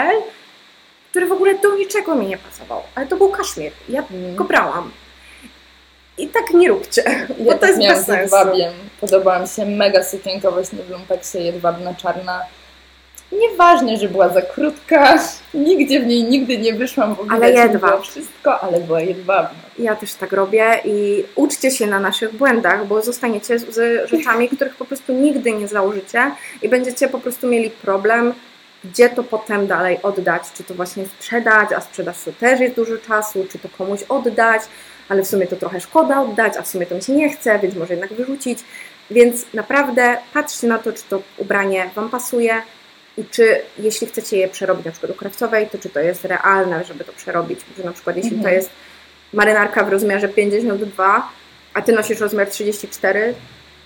który 1.12 1.28
w 1.28 1.32
ogóle 1.32 1.56
do 1.60 1.76
niczego 1.76 2.16
mi 2.16 2.28
nie 2.28 2.38
pasował. 2.38 2.82
Ale 2.96 3.08
to 3.08 3.18
był 3.18 3.30
kaszmir. 3.30 3.72
Ja 3.90 4.04
mm. 4.12 4.36
go 4.36 4.44
brałam. 4.44 4.92
I 6.18 6.28
tak 6.28 6.50
nie 6.54 6.70
róbcie, 6.70 7.04
bo 7.40 7.52
ja 7.52 7.54
to 7.54 7.60
tak 7.60 7.70
jest 7.70 7.80
bez 7.80 8.06
sensu. 8.06 8.22
Jedwabiem. 8.22 8.74
Podobała 9.02 9.40
mi 9.40 9.48
się 9.48 9.66
mega 9.66 10.04
sukienka 10.04 10.52
właśnie 10.52 10.80
w 10.84 10.90
lumpeksie, 10.90 11.44
jedwabna, 11.44 11.94
czarna. 11.94 12.42
Nieważne, 13.32 13.98
że 13.98 14.08
była 14.08 14.30
za 14.30 14.42
krótka, 14.42 15.20
nigdzie 15.54 16.00
w 16.00 16.06
niej 16.06 16.24
nigdy 16.24 16.58
nie 16.58 16.74
wyszłam, 16.74 17.16
bo 17.16 17.26
ale 17.30 17.52
jedwab. 17.52 18.02
wszystko, 18.04 18.60
ale 18.60 18.80
była 18.80 19.02
jedwabna. 19.02 19.60
Ja 19.80 19.96
też 19.96 20.14
tak 20.14 20.32
robię 20.32 20.80
i 20.86 21.24
uczcie 21.36 21.72
się 21.72 21.88
na 21.88 22.00
naszych 22.00 22.36
błędach, 22.36 22.88
bo 22.88 23.02
zostaniecie 23.02 23.60
z 23.60 24.10
rzeczami, 24.10 24.50
których 24.50 24.76
po 24.76 24.86
prostu 24.86 25.14
nigdy 25.14 25.52
nie 25.52 25.68
założycie 25.68 26.32
i 26.62 26.70
będziecie 26.70 27.08
po 27.08 27.20
prostu 27.20 27.48
mieli 27.48 27.70
problem, 27.70 28.34
gdzie 28.84 29.10
to 29.10 29.24
potem 29.24 29.68
dalej 29.68 30.00
oddać, 30.04 30.44
czy 30.54 30.64
to 30.64 30.74
właśnie 30.74 31.06
sprzedać, 31.06 31.70
a 31.74 31.82
sprzedaż 31.82 32.24
to 32.24 32.32
też 32.32 32.60
jest 32.60 32.76
dużo 32.76 32.98
czasu, 32.98 33.46
czy 33.52 33.60
to 33.60 33.70
komuś 33.78 34.04
oddać, 34.04 34.62
ale 35.10 35.24
w 35.24 35.28
sumie 35.28 35.48
to 35.48 35.56
trochę 35.56 35.82
szkoda 35.82 36.22
oddać, 36.22 36.54
a 36.58 36.62
w 36.62 36.68
sumie 36.68 36.86
to 36.86 36.96
mi 36.96 37.04
się 37.04 37.14
nie 37.14 37.30
chce, 37.30 37.60
więc 37.60 37.76
może 37.76 37.94
jednak 37.94 38.14
wyrzucić. 38.14 38.60
Więc 39.12 39.46
naprawdę 39.54 40.18
patrzcie 40.34 40.68
na 40.68 40.80
to, 40.80 40.94
czy 40.94 41.04
to 41.04 41.22
ubranie 41.38 41.90
Wam 41.96 42.10
pasuje, 42.10 42.62
i 43.18 43.26
czy 43.26 43.62
jeśli 43.80 44.08
chcecie 44.08 44.38
je 44.38 44.48
przerobić 44.48 44.86
na 44.86 44.92
przykład 44.92 45.12
do 45.12 45.18
krawcowej, 45.18 45.70
to 45.70 45.78
czy 45.78 45.90
to 45.90 46.00
jest 46.00 46.26
realne, 46.26 46.84
żeby 46.84 47.04
to 47.04 47.14
przerobić, 47.14 47.60
że 47.78 47.84
na 47.84 47.92
przykład 47.92 48.16
jeśli 48.16 48.36
mhm. 48.36 48.44
to 48.44 48.56
jest 48.56 48.70
marynarka 49.34 49.84
w 49.84 49.90
rozmiarze 49.90 50.30
52, 50.30 51.32
a 51.74 51.82
ty 51.82 51.92
nosisz 51.92 52.20
rozmiar 52.20 52.48
34, 52.48 53.34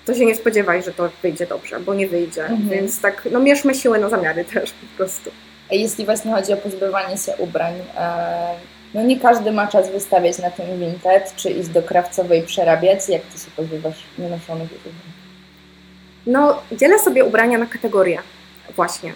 to 0.05 0.13
się 0.13 0.25
nie 0.25 0.35
spodziewaj, 0.35 0.83
że 0.83 0.91
to 0.91 1.09
wyjdzie 1.21 1.47
dobrze, 1.47 1.79
bo 1.79 1.93
nie 1.93 2.07
wyjdzie. 2.07 2.41
Mhm. 2.41 2.69
Więc 2.69 3.01
tak, 3.01 3.27
no 3.31 3.39
mierzmy 3.39 3.75
siły 3.75 3.99
na 3.99 4.09
zamiary 4.09 4.45
też 4.53 4.71
po 4.71 4.97
prostu. 4.97 5.31
A 5.71 5.75
jeśli 5.75 6.05
właśnie 6.05 6.31
chodzi 6.31 6.53
o 6.53 6.57
pozbywanie 6.57 7.17
się 7.17 7.35
ubrań, 7.37 7.73
e, 7.97 8.55
no 8.93 9.03
nie 9.03 9.19
każdy 9.19 9.51
ma 9.51 9.67
czas 9.67 9.91
wystawiać 9.91 10.39
na 10.39 10.51
tym 10.51 10.79
Vinted, 10.79 11.35
czy 11.35 11.49
iść 11.49 11.69
do 11.69 11.83
krawcowej 11.83 12.43
przerabiać. 12.43 13.09
Jak 13.09 13.21
ty 13.21 13.39
się 13.39 13.51
pozbywasz 13.55 14.03
nienoszonych 14.17 14.71
ubrań? 14.71 15.15
No, 16.27 16.61
dzielę 16.71 16.99
sobie 16.99 17.25
ubrania 17.25 17.57
na 17.57 17.65
kategorie 17.65 18.19
właśnie. 18.75 19.13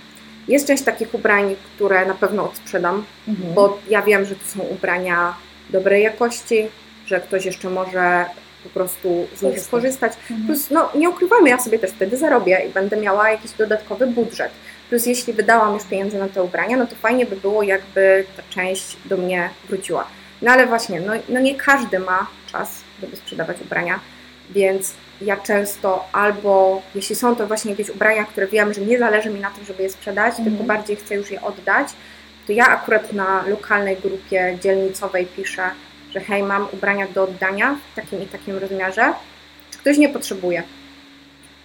Jest 0.48 0.68
część 0.68 0.84
takich 0.84 1.14
ubrań, 1.14 1.56
które 1.76 2.06
na 2.06 2.14
pewno 2.14 2.46
odsprzedam, 2.46 3.06
mhm. 3.28 3.54
bo 3.54 3.80
ja 3.90 4.02
wiem, 4.02 4.26
że 4.26 4.36
to 4.36 4.46
są 4.46 4.60
ubrania 4.60 5.36
dobrej 5.70 6.04
jakości, 6.04 6.68
że 7.06 7.20
ktoś 7.20 7.46
jeszcze 7.46 7.70
może 7.70 8.26
po 8.74 8.80
prostu 8.80 9.28
z 9.36 9.42
nich 9.42 9.60
skorzystać. 9.60 10.14
Mhm. 10.14 10.46
Plus, 10.46 10.70
no 10.70 10.90
nie 10.96 11.10
ukrywajmy, 11.10 11.50
ja 11.50 11.60
sobie 11.60 11.80
też 11.80 11.92
wtedy 11.92 12.18
zarobię 12.18 12.62
i 12.70 12.74
będę 12.74 12.98
miała 12.98 13.30
jakiś 13.30 13.52
dodatkowy 13.52 14.08
budżet. 14.08 14.52
Plus, 14.90 15.06
jeśli 15.06 15.34
wydałam 15.34 15.74
już 15.74 15.84
pieniądze 15.84 16.20
na 16.20 16.30
te 16.30 16.44
ubrania, 16.44 16.78
no 16.78 16.88
to 16.88 16.96
fajnie 16.96 17.26
by 17.26 17.36
było, 17.36 17.64
jakby 17.64 18.26
ta 18.38 18.44
część 18.50 18.98
do 19.06 19.18
mnie 19.18 19.50
wróciła. 19.70 20.08
No 20.42 20.52
ale 20.52 20.68
właśnie, 20.68 21.02
no, 21.02 21.14
no 21.30 21.40
nie 21.40 21.56
każdy 21.56 22.00
ma 22.00 22.28
czas, 22.52 22.82
żeby 23.02 23.16
sprzedawać 23.16 23.62
ubrania, 23.62 24.00
więc 24.50 24.94
ja 25.22 25.38
często 25.38 26.06
albo, 26.12 26.82
jeśli 26.96 27.16
są 27.16 27.36
to 27.36 27.48
właśnie 27.48 27.72
jakieś 27.72 27.90
ubrania, 27.90 28.24
które 28.24 28.48
wiem, 28.48 28.74
że 28.74 28.82
nie 28.82 29.00
zależy 29.00 29.30
mi 29.30 29.40
na 29.40 29.50
tym, 29.50 29.66
żeby 29.66 29.84
je 29.84 29.90
sprzedać, 29.90 30.40
mm. 30.40 30.52
tylko 30.52 30.64
bardziej 30.64 30.96
chcę 30.96 31.16
już 31.16 31.32
je 31.32 31.42
oddać, 31.42 31.88
to 32.48 32.54
ja 32.54 32.68
akurat 32.68 33.14
na 33.14 33.44
lokalnej 33.48 33.98
grupie 33.98 34.58
dzielnicowej 34.62 35.26
piszę, 35.26 35.70
że 36.14 36.20
hej, 36.20 36.44
mam 36.44 36.68
ubrania 36.74 37.08
do 37.08 37.24
oddania 37.24 37.78
w 37.92 37.96
takim 37.96 38.24
i 38.24 38.26
takim 38.26 38.58
rozmiarze, 38.58 39.14
czy 39.72 39.80
ktoś 39.80 39.98
nie 39.98 40.10
potrzebuje. 40.10 40.64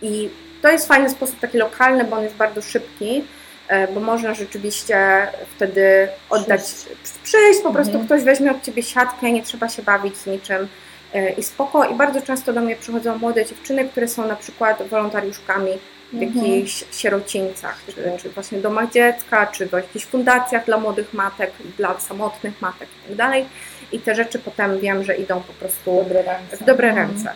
I 0.02 0.28
to 0.62 0.70
jest 0.70 0.88
fajny 0.88 1.10
sposób 1.10 1.40
taki 1.40 1.58
lokalny, 1.58 2.04
bo 2.04 2.16
on 2.16 2.22
jest 2.22 2.36
bardzo 2.36 2.62
szybki, 2.62 3.24
e, 3.68 3.88
bo 3.88 4.00
można 4.00 4.34
rzeczywiście 4.34 5.26
wtedy 5.56 6.08
oddać, 6.30 6.60
przyjść, 6.62 6.88
przyjść 7.22 7.60
po 7.62 7.72
prostu 7.72 7.92
mhm. 7.92 8.06
ktoś 8.06 8.22
weźmie 8.22 8.50
od 8.50 8.62
Ciebie 8.62 8.82
siatkę, 8.82 9.32
nie 9.32 9.42
trzeba 9.42 9.68
się 9.68 9.82
bawić 9.82 10.16
z 10.16 10.26
niczym 10.26 10.68
e, 11.14 11.30
i 11.32 11.42
spoko. 11.42 11.84
I 11.84 11.94
bardzo 11.94 12.22
często 12.22 12.52
do 12.52 12.60
mnie 12.60 12.76
przychodzą 12.76 13.18
młode 13.18 13.46
dziewczyny, 13.46 13.88
które 13.88 14.08
są 14.08 14.28
na 14.28 14.36
przykład 14.36 14.88
wolontariuszkami 14.88 15.70
w 16.12 16.22
mhm. 16.22 16.46
jakichś 16.46 16.84
sierocińcach, 16.92 17.82
czy, 17.86 18.22
czy 18.22 18.30
właśnie 18.30 18.58
domach 18.58 18.90
dziecka, 18.90 19.46
czy 19.46 19.66
w 19.66 19.72
jakichś 19.72 20.04
fundacjach 20.04 20.64
dla 20.64 20.78
młodych 20.78 21.14
matek, 21.14 21.52
dla 21.78 22.00
samotnych 22.00 22.60
matek 22.60 22.88
itd. 23.08 23.44
I 23.92 24.00
te 24.00 24.14
rzeczy 24.14 24.38
potem 24.38 24.80
wiem, 24.80 25.04
że 25.04 25.16
idą 25.16 25.42
po 25.42 25.52
prostu 25.52 25.96
dobre 25.96 26.22
ręce. 26.22 26.56
w 26.56 26.64
dobre 26.64 26.94
ręce. 26.94 27.32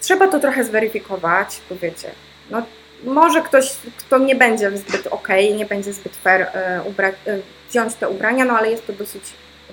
Trzeba 0.00 0.28
to 0.28 0.40
trochę 0.40 0.64
zweryfikować, 0.64 1.60
bo 1.70 1.76
wiecie, 1.76 2.10
no, 2.50 2.62
może 3.04 3.42
ktoś, 3.42 3.76
kto 3.98 4.18
nie 4.18 4.34
będzie 4.34 4.76
zbyt 4.76 5.06
ok, 5.06 5.28
nie 5.56 5.66
będzie 5.66 5.92
zbyt 5.92 6.16
fair 6.16 6.40
e, 6.42 6.80
e, 7.26 7.38
wziąć 7.70 7.94
te 7.94 8.08
ubrania, 8.08 8.44
no 8.44 8.58
ale 8.58 8.70
jest 8.70 8.86
to 8.86 8.92
dosyć 8.92 9.22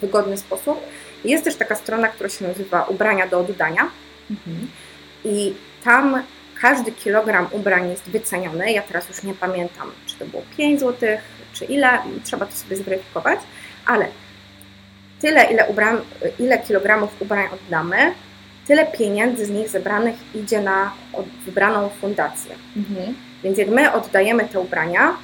wygodny 0.02 0.38
sposób. 0.38 0.80
Jest 1.26 1.44
też 1.44 1.56
taka 1.56 1.76
strona, 1.76 2.08
która 2.08 2.30
się 2.30 2.48
nazywa 2.48 2.84
Ubrania 2.84 3.28
do 3.28 3.40
oddania. 3.40 3.90
Mhm. 4.32 4.68
I 5.26 5.54
tam 5.84 6.24
każdy 6.62 6.92
kilogram 6.92 7.48
ubrań 7.52 7.90
jest 7.90 8.04
wyceniony. 8.04 8.72
Ja 8.72 8.82
teraz 8.82 9.10
już 9.10 9.24
nie 9.24 9.34
pamiętam, 9.34 9.92
czy 10.06 10.16
to 10.16 10.26
było 10.26 10.44
5 10.58 10.80
zł, 10.80 11.10
czy 11.54 11.66
ile, 11.66 12.00
trzeba 12.24 12.46
to 12.46 12.56
sobie 12.56 12.76
zweryfikować, 12.76 13.40
ale 13.86 14.08
tyle, 15.24 15.44
ile, 15.52 15.68
ubrań, 15.68 15.98
ile 16.40 16.60
kilogramów 16.60 17.22
ubrań 17.22 17.48
oddamy, 17.54 17.98
tyle 18.68 18.86
pieniędzy 18.86 19.46
z 19.46 19.50
nich 19.50 19.70
zebranych 19.70 20.16
idzie 20.36 20.62
na 20.62 20.92
wybraną 21.46 21.90
fundację. 21.90 22.56
Mhm. 22.78 23.16
Więc 23.44 23.58
jak 23.58 23.68
my 23.68 23.94
oddajemy 23.94 24.46
te 24.46 24.60
ubrania, 24.60 25.18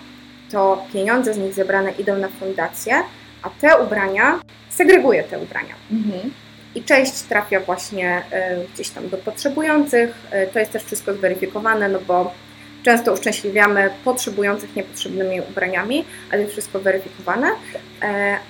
to 0.52 0.86
pieniądze 0.94 1.34
z 1.34 1.38
nich 1.38 1.54
zebrane 1.54 1.92
idą 1.92 2.18
na 2.18 2.28
fundację, 2.28 2.94
a 3.42 3.50
te 3.50 3.78
ubrania 3.78 4.40
segreguje 4.70 5.24
te 5.24 5.40
ubrania. 5.40 5.76
Mhm. 5.92 6.32
I 6.76 6.84
część 6.84 7.14
trafia 7.22 7.60
właśnie 7.60 8.20
y, 8.20 8.74
gdzieś 8.74 8.90
tam 8.90 9.10
do 9.10 9.18
potrzebujących. 9.18 10.10
Y, 10.34 10.54
to 10.54 10.60
jest 10.60 10.72
też 10.72 10.84
wszystko 10.84 11.14
zweryfikowane, 11.14 11.90
no 11.90 12.00
bo 12.08 12.34
często 12.84 13.14
uszczęśliwiamy 13.14 13.90
potrzebujących 14.06 14.76
niepotrzebnymi 14.76 15.42
ubraniami, 15.50 16.06
ale 16.32 16.42
jest 16.42 16.54
wszystko 16.54 16.80
weryfikowane. 16.80 17.48
Y, 17.48 17.54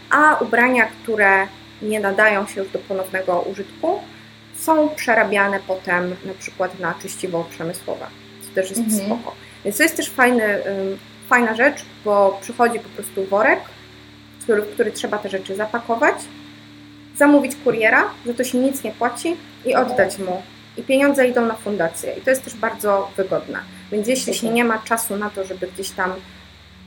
a 0.10 0.36
ubrania, 0.36 0.86
które 0.86 1.48
nie 1.82 2.00
nadają 2.00 2.48
się 2.48 2.62
już 2.62 2.72
do 2.72 2.80
ponownego 2.80 3.42
użytku, 3.42 4.00
są 4.58 4.90
przerabiane 4.90 5.60
potem 5.68 6.16
na 6.26 6.34
przykład 6.40 6.80
na 6.80 6.94
czyściwo 6.94 7.48
przemysłowe. 7.50 8.06
To 8.50 8.56
też 8.56 8.70
jest 8.70 8.82
mhm. 8.82 9.06
spoko. 9.06 9.36
Więc 9.66 9.78
to 9.78 9.84
jest 9.84 9.98
też 9.98 10.10
fajny, 10.10 10.44
fajna 11.30 11.56
rzecz, 11.56 11.86
bo 12.06 12.40
przychodzi 12.42 12.80
po 12.80 12.90
prostu 12.90 13.26
worek, 13.26 13.60
który, 14.44 14.62
w 14.62 14.74
który 14.74 14.92
trzeba 14.92 15.18
te 15.18 15.30
rzeczy 15.30 15.56
zapakować, 15.56 16.16
zamówić 17.18 17.56
kuriera, 17.64 18.10
że 18.26 18.34
to 18.34 18.44
się 18.44 18.58
nic 18.58 18.84
nie 18.84 18.92
płaci 18.92 19.38
i 19.66 19.76
oddać 19.76 20.18
mu. 20.18 20.42
I 20.78 20.84
pieniądze 20.84 21.28
idą 21.28 21.46
na 21.46 21.56
fundację. 21.56 22.14
I 22.14 22.22
to 22.22 22.30
jest 22.30 22.44
też 22.44 22.56
bardzo 22.56 23.12
wygodne. 23.18 23.60
Więc 23.92 24.08
jeśli 24.08 24.34
się 24.34 24.50
nie 24.50 24.66
ma 24.66 24.80
czasu 24.80 25.16
na 25.16 25.30
to, 25.30 25.46
żeby 25.46 25.68
gdzieś 25.68 25.90
tam 25.90 26.14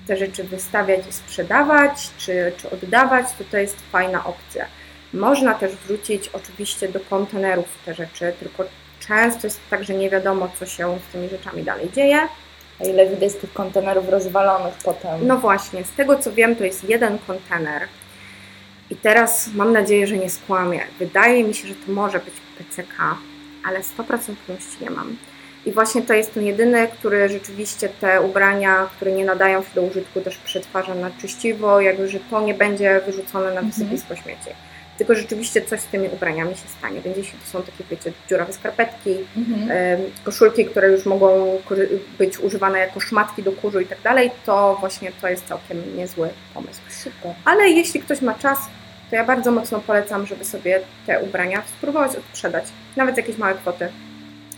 te 0.06 0.16
rzeczy 0.16 0.44
wystawiać 0.44 1.00
i 1.10 1.12
sprzedawać, 1.12 2.10
czy, 2.18 2.52
czy 2.56 2.70
oddawać, 2.70 3.26
to 3.38 3.44
to 3.50 3.56
jest 3.56 3.76
fajna 3.92 4.24
opcja. 4.24 4.66
Można 5.14 5.54
też 5.54 5.72
wrzucić 5.76 6.28
oczywiście 6.28 6.88
do 6.88 7.00
kontenerów 7.00 7.66
te 7.84 7.94
rzeczy, 7.94 8.32
tylko 8.40 8.64
często 9.00 9.46
jest 9.46 9.60
tak, 9.70 9.84
że 9.84 9.94
nie 9.94 10.10
wiadomo, 10.10 10.48
co 10.58 10.66
się 10.66 10.98
z 11.08 11.12
tymi 11.12 11.28
rzeczami 11.28 11.62
dalej 11.62 11.90
dzieje. 11.92 12.28
A 12.80 12.84
ile 12.84 13.06
widać 13.06 13.34
tych 13.34 13.52
kontenerów 13.52 14.08
rozwalonych 14.08 14.74
potem? 14.84 15.26
No 15.26 15.36
właśnie, 15.36 15.84
z 15.84 15.90
tego 15.90 16.18
co 16.18 16.32
wiem, 16.32 16.56
to 16.56 16.64
jest 16.64 16.88
jeden 16.88 17.18
kontener. 17.18 17.82
I 18.90 18.96
teraz 18.96 19.48
mam 19.54 19.72
nadzieję, 19.72 20.06
że 20.06 20.16
nie 20.16 20.30
skłamię. 20.30 20.80
Wydaje 20.98 21.44
mi 21.44 21.54
się, 21.54 21.68
że 21.68 21.74
to 21.74 21.92
może 21.92 22.18
być 22.18 22.34
PCK, 22.58 23.16
ale 23.64 23.80
100% 23.80 24.34
pewności 24.46 24.84
nie 24.84 24.90
mam. 24.90 25.16
I 25.66 25.72
właśnie 25.72 26.02
to 26.02 26.14
jest 26.14 26.34
ten 26.34 26.46
jedyny, 26.46 26.88
który 26.88 27.28
rzeczywiście 27.28 27.88
te 27.88 28.20
ubrania, 28.20 28.88
które 28.96 29.12
nie 29.12 29.24
nadają 29.24 29.62
się 29.62 29.74
do 29.74 29.82
użytku, 29.82 30.20
też 30.20 30.36
przetwarza 30.36 30.94
na 30.94 31.10
czyściwo, 31.10 31.80
jakby, 31.80 32.08
że 32.08 32.20
to 32.20 32.40
nie 32.40 32.54
będzie 32.54 33.00
wyrzucone 33.06 33.54
na 33.54 33.60
mhm. 33.60 33.70
wysypisko 33.70 34.16
śmieci 34.16 34.50
tylko 34.98 35.14
rzeczywiście 35.14 35.62
coś 35.62 35.80
z 35.80 35.86
tymi 35.86 36.08
ubraniami 36.08 36.54
się 36.54 36.68
stanie. 36.78 37.00
Będzie 37.00 37.20
jeśli 37.20 37.38
to 37.38 37.46
są 37.46 37.62
takie, 37.62 37.84
wiecie, 37.90 38.12
dziurawe 38.28 38.52
skarpetki, 38.52 39.16
mhm. 39.36 39.70
koszulki, 40.24 40.64
które 40.64 40.90
już 40.90 41.06
mogą 41.06 41.58
być 42.18 42.38
używane 42.38 42.78
jako 42.78 43.00
szmatki 43.00 43.42
do 43.42 43.52
kurzu 43.52 43.80
i 43.80 43.86
tak 43.86 44.00
dalej, 44.02 44.30
to 44.46 44.76
właśnie 44.80 45.12
to 45.20 45.28
jest 45.28 45.46
całkiem 45.46 45.96
niezły 45.96 46.28
pomysł. 46.54 46.80
Super. 46.90 47.34
Ale 47.44 47.68
jeśli 47.68 48.00
ktoś 48.00 48.20
ma 48.20 48.34
czas, 48.34 48.58
to 49.12 49.16
ja 49.16 49.24
bardzo 49.24 49.50
mocno 49.50 49.80
polecam, 49.80 50.26
żeby 50.26 50.44
sobie 50.44 50.80
te 51.06 51.20
ubrania 51.20 51.62
spróbować 51.66 52.16
odsprzedać, 52.16 52.64
nawet 52.96 53.16
jakieś 53.16 53.38
małe 53.38 53.54
kwoty. 53.54 53.88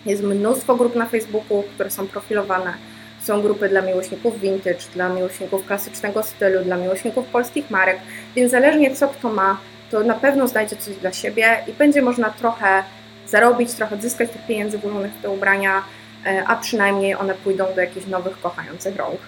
Jest 0.06 0.22
mnóstwo 0.22 0.76
grup 0.76 0.96
na 0.96 1.06
Facebooku, 1.06 1.62
które 1.74 1.90
są 1.90 2.06
profilowane. 2.06 2.74
Są 3.22 3.42
grupy 3.42 3.68
dla 3.68 3.82
miłośników 3.82 4.40
vintage, 4.40 4.84
dla 4.94 5.08
miłośników 5.08 5.66
klasycznego 5.66 6.22
stylu, 6.22 6.64
dla 6.64 6.76
miłośników 6.76 7.26
polskich 7.26 7.70
marek, 7.70 7.98
więc 8.36 8.50
zależnie 8.50 8.96
co 8.96 9.08
kto 9.08 9.32
ma, 9.32 9.60
to 9.90 10.04
na 10.04 10.14
pewno 10.14 10.48
znajdzie 10.48 10.76
coś 10.76 10.96
dla 10.96 11.12
siebie 11.12 11.64
i 11.66 11.72
będzie 11.72 12.02
można 12.02 12.30
trochę 12.30 12.82
zarobić, 13.28 13.72
trochę 13.72 13.94
odzyskać 13.94 14.30
tych 14.30 14.46
pieniędzy 14.46 14.78
włożonych 14.78 15.12
w 15.12 15.22
te 15.22 15.30
ubrania, 15.30 15.82
e, 16.26 16.44
a 16.46 16.56
przynajmniej 16.56 17.14
one 17.14 17.34
pójdą 17.34 17.64
do 17.74 17.80
jakichś 17.80 18.06
nowych, 18.06 18.40
kochających 18.40 18.96
rąk. 18.96 19.18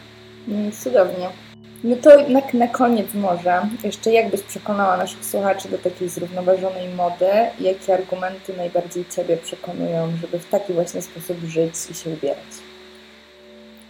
Mm, 0.48 0.72
cudownie. 0.72 1.45
No 1.84 1.96
to 1.96 2.28
na, 2.28 2.40
na 2.54 2.68
koniec 2.68 3.14
może 3.14 3.68
jeszcze 3.84 4.12
jak 4.12 4.30
byś 4.30 4.42
przekonała 4.42 4.96
naszych 4.96 5.24
słuchaczy 5.24 5.68
do 5.68 5.78
takiej 5.78 6.08
zrównoważonej 6.08 6.88
mody? 6.88 7.30
Jakie 7.60 7.94
argumenty 7.94 8.56
najbardziej 8.56 9.04
Ciebie 9.16 9.36
przekonują, 9.36 10.12
żeby 10.20 10.38
w 10.38 10.48
taki 10.48 10.72
właśnie 10.72 11.02
sposób 11.02 11.36
żyć 11.46 11.74
i 11.90 11.94
się 11.94 12.10
ubierać? 12.10 12.54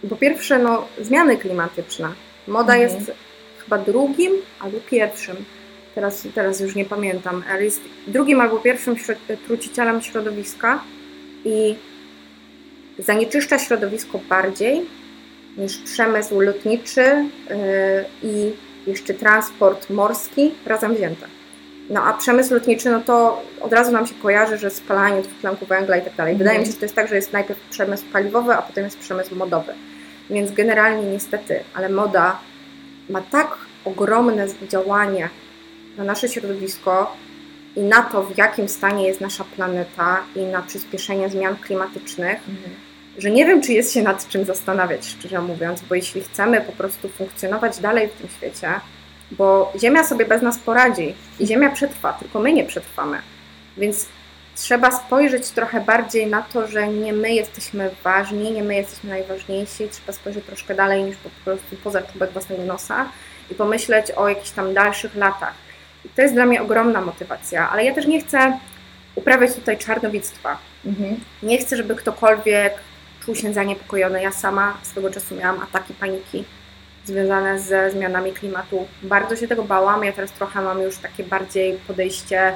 Po 0.09 0.15
pierwsze, 0.15 0.59
no, 0.59 0.87
zmiany 1.01 1.37
klimatyczne. 1.37 2.09
Moda 2.47 2.75
mhm. 2.75 2.81
jest 2.81 3.11
chyba 3.63 3.77
drugim 3.77 4.31
albo 4.59 4.77
pierwszym 4.89 5.45
teraz, 5.97 6.27
teraz 6.35 6.59
już 6.59 6.75
nie 6.75 6.85
pamiętam, 6.85 7.43
ale 7.51 7.63
jest 7.63 7.81
drugim 8.07 8.41
albo 8.41 8.57
pierwszym 8.57 8.95
trucicielem 9.47 10.01
środowiska 10.01 10.83
i 11.45 11.75
zanieczyszcza 12.99 13.59
środowisko 13.59 14.19
bardziej 14.29 14.85
niż 15.57 15.77
przemysł 15.77 16.41
lotniczy 16.41 17.01
yy, 17.01 17.55
i 18.23 18.53
jeszcze 18.87 19.13
transport 19.13 19.89
morski 19.89 20.51
razem 20.65 20.95
wzięte. 20.95 21.27
No 21.89 22.03
a 22.03 22.13
przemysł 22.13 22.53
lotniczy, 22.53 22.89
no 22.89 23.01
to 23.01 23.43
od 23.61 23.73
razu 23.73 23.91
nam 23.91 24.07
się 24.07 24.15
kojarzy, 24.15 24.57
że 24.57 24.69
spalanie 24.69 25.21
dwutlenku 25.21 25.65
węgla 25.65 25.97
i 25.97 26.01
tak 26.01 26.15
dalej. 26.15 26.35
Wydaje 26.35 26.59
mi 26.59 26.65
się, 26.65 26.71
że 26.71 26.77
to 26.77 26.85
jest 26.85 26.95
tak, 26.95 27.07
że 27.07 27.15
jest 27.15 27.33
najpierw 27.33 27.59
przemysł 27.69 28.03
paliwowy, 28.13 28.53
a 28.53 28.61
potem 28.61 28.83
jest 28.83 28.97
przemysł 28.97 29.35
modowy. 29.35 29.73
Więc 30.29 30.51
generalnie 30.51 31.11
niestety, 31.11 31.59
ale 31.73 31.89
moda 31.89 32.39
ma 33.09 33.21
tak 33.21 33.57
ogromne 33.85 34.47
działanie 34.69 35.29
na 35.97 36.03
nasze 36.03 36.29
środowisko 36.29 37.15
i 37.75 37.81
na 37.81 38.01
to, 38.01 38.23
w 38.23 38.37
jakim 38.37 38.69
stanie 38.69 39.07
jest 39.07 39.21
nasza 39.21 39.43
planeta 39.43 40.23
i 40.35 40.39
na 40.39 40.61
przyspieszenie 40.61 41.29
zmian 41.29 41.55
klimatycznych, 41.57 42.37
mhm. 42.37 42.75
Że 43.17 43.31
nie 43.31 43.45
wiem, 43.45 43.61
czy 43.61 43.73
jest 43.73 43.93
się 43.93 44.01
nad 44.01 44.27
czym 44.27 44.45
zastanawiać, 44.45 45.05
szczerze 45.05 45.41
mówiąc, 45.41 45.81
bo 45.81 45.95
jeśli 45.95 46.21
chcemy 46.21 46.61
po 46.61 46.71
prostu 46.71 47.09
funkcjonować 47.09 47.79
dalej 47.79 48.07
w 48.07 48.13
tym 48.13 48.29
świecie, 48.29 48.69
bo 49.31 49.73
Ziemia 49.79 50.03
sobie 50.03 50.25
bez 50.25 50.41
nas 50.41 50.59
poradzi 50.59 51.13
i 51.39 51.47
Ziemia 51.47 51.69
przetrwa, 51.69 52.13
tylko 52.13 52.39
my 52.39 52.53
nie 52.53 52.63
przetrwamy. 52.63 53.17
Więc 53.77 54.05
trzeba 54.55 54.91
spojrzeć 54.91 55.49
trochę 55.49 55.81
bardziej 55.81 56.27
na 56.27 56.41
to, 56.41 56.67
że 56.67 56.87
nie 56.87 57.13
my 57.13 57.33
jesteśmy 57.33 57.89
ważni, 58.03 58.51
nie 58.51 58.63
my 58.63 58.75
jesteśmy 58.75 59.09
najważniejsi, 59.09 59.89
trzeba 59.89 60.13
spojrzeć 60.13 60.45
troszkę 60.45 60.75
dalej 60.75 61.03
niż 61.03 61.17
po 61.17 61.29
prostu 61.45 61.75
poza 61.83 62.01
czubek 62.01 62.31
własnego 62.31 62.63
nosa 62.63 63.09
i 63.51 63.55
pomyśleć 63.55 64.11
o 64.11 64.29
jakichś 64.29 64.49
tam 64.49 64.73
dalszych 64.73 65.15
latach 65.15 65.67
to 66.15 66.21
jest 66.21 66.33
dla 66.33 66.45
mnie 66.45 66.61
ogromna 66.61 67.01
motywacja, 67.01 67.69
ale 67.69 67.85
ja 67.85 67.93
też 67.93 68.07
nie 68.07 68.21
chcę 68.21 68.57
uprawiać 69.15 69.53
tutaj 69.53 69.77
czarnowictwa. 69.77 70.57
Mhm. 70.85 71.19
Nie 71.43 71.57
chcę, 71.57 71.77
żeby 71.77 71.95
ktokolwiek 71.95 72.73
czuł 73.27 73.35
się 73.35 73.53
zaniepokojony. 73.53 74.21
Ja 74.21 74.31
sama 74.31 74.77
swego 74.83 75.11
czasu 75.11 75.35
miałam 75.35 75.61
ataki 75.61 75.93
paniki 75.93 76.43
związane 77.05 77.59
ze 77.59 77.91
zmianami 77.91 78.33
klimatu. 78.33 78.87
Bardzo 79.03 79.35
się 79.35 79.47
tego 79.47 79.63
bałam. 79.63 80.03
Ja 80.03 80.13
teraz 80.13 80.31
trochę 80.31 80.61
mam 80.61 80.81
już 80.81 80.97
takie 80.97 81.23
bardziej 81.23 81.73
podejście 81.87 82.53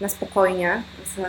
na 0.00 0.08
spokojnie, 0.08 0.82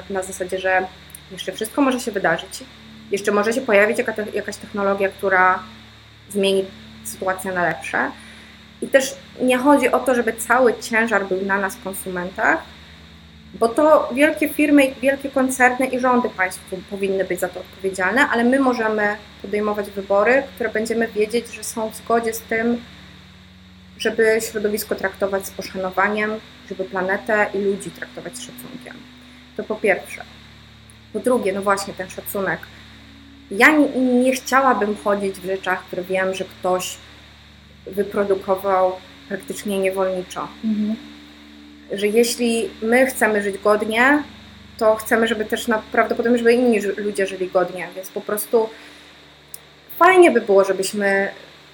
na 0.09 0.23
zasadzie, 0.23 0.59
że 0.59 0.87
jeszcze 1.31 1.51
wszystko 1.51 1.81
może 1.81 1.99
się 1.99 2.11
wydarzyć. 2.11 2.63
Jeszcze 3.11 3.31
może 3.31 3.53
się 3.53 3.61
pojawić 3.61 3.97
jakaś 4.33 4.57
technologia, 4.57 5.09
która 5.09 5.59
zmieni 6.29 6.65
sytuację 7.03 7.51
na 7.51 7.63
lepsze. 7.63 8.11
I 8.81 8.87
też 8.87 9.15
nie 9.41 9.57
chodzi 9.57 9.91
o 9.91 9.99
to, 9.99 10.15
żeby 10.15 10.33
cały 10.33 10.79
ciężar 10.79 11.25
był 11.25 11.45
na 11.45 11.57
nas, 11.57 11.77
konsumentach, 11.83 12.63
bo 13.53 13.67
to 13.67 14.09
wielkie 14.13 14.49
firmy, 14.49 14.95
wielkie 15.01 15.29
koncerny 15.29 15.85
i 15.85 15.99
rządy 15.99 16.29
państwu 16.29 16.77
powinny 16.89 17.25
być 17.25 17.39
za 17.39 17.49
to 17.49 17.59
odpowiedzialne, 17.59 18.27
ale 18.29 18.43
my 18.43 18.59
możemy 18.59 19.15
podejmować 19.41 19.89
wybory, 19.89 20.43
które 20.55 20.69
będziemy 20.69 21.07
wiedzieć, 21.07 21.53
że 21.53 21.63
są 21.63 21.89
w 21.89 21.95
zgodzie 21.95 22.33
z 22.33 22.41
tym, 22.41 22.81
żeby 23.97 24.39
środowisko 24.51 24.95
traktować 24.95 25.47
z 25.47 25.51
poszanowaniem, 25.51 26.31
żeby 26.69 26.83
planetę 26.83 27.45
i 27.53 27.57
ludzi 27.57 27.91
traktować 27.91 28.37
z 28.37 28.41
szacunkiem. 28.41 28.95
To 29.57 29.63
po 29.63 29.75
pierwsze. 29.75 30.23
Po 31.13 31.19
drugie, 31.19 31.53
no 31.53 31.61
właśnie 31.61 31.93
ten 31.93 32.09
szacunek. 32.09 32.59
Ja 33.51 33.67
nie 34.23 34.31
chciałabym 34.31 34.95
chodzić 35.03 35.35
w 35.35 35.45
rzeczach, 35.45 35.83
które 35.83 36.03
wiem, 36.03 36.33
że 36.33 36.45
ktoś 36.45 36.97
wyprodukował 37.85 38.91
praktycznie 39.29 39.79
niewolniczo. 39.79 40.47
Mhm. 40.63 41.12
Że 41.93 42.07
jeśli 42.07 42.69
my 42.81 43.05
chcemy 43.05 43.41
żyć 43.41 43.57
godnie, 43.57 44.23
to 44.77 44.95
chcemy, 44.95 45.27
żeby 45.27 45.45
też 45.45 45.65
prawdopodobnie, 45.91 46.37
żeby 46.37 46.53
inni 46.53 46.79
ludzie 46.81 47.27
żyli 47.27 47.47
godnie, 47.47 47.87
więc 47.95 48.09
po 48.09 48.21
prostu 48.21 48.69
fajnie 49.99 50.31
by 50.31 50.41
było, 50.41 50.63
żebyśmy 50.63 51.29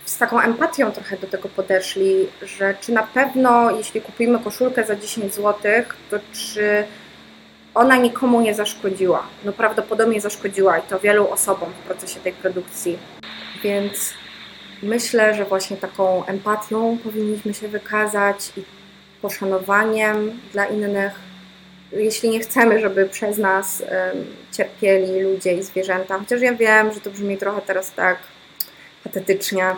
z 0.06 0.18
taką 0.18 0.40
empatią 0.40 0.92
trochę 0.92 1.18
do 1.18 1.28
tego 1.28 1.50
podeszli, 1.50 2.28
że 2.42 2.76
czy 2.82 2.92
na 2.92 3.04
pewno, 3.04 3.72
jeśli 3.72 4.02
kupimy 4.02 4.40
koszulkę 4.40 4.86
za 4.86 4.96
10 4.96 5.34
zł, 5.34 5.54
to 6.10 6.20
czy 6.34 6.84
ona 7.76 7.96
nikomu 7.96 8.42
nie 8.42 8.56
zaszkodziła. 8.56 9.24
No 9.46 9.54
prawdopodobnie 9.54 10.22
zaszkodziła 10.22 10.78
i 10.78 10.82
to 10.82 11.00
wielu 11.00 11.30
osobom 11.30 11.70
w 11.70 11.86
procesie 11.88 12.20
tej 12.20 12.34
produkcji. 12.34 12.98
Więc 13.64 14.14
myślę, 14.84 15.36
że 15.36 15.46
właśnie 15.46 15.78
taką 15.78 16.26
empatią 16.26 16.98
powinniśmy 17.04 17.54
się 17.54 17.68
wykazać 17.68 18.52
i 18.58 18.62
poszanowaniem 19.22 20.40
dla 20.52 20.66
innych. 20.66 21.12
Jeśli 21.92 22.30
nie 22.30 22.40
chcemy, 22.40 22.80
żeby 22.80 23.06
przez 23.06 23.38
nas 23.38 23.84
cierpieli 24.52 25.22
ludzie 25.22 25.54
i 25.54 25.64
zwierzęta, 25.64 26.20
chociaż 26.20 26.42
ja 26.42 26.54
wiem, 26.54 26.94
że 26.94 27.00
to 27.00 27.10
brzmi 27.10 27.38
trochę 27.38 27.62
teraz 27.62 27.94
tak 27.94 28.18
patetycznie. 29.04 29.76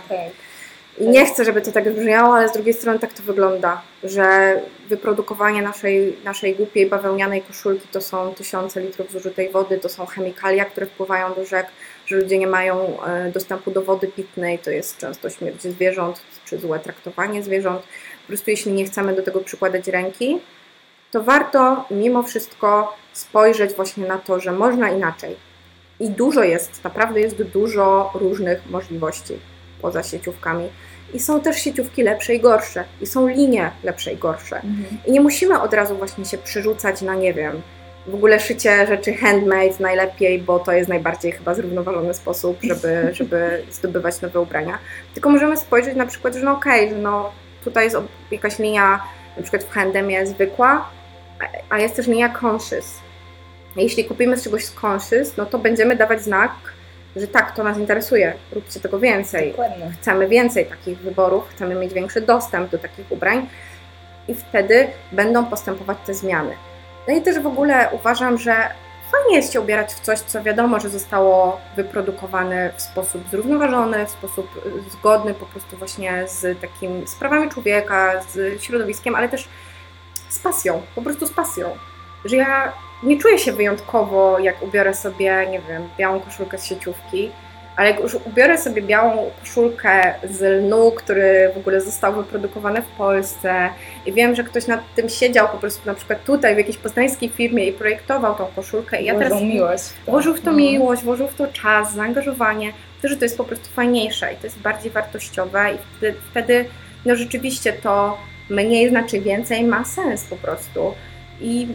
I 0.97 1.07
nie 1.07 1.25
chcę, 1.25 1.45
żeby 1.45 1.61
to 1.61 1.71
tak 1.71 1.93
brzmiało, 1.93 2.35
ale 2.35 2.49
z 2.49 2.53
drugiej 2.53 2.73
strony 2.73 2.99
tak 2.99 3.13
to 3.13 3.23
wygląda, 3.23 3.81
że 4.03 4.55
wyprodukowanie 4.89 5.61
naszej, 5.61 6.17
naszej 6.23 6.55
głupiej 6.55 6.85
bawełnianej 6.85 7.41
koszulki 7.41 7.87
to 7.91 8.01
są 8.01 8.33
tysiące 8.33 8.81
litrów 8.81 9.11
zużytej 9.11 9.49
wody, 9.49 9.77
to 9.77 9.89
są 9.89 10.05
chemikalia, 10.05 10.65
które 10.65 10.85
wpływają 10.85 11.33
do 11.33 11.45
rzek, 11.45 11.67
że 12.05 12.15
ludzie 12.15 12.37
nie 12.37 12.47
mają 12.47 13.03
e, 13.03 13.31
dostępu 13.31 13.71
do 13.71 13.81
wody 13.81 14.07
pitnej, 14.07 14.59
to 14.59 14.71
jest 14.71 14.97
często 14.97 15.29
śmierć 15.29 15.61
zwierząt 15.61 16.21
czy 16.45 16.57
złe 16.57 16.79
traktowanie 16.79 17.43
zwierząt. 17.43 17.83
Po 18.31 18.33
prostu 18.33 18.51
jeśli 18.51 18.71
nie 18.71 18.85
chcemy 18.85 19.15
do 19.15 19.21
tego 19.21 19.39
przykładać 19.39 19.87
ręki, 19.87 20.39
to 21.11 21.23
warto 21.23 21.85
mimo 21.91 22.23
wszystko 22.23 22.95
spojrzeć 23.13 23.73
właśnie 23.73 24.07
na 24.07 24.17
to, 24.17 24.39
że 24.39 24.51
można 24.51 24.89
inaczej. 24.89 25.35
I 25.99 26.09
dużo 26.09 26.43
jest, 26.43 26.83
naprawdę 26.83 27.21
jest 27.21 27.43
dużo 27.43 28.11
różnych 28.13 28.69
możliwości 28.69 29.33
poza 29.81 30.03
sieciówkami. 30.03 30.69
I 31.13 31.19
są 31.19 31.41
też 31.41 31.57
sieciówki 31.57 32.03
lepsze 32.03 32.35
i 32.35 32.39
gorsze. 32.39 32.83
I 33.01 33.05
są 33.05 33.27
linie 33.27 33.71
lepsze 33.83 34.13
i 34.13 34.17
gorsze. 34.17 34.55
Mhm. 34.55 34.97
I 35.05 35.11
nie 35.11 35.21
musimy 35.21 35.61
od 35.61 35.73
razu 35.73 35.95
właśnie 35.95 36.25
się 36.25 36.37
przerzucać 36.37 37.01
na, 37.01 37.15
nie 37.15 37.33
wiem, 37.33 37.61
w 38.07 38.15
ogóle 38.15 38.39
szycie 38.39 38.87
rzeczy 38.87 39.13
handmade 39.13 39.79
najlepiej, 39.79 40.39
bo 40.39 40.59
to 40.59 40.71
jest 40.71 40.89
najbardziej 40.89 41.31
chyba 41.31 41.53
zrównoważony 41.53 42.13
sposób, 42.13 42.57
żeby, 42.61 43.09
żeby 43.13 43.63
zdobywać 43.71 44.21
nowe 44.21 44.39
ubrania. 44.39 44.77
Tylko 45.13 45.29
możemy 45.29 45.57
spojrzeć 45.57 45.95
na 45.95 46.05
przykład, 46.05 46.35
że 46.35 46.43
no 46.43 46.51
okej, 46.51 46.85
okay, 46.85 46.95
że 46.95 47.01
no 47.01 47.31
tutaj 47.63 47.83
jest 47.83 47.97
jakaś 48.31 48.59
linia, 48.59 49.03
na 49.37 49.43
przykład 49.43 49.63
w 49.63 49.69
handemie 49.69 50.27
zwykła, 50.27 50.89
a 51.69 51.79
jest 51.79 51.95
też 51.95 52.07
linia 52.07 52.33
conscious. 52.41 52.99
Jeśli 53.75 54.05
kupimy 54.05 54.37
z 54.37 54.43
czegoś 54.43 54.63
conscious, 54.83 55.37
no 55.37 55.45
to 55.45 55.59
będziemy 55.59 55.95
dawać 55.95 56.23
znak, 56.23 56.51
że 57.15 57.27
tak, 57.27 57.55
to 57.55 57.63
nas 57.63 57.77
interesuje, 57.77 58.33
róbcie 58.51 58.79
tego 58.79 58.99
więcej. 58.99 59.51
Dokładnie. 59.51 59.91
Chcemy 60.01 60.27
więcej 60.27 60.65
takich 60.65 60.97
wyborów, 60.97 61.49
chcemy 61.49 61.75
mieć 61.75 61.93
większy 61.93 62.21
dostęp 62.21 62.71
do 62.71 62.77
takich 62.77 63.11
ubrań 63.11 63.49
i 64.27 64.35
wtedy 64.35 64.87
będą 65.11 65.45
postępować 65.45 65.97
te 66.05 66.13
zmiany. 66.13 66.55
No 67.07 67.15
i 67.15 67.21
też 67.21 67.39
w 67.39 67.47
ogóle 67.47 67.89
uważam, 67.91 68.37
że 68.37 68.53
fajnie 69.11 69.35
jest 69.35 69.53
się 69.53 69.61
ubierać 69.61 69.93
w 69.93 69.99
coś, 69.99 70.19
co 70.19 70.43
wiadomo, 70.43 70.79
że 70.79 70.89
zostało 70.89 71.61
wyprodukowane 71.75 72.71
w 72.77 72.81
sposób 72.81 73.21
zrównoważony, 73.31 74.05
w 74.05 74.09
sposób 74.09 74.47
zgodny 74.89 75.33
po 75.33 75.45
prostu 75.45 75.77
właśnie 75.77 76.27
z 76.27 76.61
takimi 76.61 77.07
sprawami 77.07 77.49
człowieka, 77.49 78.23
z 78.29 78.63
środowiskiem, 78.63 79.15
ale 79.15 79.29
też 79.29 79.47
z 80.29 80.39
pasją, 80.39 80.81
po 80.95 81.01
prostu 81.01 81.27
z 81.27 81.31
pasją. 81.31 81.77
Że 82.25 82.35
ja 82.35 82.73
nie 83.03 83.17
czuję 83.17 83.39
się 83.39 83.51
wyjątkowo, 83.51 84.39
jak 84.39 84.63
ubiorę 84.63 84.93
sobie, 84.93 85.47
nie 85.51 85.59
wiem, 85.59 85.89
białą 85.97 86.19
koszulkę 86.19 86.57
z 86.57 86.65
sieciówki, 86.65 87.31
ale 87.75 87.89
jak 87.89 87.99
już 87.99 88.15
ubiorę 88.15 88.57
sobie 88.57 88.81
białą 88.81 89.31
koszulkę 89.39 90.13
z 90.23 90.41
lnu, 90.41 90.91
który 90.91 91.51
w 91.55 91.57
ogóle 91.57 91.81
został 91.81 92.13
wyprodukowany 92.13 92.81
w 92.81 92.87
Polsce 92.87 93.69
i 94.05 94.13
wiem, 94.13 94.35
że 94.35 94.43
ktoś 94.43 94.67
nad 94.67 94.79
tym 94.95 95.09
siedział 95.09 95.47
po 95.49 95.57
prostu 95.57 95.81
na 95.85 95.93
przykład 95.93 96.23
tutaj 96.23 96.55
w 96.55 96.57
jakiejś 96.57 96.77
poznańskiej 96.77 97.29
firmie 97.29 97.65
i 97.65 97.73
projektował 97.73 98.35
tą 98.35 98.45
koszulkę 98.55 99.01
i 99.01 99.05
ja 99.05 99.19
teraz 99.19 99.41
miłość 99.41 99.83
w 99.83 100.05
włożył 100.05 100.33
w 100.33 100.41
to 100.41 100.49
mhm. 100.49 100.57
miłość, 100.57 101.03
włożył 101.03 101.27
w 101.27 101.35
to 101.35 101.47
czas, 101.47 101.93
zaangażowanie, 101.93 102.73
to, 103.01 103.07
że 103.07 103.17
to 103.17 103.25
jest 103.25 103.37
po 103.37 103.43
prostu 103.43 103.69
fajniejsze 103.69 104.33
i 104.33 104.35
to 104.35 104.43
jest 104.43 104.59
bardziej 104.59 104.91
wartościowe 104.91 105.73
i 105.73 105.77
wtedy, 105.97 106.17
wtedy 106.31 106.65
no 107.05 107.15
rzeczywiście 107.15 107.73
to 107.73 108.17
mniej 108.49 108.89
znaczy 108.89 109.21
więcej 109.21 109.63
ma 109.63 109.85
sens 109.85 110.23
po 110.23 110.35
prostu. 110.35 110.93
I 111.41 111.67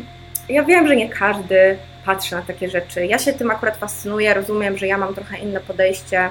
ja 0.49 0.63
wiem, 0.63 0.89
że 0.89 0.97
nie 0.97 1.09
każdy 1.09 1.77
patrzy 2.07 2.35
na 2.35 2.43
takie 2.43 2.71
rzeczy. 2.71 3.07
Ja 3.07 3.19
się 3.19 3.33
tym 3.33 3.51
akurat 3.51 3.77
fascynuję, 3.77 4.35
rozumiem, 4.35 4.79
że 4.79 4.87
ja 4.87 4.99
mam 4.99 5.15
trochę 5.15 5.39
inne 5.39 5.61
podejście. 5.61 6.31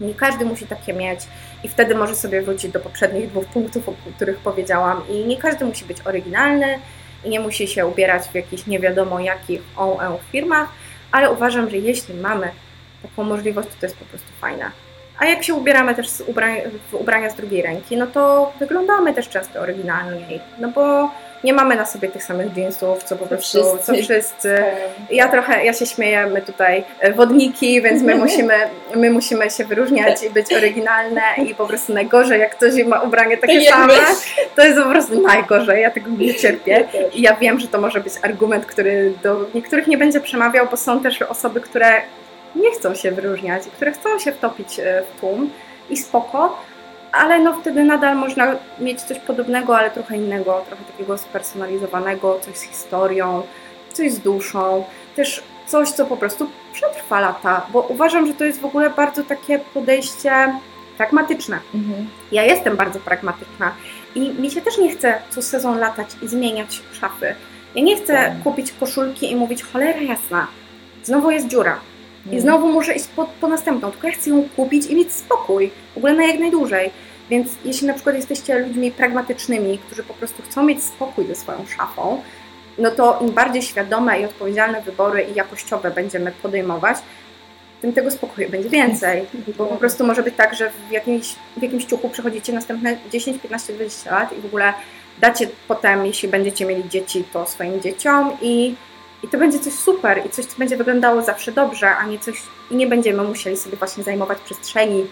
Nie 0.00 0.14
każdy 0.14 0.44
musi 0.44 0.66
takie 0.66 0.92
mieć 0.92 1.20
i 1.64 1.68
wtedy 1.68 1.94
może 1.94 2.16
sobie 2.16 2.42
wrócić 2.42 2.72
do 2.72 2.80
poprzednich 2.80 3.28
dwóch 3.28 3.46
punktów, 3.46 3.88
o 3.88 3.94
których 4.16 4.36
powiedziałam. 4.36 5.02
I 5.08 5.24
nie 5.24 5.36
każdy 5.36 5.64
musi 5.64 5.84
być 5.84 5.98
oryginalny 6.04 6.78
i 7.24 7.28
nie 7.28 7.40
musi 7.40 7.68
się 7.68 7.86
ubierać 7.86 8.22
w 8.22 8.34
jakichś 8.34 8.66
nie 8.66 8.78
wiadomo 8.78 9.20
jakich 9.20 9.60
on 9.76 10.16
firmach, 10.32 10.68
ale 11.12 11.30
uważam, 11.30 11.70
że 11.70 11.76
jeśli 11.76 12.14
mamy 12.14 12.50
taką 13.02 13.24
możliwość, 13.24 13.68
to 13.68 13.74
to 13.80 13.86
jest 13.86 13.96
po 13.96 14.04
prostu 14.04 14.28
fajne. 14.40 14.70
A 15.18 15.26
jak 15.26 15.44
się 15.44 15.54
ubieramy 15.54 15.94
też 15.94 16.08
w 16.90 16.94
ubrania 16.94 17.30
z 17.30 17.34
drugiej 17.34 17.62
ręki, 17.62 17.96
no 17.96 18.06
to 18.06 18.52
wyglądamy 18.58 19.14
też 19.14 19.28
często 19.28 19.60
oryginalniej, 19.60 20.40
no 20.58 20.68
bo 20.68 21.10
nie 21.44 21.52
mamy 21.52 21.76
na 21.76 21.86
sobie 21.86 22.08
tych 22.08 22.24
samych 22.24 22.56
jeansów, 22.56 23.04
co 23.04 23.16
po 23.16 23.26
prostu, 23.26 23.58
wszyscy. 23.58 23.86
co 23.86 24.02
wszyscy. 24.02 24.56
Ja 25.10 25.28
trochę, 25.28 25.64
ja 25.64 25.72
się 25.72 25.86
śmieję, 25.86 26.26
my 26.26 26.42
tutaj 26.42 26.84
e, 27.00 27.12
wodniki, 27.12 27.82
więc 27.82 28.02
my 28.02 28.14
musimy, 28.24 28.54
my 28.96 29.10
musimy 29.10 29.50
się 29.50 29.64
wyróżniać 29.64 30.22
i 30.22 30.30
być 30.30 30.52
oryginalne 30.52 31.22
i 31.46 31.54
po 31.54 31.66
prostu 31.66 31.94
najgorzej, 31.94 32.40
jak 32.40 32.56
ktoś 32.56 32.84
ma 32.84 33.00
ubranie 33.00 33.36
takie 33.38 33.62
same, 33.62 33.94
to 34.56 34.64
jest 34.64 34.78
po 34.78 34.90
prostu 34.90 35.22
najgorzej, 35.22 35.82
ja 35.82 35.90
tego 35.90 36.10
nie 36.10 36.34
cierpię. 36.34 36.88
I 37.14 37.22
ja 37.22 37.36
wiem, 37.36 37.60
że 37.60 37.68
to 37.68 37.80
może 37.80 38.00
być 38.00 38.12
argument, 38.22 38.66
który 38.66 39.12
do 39.22 39.46
niektórych 39.54 39.86
nie 39.86 39.98
będzie 39.98 40.20
przemawiał, 40.20 40.66
bo 40.70 40.76
są 40.76 41.00
też 41.00 41.22
osoby, 41.22 41.60
które 41.60 42.02
nie 42.56 42.70
chcą 42.70 42.94
się 42.94 43.10
wyróżniać, 43.10 43.62
które 43.62 43.92
chcą 43.92 44.18
się 44.18 44.32
wtopić 44.32 44.80
e, 44.80 45.02
w 45.02 45.20
tłum 45.20 45.50
i 45.90 45.96
spoko, 45.96 46.58
ale 47.12 47.38
no 47.38 47.60
wtedy 47.60 47.84
nadal 47.84 48.16
można 48.16 48.56
mieć 48.78 49.02
coś 49.02 49.18
podobnego, 49.18 49.78
ale 49.78 49.90
trochę 49.90 50.16
innego, 50.16 50.64
trochę 50.68 50.84
takiego 50.84 51.18
spersonalizowanego, 51.18 52.40
coś 52.40 52.56
z 52.56 52.62
historią, 52.62 53.42
coś 53.92 54.12
z 54.12 54.18
duszą, 54.18 54.84
też 55.16 55.42
coś, 55.66 55.90
co 55.90 56.06
po 56.06 56.16
prostu 56.16 56.50
przetrwa 56.72 57.20
lata, 57.20 57.66
bo 57.72 57.80
uważam, 57.80 58.26
że 58.26 58.34
to 58.34 58.44
jest 58.44 58.60
w 58.60 58.64
ogóle 58.64 58.90
bardzo 58.90 59.24
takie 59.24 59.58
podejście 59.58 60.52
pragmatyczne. 60.96 61.58
Mhm. 61.74 62.08
Ja 62.32 62.44
jestem 62.44 62.76
bardzo 62.76 63.00
pragmatyczna 63.00 63.72
i 64.14 64.20
mi 64.30 64.50
się 64.50 64.60
też 64.60 64.78
nie 64.78 64.90
chce 64.96 65.18
co 65.30 65.42
sezon 65.42 65.78
latać 65.78 66.08
i 66.22 66.28
zmieniać 66.28 66.82
szafy. 67.00 67.34
Ja 67.74 67.82
nie 67.82 67.96
chcę 67.96 68.18
mhm. 68.18 68.42
kupić 68.42 68.72
koszulki 68.80 69.30
i 69.30 69.36
mówić 69.36 69.62
cholera 69.62 70.00
jasna, 70.00 70.46
znowu 71.04 71.30
jest 71.30 71.46
dziura. 71.46 71.80
I 72.32 72.40
znowu 72.40 72.68
muszę 72.68 72.94
iść 72.94 73.06
po, 73.06 73.26
po 73.40 73.48
następną, 73.48 73.90
tylko 73.90 74.06
ja 74.06 74.12
chcę 74.12 74.30
ją 74.30 74.48
kupić 74.56 74.86
i 74.86 74.96
mieć 74.96 75.12
spokój, 75.12 75.70
w 75.94 75.96
ogóle 75.96 76.14
na 76.14 76.24
jak 76.24 76.38
najdłużej. 76.38 76.90
Więc 77.30 77.48
jeśli 77.64 77.86
na 77.86 77.94
przykład 77.94 78.16
jesteście 78.16 78.58
ludźmi 78.58 78.90
pragmatycznymi, 78.90 79.78
którzy 79.78 80.02
po 80.02 80.14
prostu 80.14 80.42
chcą 80.42 80.62
mieć 80.62 80.82
spokój 80.82 81.26
ze 81.26 81.34
swoją 81.34 81.66
szafą, 81.66 82.22
no 82.78 82.90
to 82.90 83.18
im 83.22 83.30
bardziej 83.30 83.62
świadome 83.62 84.20
i 84.20 84.24
odpowiedzialne 84.24 84.82
wybory 84.82 85.26
i 85.32 85.34
jakościowe 85.34 85.90
będziemy 85.90 86.32
podejmować, 86.42 86.96
tym 87.80 87.92
tego 87.92 88.10
spokoju 88.10 88.50
będzie 88.50 88.68
więcej. 88.68 89.26
Bo 89.58 89.66
po 89.66 89.76
prostu 89.76 90.06
może 90.06 90.22
być 90.22 90.34
tak, 90.36 90.54
że 90.54 90.70
w 90.88 90.92
jakimś, 90.92 91.34
w 91.56 91.62
jakimś 91.62 91.84
ciuchu 91.84 92.08
przechodzicie 92.08 92.52
następne 92.52 92.96
10, 93.12 93.42
15, 93.42 93.72
20 93.72 94.10
lat 94.10 94.38
i 94.38 94.40
w 94.40 94.44
ogóle 94.44 94.74
dacie 95.20 95.48
potem, 95.68 96.06
jeśli 96.06 96.28
będziecie 96.28 96.66
mieli 96.66 96.88
dzieci, 96.88 97.24
to 97.32 97.46
swoim 97.46 97.80
dzieciom 97.80 98.32
i, 98.42 98.74
i 99.22 99.28
to 99.28 99.38
będzie 99.38 99.58
coś 99.58 99.72
super 99.72 100.22
i 100.26 100.30
coś, 100.30 100.46
co 100.46 100.58
będzie 100.58 100.76
wyglądało 100.76 101.22
zawsze 101.22 101.52
dobrze, 101.52 101.96
a 101.96 102.06
nie 102.06 102.18
coś 102.18 102.42
i 102.70 102.76
nie 102.76 102.86
będziemy 102.86 103.22
musieli 103.22 103.56
sobie 103.56 103.76
właśnie 103.76 104.04
zajmować 104.04 104.38
przestrzeni 104.38 105.06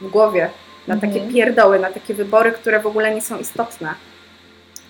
w 0.00 0.10
głowie 0.10 0.50
na 0.88 0.94
takie 0.94 1.14
mhm. 1.14 1.32
pierdoły, 1.32 1.78
na 1.78 1.90
takie 1.90 2.14
wybory, 2.14 2.52
które 2.52 2.80
w 2.80 2.86
ogóle 2.86 3.14
nie 3.14 3.22
są 3.22 3.38
istotne. 3.38 3.94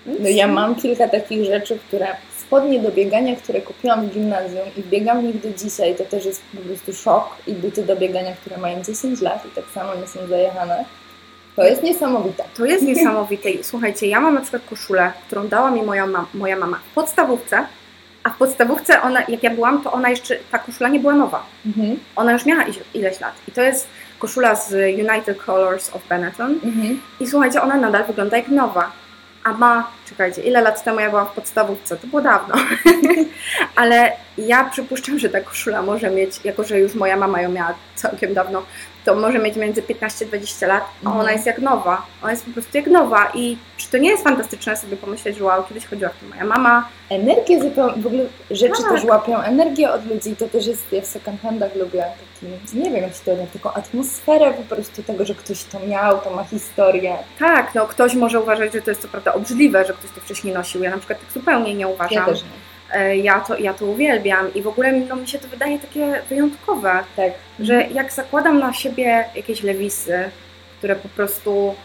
No 0.05 0.29
ja 0.29 0.47
mam 0.47 0.75
kilka 0.75 1.07
takich 1.07 1.45
rzeczy, 1.45 1.79
które 1.87 2.07
spodnie 2.37 2.79
do 2.79 2.91
biegania, 2.91 3.35
które 3.35 3.61
kupiłam 3.61 4.09
w 4.09 4.13
gimnazjum 4.13 4.63
i 4.77 4.83
biegam 4.83 5.21
w 5.21 5.23
nich 5.23 5.41
do 5.41 5.49
dzisiaj, 5.57 5.95
to 5.95 6.03
też 6.03 6.25
jest 6.25 6.41
po 6.55 6.61
prostu 6.61 6.93
szok 6.93 7.37
i 7.47 7.53
buty 7.53 7.83
do 7.83 7.95
biegania, 7.95 8.35
które 8.35 8.57
mają 8.57 8.83
10 8.83 9.21
lat 9.21 9.45
i 9.45 9.55
tak 9.55 9.65
samo 9.73 9.95
nie 9.95 10.07
są 10.07 10.27
zajechane. 10.27 10.85
To 11.55 11.63
jest 11.63 11.83
niesamowite. 11.83 12.43
To 12.57 12.65
jest 12.65 12.83
niesamowite. 12.83 13.49
Słuchajcie, 13.61 14.07
ja 14.07 14.21
mam 14.21 14.33
na 14.33 14.41
przykład 14.41 14.61
koszulę, 14.69 15.11
którą 15.27 15.47
dała 15.47 15.71
mi 15.71 15.81
moja, 15.81 16.07
ma 16.07 16.25
moja 16.33 16.55
mama 16.55 16.79
w 16.91 16.93
podstawówce, 16.93 17.65
a 18.25 18.29
w 18.29 18.37
podstawówce 18.37 19.01
ona, 19.01 19.19
jak 19.27 19.43
ja 19.43 19.49
byłam, 19.49 19.81
to 19.81 19.91
ona 19.91 20.09
jeszcze, 20.09 20.35
ta 20.51 20.59
koszula 20.59 20.89
nie 20.89 20.99
była 20.99 21.13
nowa. 21.13 21.45
Mhm. 21.65 21.99
Ona 22.15 22.31
już 22.31 22.45
miała 22.45 22.63
ileś 22.93 23.19
lat. 23.19 23.33
I 23.47 23.51
to 23.51 23.61
jest 23.61 23.87
koszula 24.19 24.55
z 24.55 24.71
United 24.99 25.43
Colors 25.45 25.95
of 25.95 26.07
Benetton. 26.09 26.51
Mhm. 26.63 27.01
I 27.19 27.27
słuchajcie, 27.27 27.61
ona 27.61 27.77
nadal 27.77 28.05
wygląda 28.05 28.37
jak 28.37 28.47
nowa. 28.47 28.91
A 29.43 29.53
ma, 29.53 29.91
czekajcie, 30.09 30.41
ile 30.41 30.61
lat 30.61 30.83
temu 30.83 30.99
ja 30.99 31.09
byłam 31.09 31.27
w 31.27 31.31
podstawówce? 31.31 31.97
To 31.97 32.07
było 32.07 32.21
dawno. 32.21 32.55
Ale 33.75 34.11
ja 34.37 34.63
przypuszczam, 34.63 35.19
że 35.19 35.29
ta 35.29 35.41
koszula 35.41 35.81
może 35.81 36.09
mieć, 36.09 36.39
jako 36.43 36.63
że 36.63 36.79
już 36.79 36.95
moja 36.95 37.17
mama 37.17 37.41
ją 37.41 37.51
miała 37.51 37.73
całkiem 37.95 38.33
dawno, 38.33 38.63
to 39.05 39.15
może 39.15 39.39
mieć 39.39 39.55
między 39.55 39.81
15-20 39.81 40.67
lat, 40.67 40.83
a 41.05 41.07
ona 41.09 41.15
Mhm. 41.19 41.33
jest 41.35 41.45
jak 41.45 41.59
nowa. 41.59 42.01
Ona 42.23 42.31
jest 42.31 42.45
po 42.45 42.51
prostu 42.51 42.77
jak 42.77 42.87
nowa. 42.87 43.31
I 43.33 43.57
czy 43.77 43.89
to 43.91 43.97
nie 43.97 44.09
jest 44.09 44.23
fantastyczne 44.23 44.77
sobie 44.77 44.97
pomyśleć, 44.97 45.37
że 45.37 45.43
wow, 45.43 45.63
kiedyś 45.63 45.85
chodziła 45.85 46.09
w 46.09 46.15
tym 46.19 46.29
moja 46.29 46.45
mama, 46.45 46.87
Energię 47.09 47.61
zupełnie, 47.61 48.01
w 48.01 48.07
ogóle 48.07 48.23
rzeczy 48.51 48.81
Tak. 48.83 48.91
też 48.91 49.03
łapią 49.03 49.41
energię 49.41 49.91
od 49.91 50.05
ludzi, 50.05 50.35
to 50.35 50.47
też 50.47 50.67
jest, 50.67 50.91
ja 50.91 51.01
w 51.01 51.05
second 51.05 51.41
handach 51.41 51.75
lubię 51.75 52.05
taki, 52.41 52.77
nie 52.79 52.91
wiem 52.91 53.03
jak 53.03 53.13
się 53.13 53.19
to 53.25 53.31
nazywa, 53.31 53.47
taką 53.53 53.73
atmosferę 53.73 54.53
po 54.53 54.75
prostu 54.75 55.03
tego, 55.03 55.25
że 55.25 55.35
ktoś 55.35 55.63
to 55.63 55.79
miał, 55.79 56.19
to 56.21 56.29
ma 56.29 56.43
historię. 56.43 57.17
tak, 57.39 57.75
no 57.75 57.87
ktoś 57.87 58.13
może 58.13 58.39
uważać, 58.41 58.73
że 58.73 58.81
to 58.81 58.91
jest 58.91 59.01
co 59.01 59.07
prawda 59.07 59.33
obrzydliwe, 59.33 59.85
że 59.85 59.93
ktoś 59.93 60.11
to 60.11 60.21
wcześniej 60.21 60.53
nosił. 60.53 60.83
Ja 60.83 60.89
na 60.91 60.97
przykład 60.97 61.19
tak 61.19 61.31
zupełnie 61.31 61.73
nie 61.73 61.81
Ja 61.81 61.87
uważam. 61.87 62.25
też 62.25 62.41
nie. 62.43 62.49
E, 62.95 63.17
Ja 63.17 63.39
to, 63.39 63.57
ja 63.57 63.73
to 63.73 63.85
uwielbiam 63.85 64.53
i 64.53 64.61
w 64.61 64.67
ogóle 64.67 64.91
no, 64.91 65.15
mi 65.15 65.27
się 65.27 65.39
to 65.39 65.47
wydaje 65.47 65.79
takie 65.79 66.21
wyjątkowe. 66.29 67.03
Tak. 67.15 67.31
że 67.59 67.87
jak 67.87 68.11
zakładam 68.13 68.59
na 68.59 68.73
siebie 68.73 69.25
jakieś 69.35 69.63
lewisy, 69.63 70.29
które 70.77 70.95
po 70.95 71.09
prostu 71.09 71.75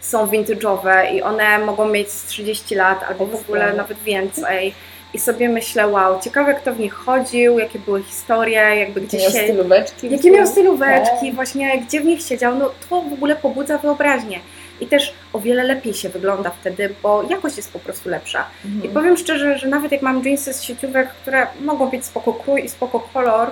są 0.00 0.26
vintage'owe 0.26 1.14
i 1.14 1.22
one 1.22 1.58
mogą 1.58 1.88
mieć 1.88 2.10
z 2.10 2.24
30 2.26 2.74
lat 2.74 3.04
albo 3.08 3.26
w 3.26 3.34
ogóle 3.34 3.72
nawet 3.72 3.98
więcej 3.98 4.74
i 5.14 5.18
sobie 5.18 5.48
myślę, 5.48 5.88
wow, 5.88 6.20
ciekawe 6.20 6.54
kto 6.54 6.74
w 6.74 6.80
nich 6.80 6.94
chodził, 6.94 7.58
jakie 7.58 7.78
były 7.78 8.02
historie, 8.02 8.60
jakby 8.76 9.00
gdzie 9.00 9.18
miał 9.18 9.30
się... 9.30 9.38
stylóweczki. 9.38 10.10
Jakie 10.10 10.30
miał 10.30 10.46
stylóweczki, 10.46 11.26
Tak. 11.26 11.34
właśnie 11.34 11.78
gdzie 11.78 12.00
w 12.00 12.04
nich 12.04 12.22
siedział, 12.22 12.54
no 12.58 12.70
to 12.90 13.02
w 13.02 13.12
ogóle 13.12 13.36
pobudza 13.36 13.78
wyobraźnię. 13.78 14.40
I 14.80 14.86
też 14.86 15.14
o 15.32 15.40
wiele 15.40 15.64
lepiej 15.64 15.94
się 15.94 16.08
wygląda 16.08 16.50
wtedy, 16.50 16.94
bo 17.02 17.22
jakość 17.30 17.56
jest 17.56 17.72
po 17.72 17.78
prostu 17.78 18.08
lepsza. 18.08 18.44
Mhm. 18.64 18.84
I 18.84 18.88
powiem 18.94 19.16
szczerze, 19.16 19.58
że 19.58 19.68
nawet 19.68 19.92
jak 19.92 20.02
mam 20.02 20.24
jeansy 20.24 20.52
z 20.54 20.62
sieciówek, 20.62 21.08
które 21.08 21.46
mogą 21.60 21.86
być 21.90 22.04
spoko 22.04 22.32
krój 22.32 22.64
i 22.64 22.68
spoko 22.68 23.00
kolor, 23.14 23.50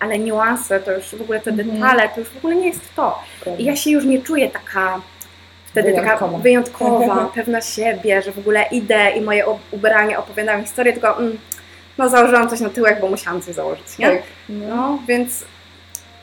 ale 0.00 0.18
niuanse, 0.18 0.80
to 0.80 0.92
już 0.92 1.04
w 1.14 1.22
ogóle 1.22 1.40
te 1.40 1.50
Mhm. 1.50 1.70
detale, 1.70 2.08
to 2.08 2.20
już 2.20 2.28
w 2.28 2.36
ogóle 2.36 2.56
nie 2.56 2.66
jest 2.68 2.94
to. 2.96 3.18
I 3.58 3.64
ja 3.64 3.76
się 3.76 3.90
już 3.90 4.04
nie 4.04 4.22
czuję 4.22 4.50
taka 4.50 5.00
wtedy 5.66 5.92
taka 5.92 6.02
Wyjątkowa. 6.16 6.38
wyjątkowa, 6.38 7.26
pewna 7.34 7.60
siebie, 7.60 8.22
że 8.22 8.32
w 8.32 8.38
ogóle 8.38 8.64
idę 8.70 9.10
i 9.10 9.20
moje 9.20 9.44
ubranie 9.70 10.18
opowiadają 10.18 10.62
historię, 10.64 10.92
tylko 10.92 11.18
mm, 11.18 11.38
no 11.98 12.08
założyłam 12.08 12.48
coś 12.50 12.60
na 12.60 12.68
tyłek, 12.70 13.00
bo 13.00 13.08
musiałam 13.08 13.42
coś 13.42 13.54
założyć, 13.54 13.98
nie? 13.98 14.06
Tak. 14.10 14.22
No, 14.48 14.98
więc 15.08 15.44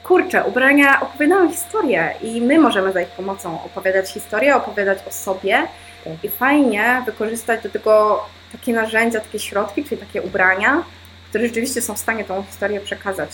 kurczę, 0.10 0.44
ubrania 0.44 1.02
opowiadają 1.02 1.50
historię 1.50 2.14
i 2.22 2.42
my 2.42 2.60
możemy 2.60 2.92
za 2.92 3.02
ich 3.02 3.10
pomocą 3.10 3.64
opowiadać 3.64 4.10
historię, 4.10 4.56
opowiadać 4.56 5.00
o 5.08 5.12
sobie 5.12 5.68
Tak. 6.04 6.24
i 6.24 6.30
fajnie 6.30 7.04
wykorzystać 7.06 7.64
do 7.64 7.70
tego 7.70 8.26
takie 8.52 8.74
narzędzia, 8.74 9.20
takie 9.20 9.40
środki, 9.40 9.84
czyli 9.84 10.02
takie 10.02 10.22
ubrania, 10.22 10.84
które 11.30 11.48
rzeczywiście 11.48 11.82
są 11.82 11.94
w 11.94 12.00
stanie 12.00 12.26
tą 12.26 12.44
historię 12.44 12.80
przekazać. 12.80 13.30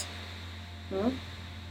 No. 0.91 0.97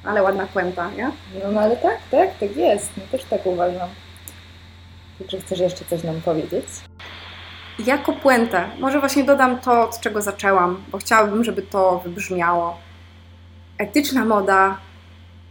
Ale 0.05 0.23
ładna 0.23 0.47
puenta, 0.47 0.91
nie? 0.91 1.11
No, 1.43 1.53
no 1.53 1.61
ale 1.61 1.77
tak, 1.77 1.99
tak, 2.11 2.39
tak 2.41 2.57
jest. 2.57 2.91
No 2.97 3.03
też 3.11 3.25
tak 3.25 3.47
uważam. 3.47 3.89
Także 5.19 5.41
chcesz 5.41 5.61
jeszcze 5.61 5.85
coś 5.85 6.05
nam 6.05 6.21
powiedzieć? 6.21 6.67
Jako 7.87 8.13
puentę, 8.13 8.69
może 8.79 9.01
właśnie 9.01 9.25
dodam 9.25 9.59
to, 9.59 9.83
od 9.83 10.01
czego 10.01 10.23
zaczęłam, 10.23 10.85
bo 10.89 10.99
chciałabym, 10.99 11.45
żeby 11.45 11.63
to 11.63 11.99
wybrzmiało. 12.05 12.79
Etyczna 13.79 14.25
moda, 14.25 14.79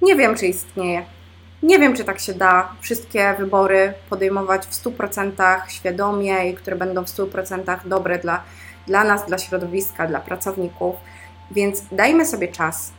nie 0.04 0.16
wiem, 0.16 0.36
czy 0.36 0.47
istnieje. 0.47 1.06
Nie 1.64 1.80
wiem, 1.80 1.95
czy 1.95 2.04
tak 2.04 2.20
się 2.20 2.34
da 2.34 2.72
wszystkie 2.82 3.36
wybory 3.39 3.93
podejmować 4.10 4.66
w 4.66 4.84
100% 4.84 5.62
świadomie 5.70 6.49
i 6.49 6.56
które 6.56 6.76
będą 6.76 7.04
w 7.06 7.08
100% 7.08 7.78
dobre 7.86 8.20
dla, 8.20 8.43
dla 8.88 9.04
nas, 9.04 9.26
dla 9.26 9.38
środowiska, 9.38 10.08
dla 10.08 10.20
pracowników. 10.20 10.95
Więc 11.51 11.84
dajmy 11.91 12.26
sobie 12.26 12.47
czas, 12.47 12.91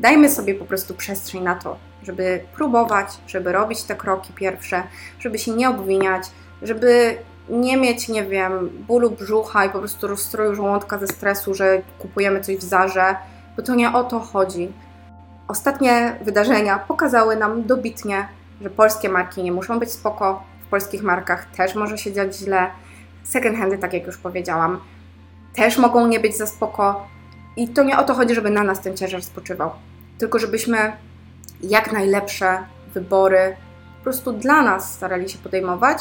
dajmy 0.00 0.30
sobie 0.30 0.54
po 0.54 0.64
prostu 0.64 0.94
przestrzeń 0.94 1.42
na 1.42 1.54
to, 1.54 1.76
żeby 2.02 2.44
próbować, 2.54 3.08
żeby 3.26 3.52
robić 3.52 3.82
te 3.82 3.96
kroki 3.96 4.32
pierwsze, 4.32 4.82
żeby 5.18 5.38
się 5.38 5.52
nie 5.52 5.68
obwiniać, 5.68 6.22
żeby 6.62 7.16
nie 7.48 7.76
mieć, 7.76 8.08
nie 8.08 8.24
wiem, 8.24 8.70
bólu 8.88 9.10
brzucha 9.10 9.64
i 9.64 9.70
po 9.70 9.78
prostu 9.78 10.06
rozstroju 10.06 10.54
żołądka 10.54 10.98
ze 10.98 11.06
stresu, 11.06 11.54
że 11.54 11.82
kupujemy 11.98 12.40
coś 12.40 12.56
w 12.56 12.62
Zarze, 12.62 13.16
bo 13.56 13.62
to 13.62 13.74
nie 13.74 13.92
o 13.92 14.04
to 14.04 14.20
chodzi. 14.20 14.72
Ostatnie 15.50 16.16
wydarzenia 16.22 16.78
pokazały 16.78 17.36
nam 17.36 17.66
dobitnie, 17.66 18.28
że 18.60 18.70
polskie 18.70 19.08
marki 19.08 19.42
nie 19.42 19.52
muszą 19.52 19.78
być 19.78 19.92
spoko, 19.92 20.42
w 20.66 20.70
polskich 20.70 21.02
markach 21.02 21.46
też 21.46 21.74
może 21.74 21.98
się 21.98 22.12
dziać 22.12 22.36
źle. 22.36 22.70
Second 23.22 23.58
handy, 23.58 23.78
tak 23.78 23.92
jak 23.92 24.06
już 24.06 24.18
powiedziałam, 24.18 24.80
też 25.54 25.78
mogą 25.78 26.06
nie 26.06 26.20
być 26.20 26.36
za 26.36 26.46
spoko. 26.46 27.06
I 27.56 27.68
to 27.68 27.82
nie 27.82 27.98
o 27.98 28.02
to 28.02 28.14
chodzi, 28.14 28.34
żeby 28.34 28.50
na 28.50 28.62
nas 28.62 28.80
ten 28.80 28.96
ciężar 28.96 29.22
spoczywał, 29.22 29.70
tylko 30.18 30.38
żebyśmy 30.38 30.92
jak 31.60 31.92
najlepsze 31.92 32.58
wybory 32.94 33.56
po 33.98 34.04
prostu 34.04 34.32
dla 34.32 34.62
nas 34.62 34.94
starali 34.94 35.28
się 35.28 35.38
podejmować, 35.38 35.98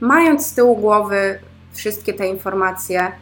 mając 0.00 0.46
z 0.46 0.54
tyłu 0.54 0.76
głowy 0.76 1.38
wszystkie 1.72 2.14
te 2.14 2.26
informacje. 2.26 3.12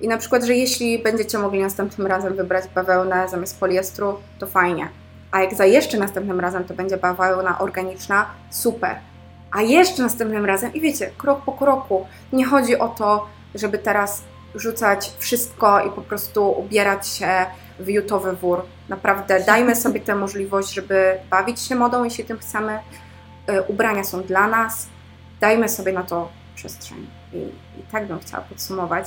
I 0.00 0.08
na 0.08 0.16
przykład, 0.16 0.44
że 0.44 0.54
jeśli 0.54 1.02
będziecie 1.02 1.38
mogli 1.38 1.62
następnym 1.62 2.06
razem 2.06 2.34
wybrać 2.34 2.64
bawełnę 2.74 3.28
zamiast 3.28 3.60
poliestru, 3.60 4.14
to 4.38 4.46
fajnie. 4.46 4.88
A 5.30 5.40
jak 5.40 5.54
za 5.54 5.64
jeszcze 5.64 5.98
następnym 5.98 6.40
razem 6.40 6.64
to 6.64 6.74
będzie 6.74 6.96
bawełna 6.96 7.58
organiczna, 7.58 8.26
super. 8.50 8.96
A 9.50 9.62
jeszcze 9.62 10.02
następnym 10.02 10.44
razem, 10.46 10.74
i 10.74 10.80
wiecie, 10.80 11.10
krok 11.18 11.44
po 11.44 11.52
kroku. 11.52 12.06
Nie 12.32 12.44
chodzi 12.44 12.78
o 12.78 12.88
to, 12.88 13.28
żeby 13.54 13.78
teraz 13.78 14.22
rzucać 14.54 15.12
wszystko 15.18 15.80
i 15.80 15.90
po 15.90 16.02
prostu 16.02 16.50
ubierać 16.50 17.08
się 17.08 17.46
w 17.80 17.88
jutowy 17.88 18.32
wór. 18.32 18.62
Naprawdę 18.88 19.44
dajmy 19.44 19.76
sobie 19.76 20.00
tę 20.00 20.14
możliwość, 20.14 20.74
żeby 20.74 21.18
bawić 21.30 21.60
się 21.60 21.74
modą, 21.74 22.04
jeśli 22.04 22.24
tym 22.24 22.38
chcemy. 22.38 22.78
Y, 23.50 23.62
Ubrania 23.62 24.04
są 24.04 24.22
dla 24.22 24.48
nas, 24.48 24.88
dajmy 25.40 25.68
sobie 25.68 25.92
na 25.92 26.02
to 26.02 26.28
przestrzeń. 26.54 27.06
I, 27.32 27.36
I 27.80 27.82
tak 27.92 28.06
bym 28.06 28.18
chciała 28.18 28.42
podsumować. 28.42 29.06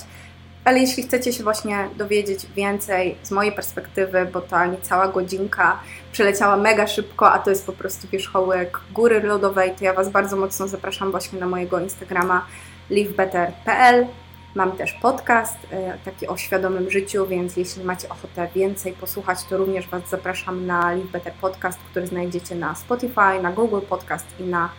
Ale 0.64 0.80
jeśli 0.80 1.04
chcecie 1.04 1.34
się 1.34 1.44
właśnie 1.44 1.88
dowiedzieć 1.98 2.46
więcej 2.56 3.18
z 3.24 3.32
mojej 3.32 3.52
perspektywy, 3.52 4.28
bo 4.34 4.42
ta 4.42 4.66
niecała 4.66 5.08
godzinka 5.08 5.80
przeleciała 6.12 6.58
mega 6.58 6.88
szybko, 6.88 7.32
a 7.32 7.40
to 7.40 7.50
jest 7.50 7.66
po 7.66 7.74
prostu 7.74 8.08
wierzchołek 8.08 8.80
góry 8.94 9.24
lodowej, 9.24 9.72
to 9.72 9.86
ja 9.86 9.94
Was 9.94 10.10
bardzo 10.10 10.38
mocno 10.38 10.68
zapraszam 10.68 11.12
właśnie 11.12 11.40
na 11.40 11.46
mojego 11.46 11.80
Instagrama 11.80 12.46
livebetter.pl. 12.90 14.08
Mam 14.56 14.72
też 14.72 14.94
podcast 14.94 15.58
e, 15.72 15.98
taki 16.06 16.28
o 16.28 16.38
świadomym 16.38 16.92
życiu, 16.92 17.28
więc 17.28 17.58
jeśli 17.58 17.84
macie 17.84 18.10
ochotę 18.10 18.48
więcej 18.56 18.94
posłuchać, 18.94 19.44
to 19.50 19.58
również 19.58 19.88
Was 19.88 20.10
zapraszam 20.10 20.66
na 20.66 20.92
Live 20.94 21.12
Better 21.12 21.34
Podcast, 21.34 21.80
który 21.92 22.08
znajdziecie 22.08 22.56
na 22.56 22.76
Spotify, 22.76 23.42
na 23.42 23.52
Google 23.52 23.82
Podcast 23.90 24.26
i 24.40 24.44
na, 24.44 24.70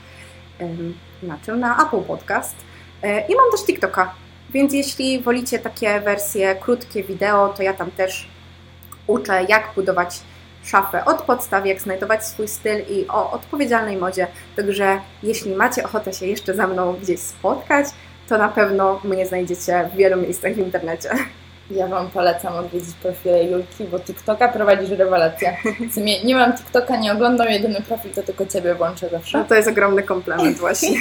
na 1.23 1.39
czym? 1.39 1.61
Na 1.61 1.87
Apple 1.87 2.03
Podcast. 2.03 2.57
E, 3.03 3.27
I 3.27 3.35
mam 3.35 3.51
też 3.51 3.65
TikToka, 3.65 4.15
więc 4.53 4.73
jeśli 4.73 5.21
wolicie 5.21 5.59
takie 5.59 6.01
wersje 6.01 6.55
krótkie 6.55 7.05
wideo, 7.05 7.49
to 7.49 7.63
ja 7.63 7.75
tam 7.75 7.91
też 7.91 8.29
uczę, 9.07 9.47
jak 9.49 9.73
budować 9.75 10.21
szafę 10.65 11.05
od 11.05 11.23
podstaw, 11.23 11.67
jak 11.67 11.81
znajdować 11.81 12.27
swój 12.27 12.49
styl 12.49 12.83
i 12.91 13.09
o 13.09 13.31
odpowiedzialnej 13.31 13.97
modzie. 13.97 14.27
Także 14.57 15.01
jeśli 15.23 15.55
macie 15.55 15.85
ochotę 15.85 16.13
się 16.13 16.27
jeszcze 16.27 16.55
ze 16.55 16.67
mną 16.67 16.97
gdzieś 17.03 17.21
spotkać, 17.21 17.87
to 18.29 18.39
na 18.39 18.49
pewno 18.49 19.01
mnie 19.05 19.27
znajdziecie 19.27 19.91
w 19.93 19.97
wielu 19.97 20.23
miejscach 20.23 20.55
w 20.55 20.59
internecie. 20.59 21.11
Ja 21.77 21.87
Wam 21.87 22.11
polecam 22.11 22.55
odwiedzić 22.57 22.95
profile 22.95 23.45
Julki, 23.45 23.85
bo 23.85 24.01
TikToka 24.01 24.49
prowadzisz 24.49 24.91
rewelację. 24.91 25.57
W 25.91 25.95
sumie 25.95 26.25
nie 26.25 26.35
mam 26.35 26.53
TikToka, 26.53 26.97
nie 26.97 27.13
oglądam, 27.13 27.49
jedyny 27.49 27.81
profil 27.81 28.11
to 28.11 28.23
tylko 28.23 28.47
Ciebie 28.47 28.75
włączę 28.75 29.09
No 29.13 29.19
zawsze. 29.19 29.45
to 29.49 29.55
jest 29.55 29.69
ogromny 29.69 30.03
komplement 30.03 30.59
właśnie. 30.67 31.01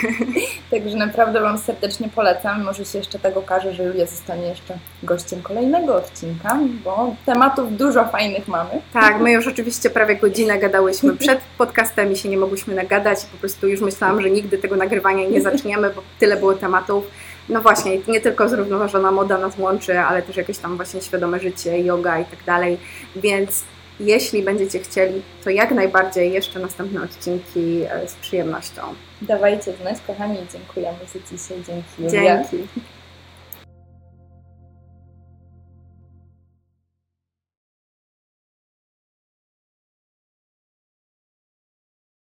Także 0.72 0.98
naprawdę 0.98 1.42
Wam 1.42 1.58
serdecznie 1.58 2.10
polecam. 2.16 2.64
Może 2.64 2.86
się 2.86 2.98
jeszcze 2.98 3.20
tego 3.20 3.40
okaże, 3.40 3.74
że 3.74 3.84
Julia 3.84 4.06
zostanie 4.06 4.48
jeszcze 4.48 4.78
gościem 5.04 5.42
kolejnego 5.42 5.96
odcinka, 5.96 6.60
bo 6.84 7.16
tematów 7.26 7.78
dużo 7.78 8.06
fajnych 8.06 8.48
mamy. 8.48 8.70
Tak, 8.94 9.20
my 9.20 9.32
już 9.32 9.48
oczywiście 9.48 9.90
prawie 9.90 10.16
godzinę 10.16 10.60
gadałyśmy 10.60 11.18
przed 11.18 11.40
podcastem 11.58 12.12
i 12.12 12.18
się 12.18 12.30
nie 12.30 12.38
mogłyśmy 12.38 12.76
nagadać 12.76 13.24
i 13.24 13.28
po 13.28 13.38
prostu 13.38 13.68
już 13.68 13.82
myślałam, 13.82 14.22
że 14.22 14.30
nigdy 14.30 14.58
tego 14.58 14.76
nagrywania 14.76 15.28
nie 15.30 15.42
zaczniemy, 15.42 15.90
bo 15.90 16.02
tyle 16.20 16.38
było 16.38 16.54
tematów. 16.54 17.08
No 17.50 17.62
właśnie, 17.62 17.98
nie 18.08 18.22
tylko 18.22 18.50
zrównoważona 18.50 19.12
moda 19.12 19.38
nas 19.38 19.58
łączy, 19.58 20.00
ale 20.00 20.22
też 20.22 20.38
jakieś 20.38 20.58
tam 20.58 20.76
właśnie 20.76 21.02
świadome 21.02 21.40
życie, 21.40 21.80
yoga 21.80 22.20
i 22.20 22.26
tak 22.26 22.44
dalej. 22.44 22.78
Więc 23.16 23.64
jeśli 24.00 24.44
będziecie 24.44 24.80
chcieli, 24.80 25.22
to 25.44 25.50
jak 25.50 25.72
najbardziej 25.72 26.34
jeszcze 26.34 26.60
następne 26.60 27.04
odcinki 27.04 27.82
e, 27.90 28.08
z 28.08 28.14
przyjemnością. 28.14 28.82
Dawajcie 29.22 29.74
znać, 29.82 29.98
kochani, 30.08 30.38
dziękujemy 30.54 30.98
za 31.14 31.20
dzisiaj. 31.38 31.58
Dzięki. 31.68 32.12
Dzięki. 32.12 32.68